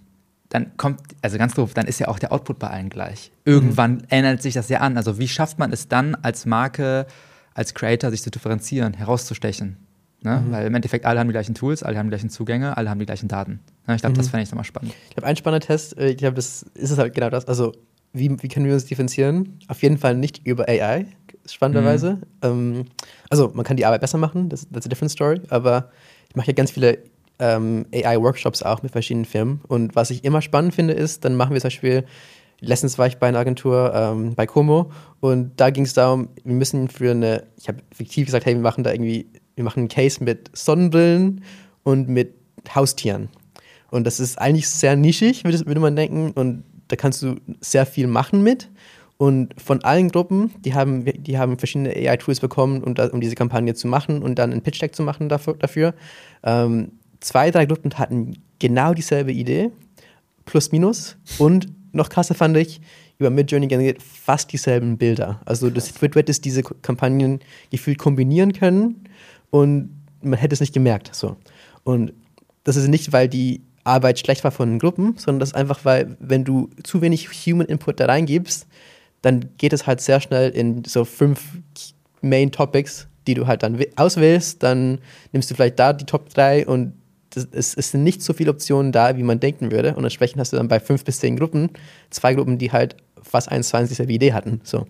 dann 0.49 0.77
kommt, 0.79 1.01
also 1.21 1.37
ganz 1.37 1.55
doof, 1.55 1.75
dann 1.75 1.87
ist 1.87 1.99
ja 1.99 2.09
auch 2.09 2.19
der 2.19 2.33
Output 2.33 2.59
bei 2.59 2.69
allen 2.69 2.89
gleich. 2.89 3.33
Irgendwann 3.45 4.05
ändert 4.09 4.41
sich 4.41 4.55
das 4.55 4.71
ja 4.71 4.81
an. 4.81 4.97
Also 4.97 5.19
wie 5.19 5.29
schafft 5.29 5.59
man 5.59 5.73
es 5.73 5.89
dann 5.89 6.15
als 6.15 6.47
Marke, 6.47 7.07
als 7.59 7.75
Creator 7.75 8.11
sich 8.11 8.23
zu 8.23 8.31
differenzieren, 8.31 8.95
herauszustechen? 8.95 9.77
Ne? 10.23 10.45
Weil 10.51 10.67
im 10.67 10.75
Endeffekt 10.75 11.05
alle 11.05 11.19
haben 11.19 11.29
die 11.29 11.33
gleichen 11.33 11.55
Tools, 11.55 11.83
alle 11.83 11.99
haben 11.99 12.07
die 12.07 12.11
gleichen 12.11 12.31
Zugänge, 12.31 12.77
alle 12.77 12.89
haben 12.89 12.99
die 12.99 13.07
gleichen 13.07 13.29
Daten. 13.29 13.61
Ne? 13.87 13.97
Ich 13.97 14.01
glaube, 14.01 14.17
das 14.17 14.29
fände 14.29 14.45
ich 14.45 14.51
nochmal 14.51 14.65
spannend. 14.65 14.95
Ich 15.09 15.17
glaube, 15.17 15.27
ein 15.27 15.37
spannender 15.37 15.67
Test, 15.67 15.99
äh, 15.99 16.11
ich 16.11 16.17
glaube, 16.17 16.35
das 16.35 16.63
ist 16.75 16.91
es 16.91 16.99
halt 16.99 17.15
genau 17.15 17.31
das. 17.31 17.47
Also, 17.47 17.73
wie, 18.13 18.31
wie 18.43 18.49
können 18.49 18.67
wir 18.67 18.75
uns 18.75 18.87
differenzieren? 18.87 19.59
Auf 19.69 19.83
jeden 19.83 19.99
Fall 19.99 20.17
nicht 20.17 20.47
über 20.47 20.69
AI, 20.69 21.07
spannenderweise. 21.47 22.19
Ähm, 22.43 22.87
also, 23.29 23.51
man 23.55 23.65
kann 23.65 23.77
die 23.77 23.87
Arbeit 23.87 24.01
besser 24.01 24.19
machen, 24.19 24.49
das, 24.49 24.69
that's 24.73 24.87
a 24.87 24.89
different 24.89 25.11
story, 25.11 25.41
aber 25.51 25.91
ich 26.29 26.37
mache 26.37 26.49
ja 26.49 26.53
ganz 26.53 26.71
viele 26.71 26.99
ähm, 27.39 27.87
AI-Workshops 27.93 28.63
auch 28.63 28.83
mit 28.83 28.93
verschiedenen 28.93 29.25
Firmen. 29.25 29.61
Und 29.69 29.95
was 29.95 30.11
ich 30.11 30.25
immer 30.25 30.43
spannend 30.43 30.75
finde, 30.75 30.95
ist, 30.95 31.25
dann 31.25 31.37
machen 31.37 31.55
wir 31.55 31.61
zum 31.61 31.69
Beispiel, 31.69 32.05
letztens 32.61 32.99
war 32.99 33.07
ich 33.07 33.19
bei 33.19 33.29
einer 33.29 33.39
Agentur 33.39 33.93
ähm, 33.95 34.35
bei 34.35 34.47
Como 34.47 34.91
und 35.21 35.53
da 35.57 35.71
ging 35.71 35.85
es 35.85 35.95
darum, 35.95 36.29
wir 36.45 36.55
müssen 36.55 36.89
für 36.89 37.11
eine, 37.11 37.45
ich 37.57 37.69
habe 37.69 37.79
fiktiv 37.93 38.27
gesagt, 38.27 38.47
hey, 38.47 38.55
wir 38.55 38.63
machen 38.63 38.85
da 38.85 38.93
irgendwie, 38.93 39.27
wir 39.57 39.65
machen 39.65 39.81
einen 39.81 39.89
Case 39.89 40.23
mit 40.23 40.51
Sonnenbrillen 40.57 41.43
und 41.83 42.09
mit 42.09 42.35
Haustieren. 42.75 43.29
Und 43.91 44.07
das 44.07 44.21
ist 44.21 44.39
eigentlich 44.39 44.69
sehr 44.69 44.97
nischig, 44.97 45.45
würde, 45.45 45.81
man 45.81 45.97
denken. 45.97 46.33
Und 46.33 46.65
da 46.89 46.97
kannst 46.97 47.23
du 47.23 47.37
sehr 47.61 47.87
viel 47.87 48.07
machen 48.07 48.43
mit. 48.43 48.69
Und 49.17 49.61
von 49.61 49.83
allen 49.83 50.11
Gruppen, 50.11 50.53
die 50.65 50.75
haben, 50.75 51.05
die 51.05 51.39
haben 51.39 51.59
verschiedene 51.59 51.91
AI-Tools 51.91 52.41
bekommen, 52.41 52.85
um, 52.85 52.95
um 52.95 53.21
diese 53.21 53.35
Kampagne 53.35 53.75
zu 53.75 53.89
machen 53.89 54.23
und 54.23 54.39
dann 54.39 54.53
einen 54.53 54.63
Pitch-Deck 54.63 54.95
zu 54.95 55.03
machen 55.03 55.29
dafür. 55.29 55.55
dafür. 55.55 55.95
Ähm, 56.45 56.93
zwei, 57.21 57.51
drei 57.51 57.67
Gruppen 57.67 57.99
hatten 57.99 58.35
genau 58.61 58.95
dieselbe 58.95 59.33
Idee, 59.33 59.71
plus 60.45 60.71
minus. 60.71 61.17
Und 61.39 61.67
noch 61.93 62.09
krasser 62.09 62.35
fand 62.35 62.57
ich, 62.57 62.81
über 63.19 63.31
Midjourney 63.31 63.67
generiert 63.67 64.03
fast 64.03 64.53
dieselben 64.53 64.99
Bilder. 64.99 65.41
Also 65.45 65.71
das 65.71 66.01
wird, 66.01 66.15
wird 66.15 66.29
es 66.29 66.41
diese 66.41 66.63
Kampagnen 66.63 67.41
gefühlt 67.71 67.99
kombinieren 67.99 68.53
können 68.53 69.05
und 69.51 69.91
man 70.23 70.39
hätte 70.39 70.55
es 70.55 70.61
nicht 70.61 70.73
gemerkt. 70.73 71.15
So. 71.15 71.37
Und 71.85 72.13
das 72.65 72.77
ist 72.77 72.89
nicht, 72.89 73.13
weil 73.13 73.29
die 73.29 73.63
Arbeit 73.85 74.19
schlecht 74.19 74.45
war 74.45 74.51
von 74.51 74.69
den 74.69 74.79
Gruppen, 74.79 75.15
sondern 75.17 75.41
das 75.41 75.51
ist 75.51 75.55
einfach, 75.55 75.85
weil, 75.85 76.17
wenn 76.21 76.45
du 76.45 76.69
zu 76.83 77.01
wenig 77.01 77.29
Human 77.47 77.67
Input 77.67 77.99
da 78.01 78.07
reingibst, 78.07 78.67
dann 79.23 79.47
geht 79.57 79.73
es 79.73 79.87
halt 79.87 80.01
sehr 80.01 80.21
schnell 80.21 80.51
in 80.51 80.85
so 80.85 81.05
fünf 81.05 81.59
Main 82.21 82.53
Topics, 82.53 83.09
die 83.27 83.35
du 83.35 83.47
halt 83.47 83.63
dann 83.63 83.83
auswählst. 83.97 84.63
Dann 84.63 84.99
nimmst 85.33 85.51
du 85.51 85.55
vielleicht 85.55 85.79
da 85.79 85.93
die 85.93 86.05
Top 86.05 86.29
3 86.29 86.67
und 86.67 86.93
es, 87.53 87.75
es 87.75 87.91
sind 87.91 88.05
nicht 88.05 88.23
so 88.23 88.33
viele 88.33 88.51
Optionen 88.51 88.93
da, 88.93 89.17
wie 89.17 89.23
man 89.23 89.41
denken 89.41 89.71
würde. 89.71 89.95
Und 89.95 90.05
entsprechend 90.05 90.41
hast 90.41 90.53
du 90.53 90.57
dann 90.57 90.69
bei 90.69 90.81
fünf 90.81 91.05
bis 91.05 91.21
zehn 91.21 91.37
Gruppen 91.37 91.71
zwei 92.11 92.35
Gruppen, 92.35 92.59
die 92.59 92.73
halt 92.73 92.97
fast 93.23 93.51
eins 93.51 93.69
zu 93.69 93.77
eins 93.77 93.89
dieselbe 93.89 94.13
Idee 94.13 94.33
hatten. 94.33 94.61
So. 94.65 94.87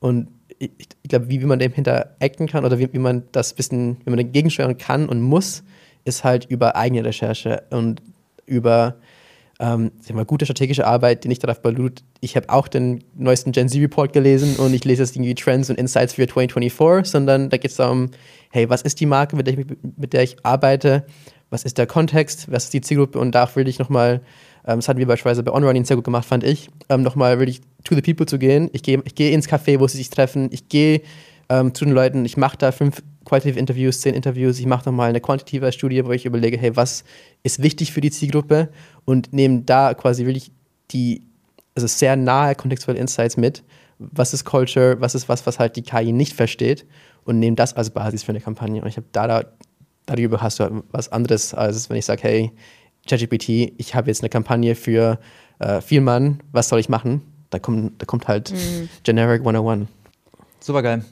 Und 0.00 0.28
ich, 0.58 0.70
ich 0.78 1.08
glaube, 1.08 1.28
wie, 1.28 1.40
wie 1.40 1.46
man 1.46 1.58
dem 1.58 1.72
hinteracten 1.72 2.46
kann 2.46 2.64
oder 2.64 2.78
wie, 2.78 2.92
wie 2.92 2.98
man 2.98 3.24
das 3.32 3.54
bisschen, 3.54 3.98
wie 4.04 4.10
man 4.10 4.18
dagegen 4.18 4.50
kann 4.78 5.08
und 5.08 5.20
muss, 5.20 5.62
ist 6.04 6.24
halt 6.24 6.46
über 6.46 6.76
eigene 6.76 7.04
Recherche 7.04 7.62
und 7.70 8.02
über 8.46 8.96
ähm, 9.60 9.92
mal, 10.12 10.24
gute 10.24 10.46
strategische 10.46 10.86
Arbeit, 10.86 11.24
die 11.24 11.28
nicht 11.28 11.44
darauf 11.44 11.60
beruht. 11.60 12.02
Ich 12.20 12.34
habe 12.34 12.48
auch 12.48 12.66
den 12.66 13.04
neuesten 13.14 13.52
Gen 13.52 13.68
Z 13.68 13.80
Report 13.80 14.12
gelesen 14.12 14.56
und 14.56 14.72
ich 14.72 14.84
lese 14.84 15.02
jetzt 15.02 15.14
irgendwie 15.14 15.34
Trends 15.34 15.68
und 15.68 15.78
Insights 15.78 16.14
für 16.14 16.26
2024, 16.26 17.10
sondern 17.10 17.50
da 17.50 17.58
geht 17.58 17.70
es 17.70 17.76
darum, 17.76 18.10
hey, 18.50 18.68
was 18.70 18.82
ist 18.82 19.00
die 19.00 19.06
Marke, 19.06 19.36
mit 19.36 19.46
der, 19.46 19.58
ich, 19.58 19.66
mit 19.96 20.12
der 20.14 20.22
ich 20.22 20.36
arbeite? 20.44 21.04
Was 21.50 21.64
ist 21.64 21.78
der 21.78 21.86
Kontext? 21.86 22.50
Was 22.50 22.64
ist 22.64 22.72
die 22.72 22.80
Zielgruppe? 22.80 23.18
Und 23.18 23.34
da 23.34 23.48
will 23.54 23.68
ich 23.68 23.78
nochmal, 23.78 24.22
ähm, 24.66 24.76
das 24.76 24.88
hatten 24.88 24.98
wir 24.98 25.06
beispielsweise 25.06 25.42
bei 25.42 25.52
OnRunning 25.52 25.84
sehr 25.84 25.96
gut 25.96 26.04
gemacht, 26.04 26.24
fand 26.24 26.44
ich, 26.44 26.70
ähm, 26.88 27.02
nochmal 27.02 27.38
wirklich 27.38 27.60
to 27.84 27.94
the 27.94 28.02
people 28.02 28.26
zu 28.26 28.38
gehen. 28.38 28.70
Ich 28.72 28.82
gehe 28.82 29.02
ich 29.04 29.14
geh 29.14 29.32
ins 29.32 29.48
Café, 29.48 29.80
wo 29.80 29.86
sie 29.88 29.98
sich 29.98 30.10
treffen. 30.10 30.48
Ich 30.52 30.68
gehe 30.68 31.02
ähm, 31.50 31.74
zu 31.74 31.84
den 31.84 31.92
Leuten, 31.92 32.24
ich 32.24 32.36
mache 32.36 32.56
da 32.56 32.72
fünf 32.72 33.02
Qualitative 33.24 33.58
Interviews, 33.58 34.00
zehn 34.00 34.14
Interviews, 34.14 34.58
ich 34.58 34.66
mache 34.66 34.88
nochmal 34.88 35.10
eine 35.10 35.20
quantitative 35.20 35.70
Studie, 35.72 36.04
wo 36.06 36.12
ich 36.12 36.24
überlege, 36.24 36.56
hey, 36.56 36.74
was 36.74 37.04
ist 37.42 37.62
wichtig 37.62 37.92
für 37.92 38.00
die 38.00 38.10
Zielgruppe 38.10 38.70
und 39.04 39.32
nehme 39.32 39.62
da 39.62 39.92
quasi 39.94 40.24
wirklich 40.24 40.52
die, 40.90 41.26
also 41.74 41.86
sehr 41.86 42.16
nahe 42.16 42.54
kontextuelle 42.54 42.98
Insights 42.98 43.36
mit. 43.36 43.62
Was 43.98 44.32
ist 44.32 44.44
Culture, 44.44 45.00
was 45.00 45.14
ist 45.14 45.28
was, 45.28 45.46
was 45.46 45.58
halt 45.58 45.76
die 45.76 45.82
KI 45.82 46.12
nicht 46.12 46.32
versteht 46.32 46.86
und 47.24 47.38
nehme 47.38 47.56
das 47.56 47.74
als 47.74 47.90
Basis 47.90 48.22
für 48.22 48.30
eine 48.30 48.40
Kampagne. 48.40 48.80
Und 48.80 48.88
ich 48.88 48.96
habe 48.96 49.06
da, 49.12 49.26
da, 49.26 49.44
darüber 50.16 50.40
hast 50.40 50.60
du 50.60 50.82
was 50.90 51.10
anderes, 51.10 51.54
als 51.54 51.88
wenn 51.90 51.96
ich 51.96 52.06
sage, 52.06 52.22
hey, 52.22 52.52
ChatGPT, 53.08 53.72
ich 53.78 53.94
habe 53.94 54.08
jetzt 54.08 54.22
eine 54.22 54.28
Kampagne 54.28 54.74
für 54.74 55.18
äh, 55.58 55.80
viel 55.80 56.00
Mann, 56.00 56.42
was 56.52 56.68
soll 56.68 56.80
ich 56.80 56.88
machen? 56.88 57.22
Da 57.50 57.58
kommt, 57.58 58.00
da 58.00 58.06
kommt 58.06 58.28
halt 58.28 58.52
mhm. 58.52 58.88
Generic 59.02 59.40
101. 59.40 59.88
Super 60.62 60.82
geil. 60.82 61.04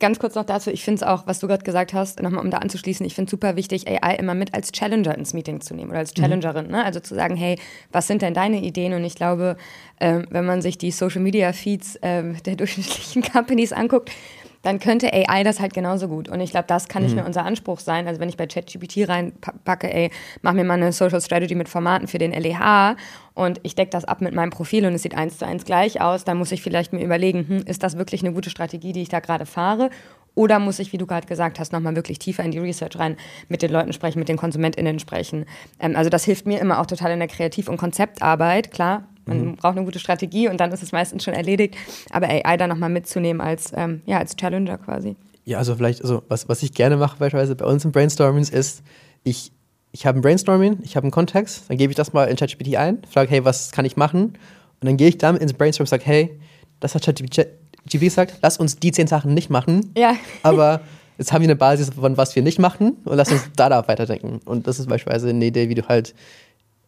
Ganz 0.00 0.18
kurz 0.18 0.34
noch 0.34 0.46
dazu, 0.46 0.70
ich 0.70 0.82
finde 0.82 0.96
es 0.96 1.02
auch, 1.02 1.26
was 1.26 1.38
du 1.38 1.46
gerade 1.46 1.62
gesagt 1.62 1.92
hast, 1.92 2.22
nochmal 2.22 2.42
um 2.42 2.50
da 2.50 2.58
anzuschließen, 2.58 3.04
ich 3.04 3.14
finde 3.14 3.26
es 3.26 3.30
super 3.30 3.54
wichtig, 3.54 3.86
AI 3.86 4.14
immer 4.14 4.34
mit 4.34 4.54
als 4.54 4.72
Challenger 4.72 5.16
ins 5.16 5.34
Meeting 5.34 5.60
zu 5.60 5.74
nehmen 5.74 5.90
oder 5.90 5.98
als 5.98 6.16
mhm. 6.16 6.22
Challengerin. 6.22 6.66
Mhm. 6.66 6.72
Ne? 6.72 6.84
Also 6.84 7.00
zu 7.00 7.14
sagen, 7.14 7.36
hey, 7.36 7.58
was 7.92 8.06
sind 8.06 8.22
denn 8.22 8.32
deine 8.32 8.62
Ideen? 8.62 8.94
Und 8.94 9.04
ich 9.04 9.14
glaube, 9.14 9.58
ähm, 10.00 10.26
wenn 10.30 10.46
man 10.46 10.62
sich 10.62 10.78
die 10.78 10.90
Social 10.90 11.20
Media 11.20 11.52
Feeds 11.52 11.98
ähm, 12.00 12.42
der 12.44 12.56
durchschnittlichen 12.56 13.22
Companies 13.22 13.72
anguckt, 13.72 14.10
dann 14.66 14.80
könnte 14.80 15.12
AI 15.12 15.44
das 15.44 15.60
halt 15.60 15.74
genauso 15.74 16.08
gut. 16.08 16.28
Und 16.28 16.40
ich 16.40 16.50
glaube, 16.50 16.66
das 16.66 16.88
kann 16.88 17.04
nicht 17.04 17.12
mhm. 17.12 17.18
mehr 17.18 17.26
unser 17.26 17.44
Anspruch 17.44 17.78
sein. 17.78 18.08
Also 18.08 18.20
wenn 18.20 18.28
ich 18.28 18.36
bei 18.36 18.48
ChatGPT 18.48 19.08
reinpacke, 19.08 19.92
ey, 19.92 20.10
mach 20.42 20.54
mir 20.54 20.64
mal 20.64 20.74
eine 20.74 20.92
Social 20.92 21.20
Strategy 21.20 21.54
mit 21.54 21.68
Formaten 21.68 22.08
für 22.08 22.18
den 22.18 22.32
LEH 22.32 22.96
und 23.36 23.60
ich 23.64 23.74
decke 23.74 23.90
das 23.90 24.06
ab 24.06 24.22
mit 24.22 24.34
meinem 24.34 24.48
Profil 24.48 24.86
und 24.86 24.94
es 24.94 25.02
sieht 25.02 25.14
eins 25.14 25.36
zu 25.36 25.46
eins 25.46 25.66
gleich 25.66 26.00
aus, 26.00 26.24
dann 26.24 26.38
muss 26.38 26.52
ich 26.52 26.62
vielleicht 26.62 26.94
mir 26.94 27.04
überlegen, 27.04 27.46
hm, 27.46 27.58
ist 27.66 27.82
das 27.82 27.98
wirklich 27.98 28.24
eine 28.24 28.32
gute 28.32 28.48
Strategie, 28.48 28.92
die 28.92 29.02
ich 29.02 29.10
da 29.10 29.20
gerade 29.20 29.44
fahre? 29.44 29.90
Oder 30.34 30.58
muss 30.58 30.78
ich, 30.78 30.94
wie 30.94 30.96
du 30.96 31.06
gerade 31.06 31.26
gesagt 31.26 31.60
hast, 31.60 31.70
nochmal 31.70 31.94
wirklich 31.96 32.18
tiefer 32.18 32.42
in 32.44 32.50
die 32.50 32.58
Research 32.58 32.98
rein, 32.98 33.16
mit 33.48 33.60
den 33.60 33.70
Leuten 33.70 33.92
sprechen, 33.92 34.18
mit 34.18 34.30
den 34.30 34.38
KonsumentInnen 34.38 34.98
sprechen? 34.98 35.44
Ähm, 35.78 35.96
also 35.96 36.08
das 36.08 36.24
hilft 36.24 36.46
mir 36.46 36.60
immer 36.60 36.80
auch 36.80 36.86
total 36.86 37.12
in 37.12 37.18
der 37.18 37.28
Kreativ- 37.28 37.68
und 37.68 37.76
Konzeptarbeit. 37.76 38.70
Klar, 38.70 39.06
man 39.26 39.44
mhm. 39.44 39.56
braucht 39.56 39.76
eine 39.76 39.84
gute 39.84 39.98
Strategie 39.98 40.48
und 40.48 40.58
dann 40.58 40.72
ist 40.72 40.82
es 40.82 40.92
meistens 40.92 41.22
schon 41.22 41.34
erledigt. 41.34 41.76
Aber 42.10 42.28
AI 42.28 42.56
da 42.56 42.66
nochmal 42.66 42.90
mitzunehmen 42.90 43.42
als, 43.42 43.70
ähm, 43.76 44.00
ja, 44.06 44.18
als 44.18 44.34
Challenger 44.36 44.78
quasi. 44.78 45.14
Ja, 45.44 45.58
also 45.58 45.76
vielleicht, 45.76 46.00
also 46.00 46.22
was, 46.28 46.48
was 46.48 46.62
ich 46.62 46.72
gerne 46.72 46.96
mache 46.96 47.18
beispielsweise 47.18 47.54
bei 47.54 47.66
uns 47.66 47.84
im 47.84 47.92
Brainstorming 47.92 48.44
ist, 48.44 48.82
ich, 49.24 49.52
ich 49.96 50.04
habe 50.04 50.18
ein 50.18 50.20
Brainstorming, 50.20 50.80
ich 50.82 50.94
habe 50.94 51.04
einen 51.04 51.10
Kontext, 51.10 51.64
dann 51.68 51.78
gebe 51.78 51.90
ich 51.90 51.96
das 51.96 52.12
mal 52.12 52.24
in 52.24 52.36
ChatGPT 52.36 52.76
ein, 52.76 52.98
frage, 53.10 53.30
hey, 53.30 53.44
was 53.46 53.72
kann 53.72 53.86
ich 53.86 53.96
machen? 53.96 54.24
Und 54.24 54.84
dann 54.84 54.98
gehe 54.98 55.08
ich 55.08 55.16
dann 55.16 55.38
ins 55.38 55.54
Brainstorming 55.54 55.86
und 55.86 55.88
sage, 55.88 56.04
hey, 56.04 56.38
das 56.80 56.94
hat 56.94 57.04
ChatGPT 57.06 57.48
gesagt, 57.88 58.34
lass 58.42 58.58
uns 58.58 58.76
die 58.76 58.92
zehn 58.92 59.06
Sachen 59.06 59.32
nicht 59.32 59.48
machen. 59.48 59.92
Ja. 59.96 60.14
aber 60.42 60.82
jetzt 61.18 61.32
haben 61.32 61.40
wir 61.40 61.46
eine 61.46 61.56
Basis 61.56 61.90
von 61.98 62.18
was 62.18 62.36
wir 62.36 62.42
nicht 62.42 62.58
machen 62.58 62.98
und 63.04 63.16
lass 63.16 63.32
uns 63.32 63.42
da 63.56 63.70
da 63.70 63.88
weiterdenken. 63.88 64.40
Und 64.44 64.66
das 64.66 64.78
ist 64.78 64.86
beispielsweise 64.86 65.30
eine 65.30 65.46
Idee, 65.46 65.70
wie 65.70 65.74
du 65.74 65.88
halt 65.88 66.14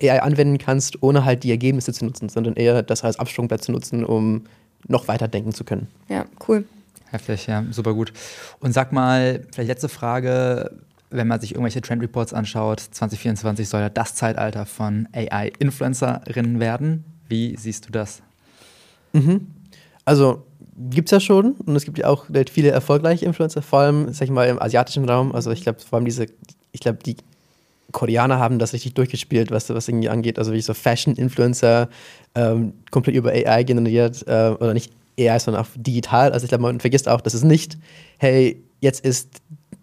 AI 0.02 0.20
anwenden 0.20 0.58
kannst, 0.58 1.02
ohne 1.02 1.24
halt 1.24 1.44
die 1.44 1.50
Ergebnisse 1.50 1.94
zu 1.94 2.04
nutzen, 2.04 2.28
sondern 2.28 2.56
eher 2.56 2.82
das 2.82 3.04
als 3.04 3.18
Absprungblatt 3.18 3.64
zu 3.64 3.72
nutzen, 3.72 4.04
um 4.04 4.44
noch 4.86 5.08
weiter 5.08 5.28
denken 5.28 5.52
zu 5.52 5.64
können. 5.64 5.88
Ja, 6.08 6.26
cool. 6.46 6.64
Heftig, 7.10 7.46
ja, 7.46 7.64
super 7.70 7.94
gut. 7.94 8.12
Und 8.60 8.74
sag 8.74 8.92
mal, 8.92 9.46
vielleicht 9.50 9.68
letzte 9.68 9.88
Frage, 9.88 10.78
wenn 11.10 11.26
man 11.26 11.40
sich 11.40 11.52
irgendwelche 11.52 11.80
Trend 11.80 12.02
Reports 12.02 12.34
anschaut, 12.34 12.80
2024 12.80 13.68
soll 13.68 13.80
ja 13.80 13.88
das 13.88 14.14
Zeitalter 14.14 14.66
von 14.66 15.08
AI-Influencerinnen 15.12 16.60
werden. 16.60 17.04
Wie 17.28 17.56
siehst 17.56 17.86
du 17.86 17.92
das? 17.92 18.22
Mhm. 19.12 19.46
Also 20.04 20.44
gibt 20.90 21.08
es 21.08 21.12
ja 21.12 21.20
schon 21.20 21.52
und 21.52 21.74
es 21.76 21.84
gibt 21.84 21.98
ja 21.98 22.06
auch 22.06 22.26
viele 22.50 22.70
erfolgreiche 22.70 23.24
Influencer, 23.24 23.62
vor 23.62 23.80
allem, 23.80 24.12
sag 24.12 24.26
ich 24.26 24.30
mal, 24.30 24.48
im 24.48 24.60
asiatischen 24.60 25.08
Raum. 25.08 25.34
Also 25.34 25.50
ich 25.50 25.62
glaube, 25.62 25.80
vor 25.80 25.98
allem 25.98 26.04
diese, 26.04 26.26
ich 26.72 26.80
glaube, 26.80 26.98
die 27.04 27.16
Koreaner 27.92 28.38
haben 28.38 28.58
das 28.58 28.74
richtig 28.74 28.94
durchgespielt, 28.94 29.50
was, 29.50 29.70
was 29.70 29.88
irgendwie 29.88 30.08
angeht. 30.08 30.38
Also 30.38 30.52
wie 30.52 30.60
so 30.60 30.74
Fashion-Influencer, 30.74 31.88
ähm, 32.34 32.74
komplett 32.90 33.16
über 33.16 33.30
AI 33.30 33.62
generiert, 33.62 34.26
äh, 34.26 34.50
oder 34.50 34.74
nicht 34.74 34.92
AI, 35.18 35.38
sondern 35.38 35.64
auch 35.64 35.68
digital. 35.74 36.32
Also 36.32 36.44
ich 36.44 36.50
glaube, 36.50 36.62
man 36.62 36.80
vergisst 36.80 37.08
auch, 37.08 37.20
dass 37.20 37.34
es 37.34 37.42
nicht, 37.42 37.78
hey, 38.18 38.62
jetzt 38.80 39.04
ist 39.04 39.40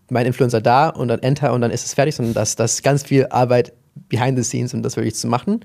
mein 0.10 0.26
Influencer 0.26 0.62
da 0.62 0.90
und 0.90 1.08
dann 1.08 1.20
Enter 1.20 1.54
und 1.54 1.62
dann 1.62 1.72
ist 1.72 1.86
es 1.86 1.94
fertig, 1.94 2.16
sondern 2.16 2.34
dass 2.34 2.56
das 2.56 2.82
ganz 2.82 3.04
viel 3.04 3.28
Arbeit 3.28 3.74
behind 4.10 4.38
the 4.38 4.44
scenes, 4.44 4.74
um 4.74 4.84
das 4.84 4.96
wirklich 4.96 5.16
zu 5.16 5.28
machen. 5.28 5.62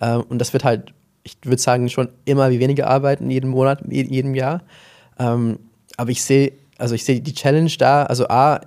Ähm, 0.00 0.22
und 0.28 0.38
das 0.38 0.52
wird 0.52 0.64
halt, 0.64 0.92
ich 1.22 1.36
würde 1.44 1.60
sagen, 1.60 1.88
schon 1.88 2.08
immer 2.24 2.50
wie 2.50 2.60
weniger 2.60 2.88
Arbeit 2.88 3.20
in 3.20 3.30
jedem 3.30 3.50
Monat, 3.50 3.82
jedem 3.88 4.34
Jahr. 4.34 4.62
Ähm, 5.18 5.58
aber 5.96 6.10
ich 6.10 6.22
sehe, 6.22 6.52
also 6.78 6.94
ich 6.94 7.04
sehe 7.04 7.20
die 7.20 7.34
Challenge 7.34 7.72
da, 7.78 8.04
also 8.04 8.28
A, 8.28 8.60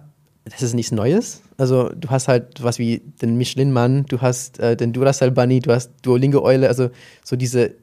das 0.45 0.61
ist 0.61 0.73
nichts 0.73 0.91
Neues. 0.91 1.41
Also 1.57 1.89
du 1.89 2.09
hast 2.09 2.27
halt 2.27 2.61
was 2.61 2.79
wie 2.79 2.99
den 3.21 3.37
Michelin-Mann, 3.37 4.05
du 4.07 4.21
hast 4.21 4.59
äh, 4.59 4.75
den 4.75 4.91
Duracell 4.91 5.31
Bunny, 5.31 5.59
du 5.59 5.71
hast 5.71 5.91
Duolingo-Eule, 6.01 6.67
also 6.67 6.89
so 7.23 7.35
diese, 7.35 7.75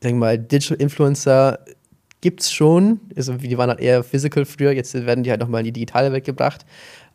wir 0.00 0.14
mal, 0.14 0.38
Digital 0.38 0.76
Influencer 0.78 1.58
gibt 2.22 2.40
es 2.40 2.52
schon. 2.52 3.00
Also 3.14 3.34
die 3.34 3.58
waren 3.58 3.68
halt 3.68 3.80
eher 3.80 4.02
physical 4.02 4.46
früher, 4.46 4.72
jetzt 4.72 4.94
werden 4.94 5.24
die 5.24 5.30
halt 5.30 5.40
nochmal 5.40 5.60
in 5.60 5.66
die 5.66 5.72
digitale 5.72 6.10
Welt 6.12 6.24
gebracht. 6.24 6.64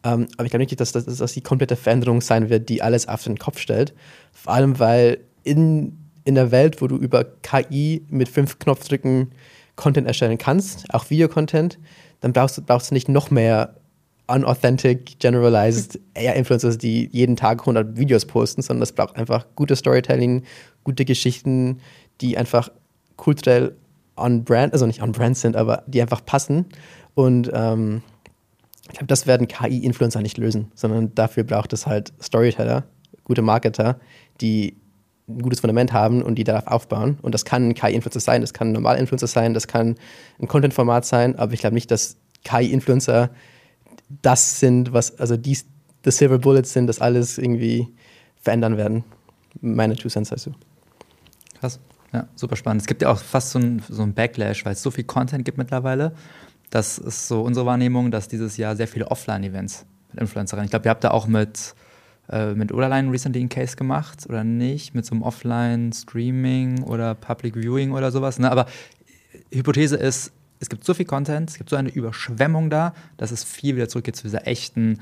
Ähm, 0.03 0.27
aber 0.37 0.45
ich 0.45 0.51
glaube 0.51 0.59
nicht, 0.59 0.79
dass 0.79 0.91
das, 0.91 1.05
dass 1.05 1.17
das 1.17 1.33
die 1.33 1.41
komplette 1.41 1.75
Veränderung 1.75 2.21
sein 2.21 2.49
wird, 2.49 2.69
die 2.69 2.83
alles 2.83 3.07
auf 3.07 3.23
den 3.23 3.39
Kopf 3.39 3.57
stellt. 3.57 3.95
Vor 4.31 4.53
allem, 4.53 4.77
weil 4.77 5.19
in, 5.43 5.97
in 6.23 6.35
der 6.35 6.51
Welt, 6.51 6.81
wo 6.81 6.87
du 6.87 6.97
über 6.97 7.25
KI 7.41 8.05
mit 8.09 8.29
fünf 8.29 8.59
Knopfdrücken 8.59 9.31
Content 9.75 10.07
erstellen 10.07 10.37
kannst, 10.37 10.93
auch 10.93 11.09
Videocontent, 11.09 11.79
dann 12.19 12.33
brauchst, 12.33 12.63
brauchst 12.65 12.91
du 12.91 12.93
nicht 12.93 13.09
noch 13.09 13.31
mehr 13.31 13.75
unauthentic, 14.27 15.19
generalized 15.19 15.99
AI-Influencers, 16.15 16.77
die 16.77 17.09
jeden 17.13 17.37
Tag 17.37 17.61
100 17.61 17.97
Videos 17.97 18.25
posten, 18.25 18.61
sondern 18.61 18.83
es 18.83 18.91
braucht 18.91 19.15
einfach 19.15 19.45
gutes 19.55 19.79
Storytelling, 19.79 20.43
gute 20.83 21.05
Geschichten, 21.05 21.79
die 22.19 22.37
einfach 22.37 22.69
kulturell 23.15 23.75
on 24.17 24.43
brand, 24.43 24.73
also 24.73 24.85
nicht 24.85 25.01
on 25.01 25.11
brand 25.11 25.37
sind, 25.37 25.55
aber 25.55 25.83
die 25.87 26.01
einfach 26.01 26.25
passen. 26.25 26.65
Und 27.15 27.49
ähm, 27.53 28.01
ich 28.87 28.93
glaube, 28.93 29.07
das 29.07 29.27
werden 29.27 29.47
KI-Influencer 29.47 30.21
nicht 30.21 30.37
lösen, 30.37 30.71
sondern 30.75 31.13
dafür 31.15 31.43
braucht 31.43 31.73
es 31.73 31.87
halt 31.87 32.13
Storyteller, 32.21 32.83
gute 33.23 33.41
Marketer, 33.41 33.99
die 34.41 34.77
ein 35.27 35.41
gutes 35.41 35.59
Fundament 35.59 35.91
haben 35.91 36.21
und 36.21 36.35
die 36.35 36.43
darauf 36.43 36.67
aufbauen. 36.67 37.17
Und 37.21 37.33
das 37.33 37.43
kann 37.43 37.69
ein 37.69 37.73
KI-Influencer 37.73 38.19
sein, 38.19 38.41
das 38.41 38.53
kann 38.53 38.69
ein 38.69 38.73
normaler 38.73 38.99
Influencer 38.99 39.27
sein, 39.27 39.53
das 39.53 39.67
kann 39.67 39.95
ein 40.39 40.47
Content-Format 40.47 41.05
sein, 41.05 41.37
aber 41.37 41.53
ich 41.53 41.59
glaube 41.59 41.73
nicht, 41.73 41.91
dass 41.91 42.17
KI-Influencer 42.43 43.29
das 44.21 44.59
sind, 44.59 44.93
was, 44.93 45.19
also 45.19 45.35
die, 45.35 45.57
the 46.05 46.11
Silver 46.11 46.37
Bullets 46.37 46.71
sind, 46.71 46.87
das 46.87 47.01
alles 47.01 47.37
irgendwie 47.37 47.87
verändern 48.41 48.77
werden. 48.77 49.03
Meine 49.59 49.95
Two 49.95 50.07
Cents 50.07 50.29
dazu. 50.29 50.53
Krass. 51.59 51.79
Ja, 52.13 52.27
super 52.35 52.55
spannend. 52.55 52.81
Es 52.81 52.87
gibt 52.87 53.01
ja 53.01 53.09
auch 53.09 53.19
fast 53.19 53.51
so 53.51 53.59
ein, 53.59 53.81
so 53.89 54.05
Backlash, 54.05 54.65
weil 54.65 54.73
es 54.73 54.81
so 54.81 54.91
viel 54.91 55.03
Content 55.03 55.45
gibt 55.45 55.57
mittlerweile. 55.57 56.13
Das 56.69 56.97
ist 56.97 57.27
so 57.27 57.41
unsere 57.41 57.65
Wahrnehmung, 57.65 58.11
dass 58.11 58.27
dieses 58.27 58.57
Jahr 58.57 58.75
sehr 58.75 58.87
viele 58.87 59.09
Offline-Events 59.09 59.85
mit 60.11 60.21
Influencerinnen. 60.21 60.65
Ich 60.65 60.71
glaube, 60.71 60.87
ihr 60.87 60.91
habt 60.91 61.03
da 61.03 61.11
auch 61.11 61.27
mit, 61.27 61.75
äh, 62.29 62.53
mit 62.53 62.73
Oderline 62.73 63.11
recently 63.11 63.41
einen 63.41 63.49
Case 63.49 63.75
gemacht 63.75 64.25
oder 64.27 64.43
nicht? 64.43 64.95
Mit 64.95 65.05
so 65.05 65.15
einem 65.15 65.23
Offline-Streaming 65.23 66.83
oder 66.83 67.15
Public 67.15 67.55
Viewing 67.55 67.91
oder 67.91 68.11
sowas. 68.11 68.39
Ne? 68.39 68.51
Aber 68.51 68.65
Hypothese 69.51 69.95
ist, 69.95 70.31
es 70.59 70.69
gibt 70.69 70.83
so 70.83 70.93
viel 70.93 71.05
Content, 71.05 71.49
es 71.51 71.57
gibt 71.57 71.69
so 71.69 71.75
eine 71.75 71.89
Überschwemmung 71.89 72.69
da, 72.69 72.93
dass 73.17 73.31
es 73.31 73.43
viel 73.43 73.75
wieder 73.75 73.87
zurückgeht 73.87 74.15
zu 74.15 74.23
dieser 74.23 74.47
echten 74.47 74.99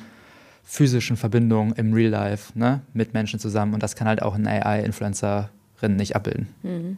physischen 0.64 1.16
Verbindung 1.18 1.74
im 1.74 1.94
Real 1.94 2.12
Life 2.12 2.58
ne, 2.58 2.82
mit 2.94 3.14
Menschen 3.14 3.40
zusammen. 3.40 3.74
Und 3.74 3.84
das 3.84 3.96
kann 3.96 4.08
halt 4.08 4.22
auch 4.22 4.36
ein 4.36 4.48
AI-Influencerin 4.48 5.50
nicht 5.82 6.16
abbilden. 6.16 6.48
Mhm. 6.64 6.98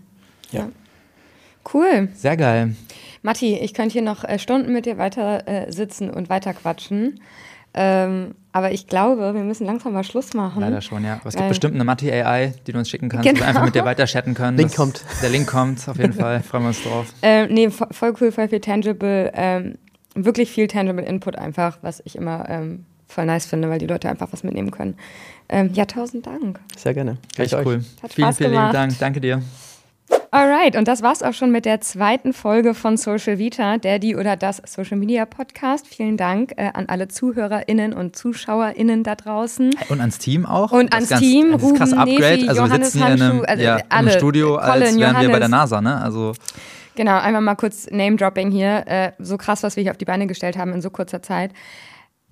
Ja. 0.51 0.69
Cool. 1.73 2.09
Sehr 2.15 2.38
geil. 2.38 2.75
Matti, 3.23 3.55
ich 3.57 3.73
könnte 3.73 3.93
hier 3.93 4.01
noch 4.01 4.23
äh, 4.23 4.39
Stunden 4.39 4.71
mit 4.71 4.86
dir 4.86 4.97
weiter 4.97 5.47
äh, 5.47 5.71
sitzen 5.71 6.09
und 6.09 6.30
weiter 6.30 6.53
quatschen. 6.53 7.19
Ähm, 7.73 8.34
Aber 8.53 8.71
ich 8.71 8.88
glaube, 8.88 9.34
wir 9.36 9.43
müssen 9.43 9.65
langsam 9.65 9.93
mal 9.93 10.03
Schluss 10.03 10.34
machen. 10.34 10.61
Leider 10.61 10.82
schon, 10.82 11.03
ja. 11.03 11.15
Aber 11.15 11.28
es 11.28 11.34
gibt 11.34 11.41
Weil- 11.43 11.49
bestimmt 11.49 11.75
eine 11.75 11.84
Mathe-AI, 11.84 12.53
die 12.65 12.71
du 12.71 12.80
uns 12.80 12.89
schicken 12.89 13.09
kannst, 13.09 13.25
Genau. 13.28 13.39
wo 13.39 13.43
wir 13.43 13.47
einfach 13.49 13.65
mit 13.65 13.75
dir 13.75 13.84
weiter 13.86 14.05
chatten 14.05 14.34
können. 14.34 14.57
Link 14.57 14.73
kommt. 14.75 15.03
Der 15.21 15.30
Link 15.30 15.47
kommt, 15.47 15.88
auf 15.88 15.97
jeden 15.97 16.13
Fall. 16.13 16.41
Freuen 16.41 16.63
wir 16.63 16.67
uns 16.69 16.82
drauf. 16.82 17.13
Ähm, 17.21 17.53
nee, 17.53 17.67
vo- 17.67 17.91
voll 17.93 18.13
cool, 18.21 18.32
voll 18.32 18.47
viel 18.47 18.61
Tangible, 18.61 19.32
ähm, 19.36 19.75
wirklich 20.15 20.49
viel 20.49 20.67
Tangible 20.67 21.03
Input 21.05 21.36
einfach, 21.38 21.78
was 21.82 22.01
ich 22.05 22.15
immer 22.15 22.49
ähm, 22.49 22.86
voll 23.08 23.26
nice 23.26 23.45
finde, 23.45 23.70
weil 23.70 23.80
die 23.80 23.88
Leute 23.88 24.10
einfach 24.10 24.28
was 24.32 24.43
mitnehmen 24.43 24.72
können. 24.72 24.95
Ähm, 25.49 25.72
ja, 25.74 25.86
tausend 25.86 26.28
Dank. 26.28 26.60
Sehr 26.78 26.93
gerne. 26.93 27.18
Echt 27.38 27.53
cool. 27.53 27.84
Hat 28.03 28.14
vielen, 28.14 28.28
Spaß 28.28 28.38
vielen 28.38 28.51
lieben 28.51 28.62
gemacht. 28.62 28.76
Dank. 28.76 28.99
Danke 28.99 29.22
dir. 29.22 29.41
Alright, 30.30 30.76
und 30.76 30.88
das 30.89 31.01
war's 31.01 31.24
auch 31.24 31.34
schon 31.34 31.51
mit 31.51 31.66
der 31.66 31.80
zweiten 31.80 32.34
Folge 32.34 32.74
von 32.74 32.97
Social 32.97 33.39
Vita, 33.39 33.78
der, 33.78 33.97
die 33.97 34.16
oder 34.16 34.36
das 34.36 34.62
Social 34.66 34.97
Media 34.97 35.26
Podcast. 35.26 35.88
Vielen 35.88 36.18
Dank 36.18 36.53
äh, 36.58 36.70
an 36.74 36.86
alle 36.88 37.08
ZuhörerInnen 37.08 37.93
und 37.93 38.16
ZuschauerInnen 38.16 39.03
da 39.03 39.16
draußen. 39.16 39.74
Und 39.89 40.01
ans 40.01 40.18
Team 40.18 40.45
auch. 40.45 40.74
Und 40.74 40.91
Das 40.93 40.97
ans 40.97 41.10
ganz, 41.10 41.22
Team, 41.22 41.51
Das 41.53 41.64
ist 41.64 41.76
krass 41.76 41.91
Ruben, 41.91 42.01
Upgrade. 42.01 42.36
Nefi, 42.36 42.49
also 42.49 42.62
wir 42.62 42.68
Johannes 42.68 42.91
sitzen 42.91 43.05
hier 43.05 43.16
in 43.16 43.22
einem, 43.22 43.45
also 43.47 43.64
ja, 43.64 43.78
alle. 43.89 44.12
im 44.12 44.18
Studio, 44.18 44.55
als 44.58 44.74
Colin, 44.74 44.99
wären 44.99 45.22
wir 45.22 45.30
bei 45.30 45.39
der 45.39 45.49
Johannes. 45.49 45.49
NASA, 45.49 45.82
ne? 45.82 46.01
Also 46.01 46.34
Genau, 46.95 47.18
einmal 47.20 47.41
mal 47.41 47.55
kurz 47.55 47.88
Name-Dropping 47.91 48.49
hier. 48.51 48.84
Äh, 48.88 49.12
so 49.20 49.38
krass, 49.38 49.62
was 49.64 49.76
wir 49.76 49.84
hier 49.84 49.91
auf 49.91 49.97
die 49.97 50.05
Beine 50.05 50.26
gestellt 50.28 50.58
haben 50.58 50.74
in 50.74 50.82
so 50.82 50.89
kurzer 50.89 51.22
Zeit. 51.22 51.51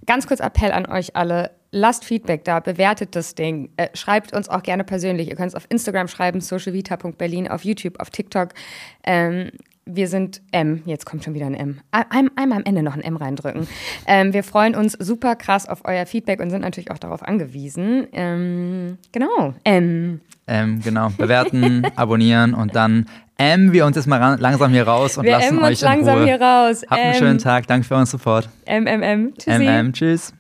Ganz 0.06 0.28
kurz 0.28 0.40
Appell 0.40 0.72
an 0.72 0.86
euch 0.86 1.16
alle. 1.16 1.52
Lasst 1.72 2.06
Feedback 2.06 2.46
da, 2.46 2.60
bewertet 2.60 3.16
das 3.16 3.36
Ding. 3.36 3.70
Äh, 3.76 3.90
schreibt 3.96 4.34
uns 4.34 4.48
auch 4.48 4.64
gerne 4.64 4.84
persönlich. 4.84 5.28
Ihr 5.28 5.36
könnt 5.36 5.50
es 5.50 5.56
auf 5.56 5.66
Instagram 5.70 6.08
schreiben, 6.08 6.40
socialvita.berlin, 6.40 7.48
auf 7.48 7.66
YouTube, 7.66 8.00
auf 8.00 8.10
TikTok. 8.10 8.50
Ähm, 9.04 9.52
wir 9.86 10.08
sind 10.08 10.42
M. 10.52 10.82
Jetzt 10.86 11.06
kommt 11.06 11.24
schon 11.24 11.34
wieder 11.34 11.46
ein 11.46 11.54
M. 11.54 11.80
Ein, 11.92 12.30
einmal 12.36 12.58
am 12.60 12.64
Ende 12.66 12.82
noch 12.82 12.96
ein 12.96 13.02
M 13.02 13.18
reindrücken. 13.18 13.68
Ähm, 14.08 14.34
wir 14.34 14.44
freuen 14.44 14.76
uns 14.76 14.94
super 14.94 15.36
krass 15.36 15.68
auf 15.68 15.82
euer 15.86 16.06
Feedback 16.06 16.40
und 16.40 16.50
sind 16.50 16.62
natürlich 16.62 16.92
auch 16.92 16.98
darauf 16.98 17.22
angewiesen. 17.22 18.08
Ähm, 18.12 18.98
genau. 19.12 19.54
M. 19.64 20.22
ähm, 20.48 20.82
genau, 20.82 21.10
bewerten, 21.18 21.86
abonnieren 21.96 22.54
und 22.54 22.76
dann 22.76 23.06
ähm, 23.38 23.74
wir 23.74 23.86
uns 23.86 23.96
jetzt 23.96 24.08
mal 24.08 24.38
langsam 24.40 24.72
hier 24.72 24.88
raus 24.88 25.18
und 25.18 25.26
Wir 25.26 25.34
lassen 25.34 25.58
M 25.58 25.64
euch 25.64 25.70
uns 25.72 25.82
in 25.82 25.88
langsam 25.88 26.18
Ruhe. 26.20 26.26
hier 26.26 26.42
raus. 26.42 26.84
Habt 26.90 27.02
einen 27.02 27.14
M. 27.14 27.20
schönen 27.20 27.38
Tag. 27.38 27.68
Danke 27.68 27.86
für 27.86 27.96
euren 27.96 28.06
Support. 28.06 28.50
M, 28.66 28.88
M, 28.88 29.04
M. 29.04 29.34
Tschüssi. 29.38 29.64
MM, 29.64 29.94
tschüss. 29.94 30.34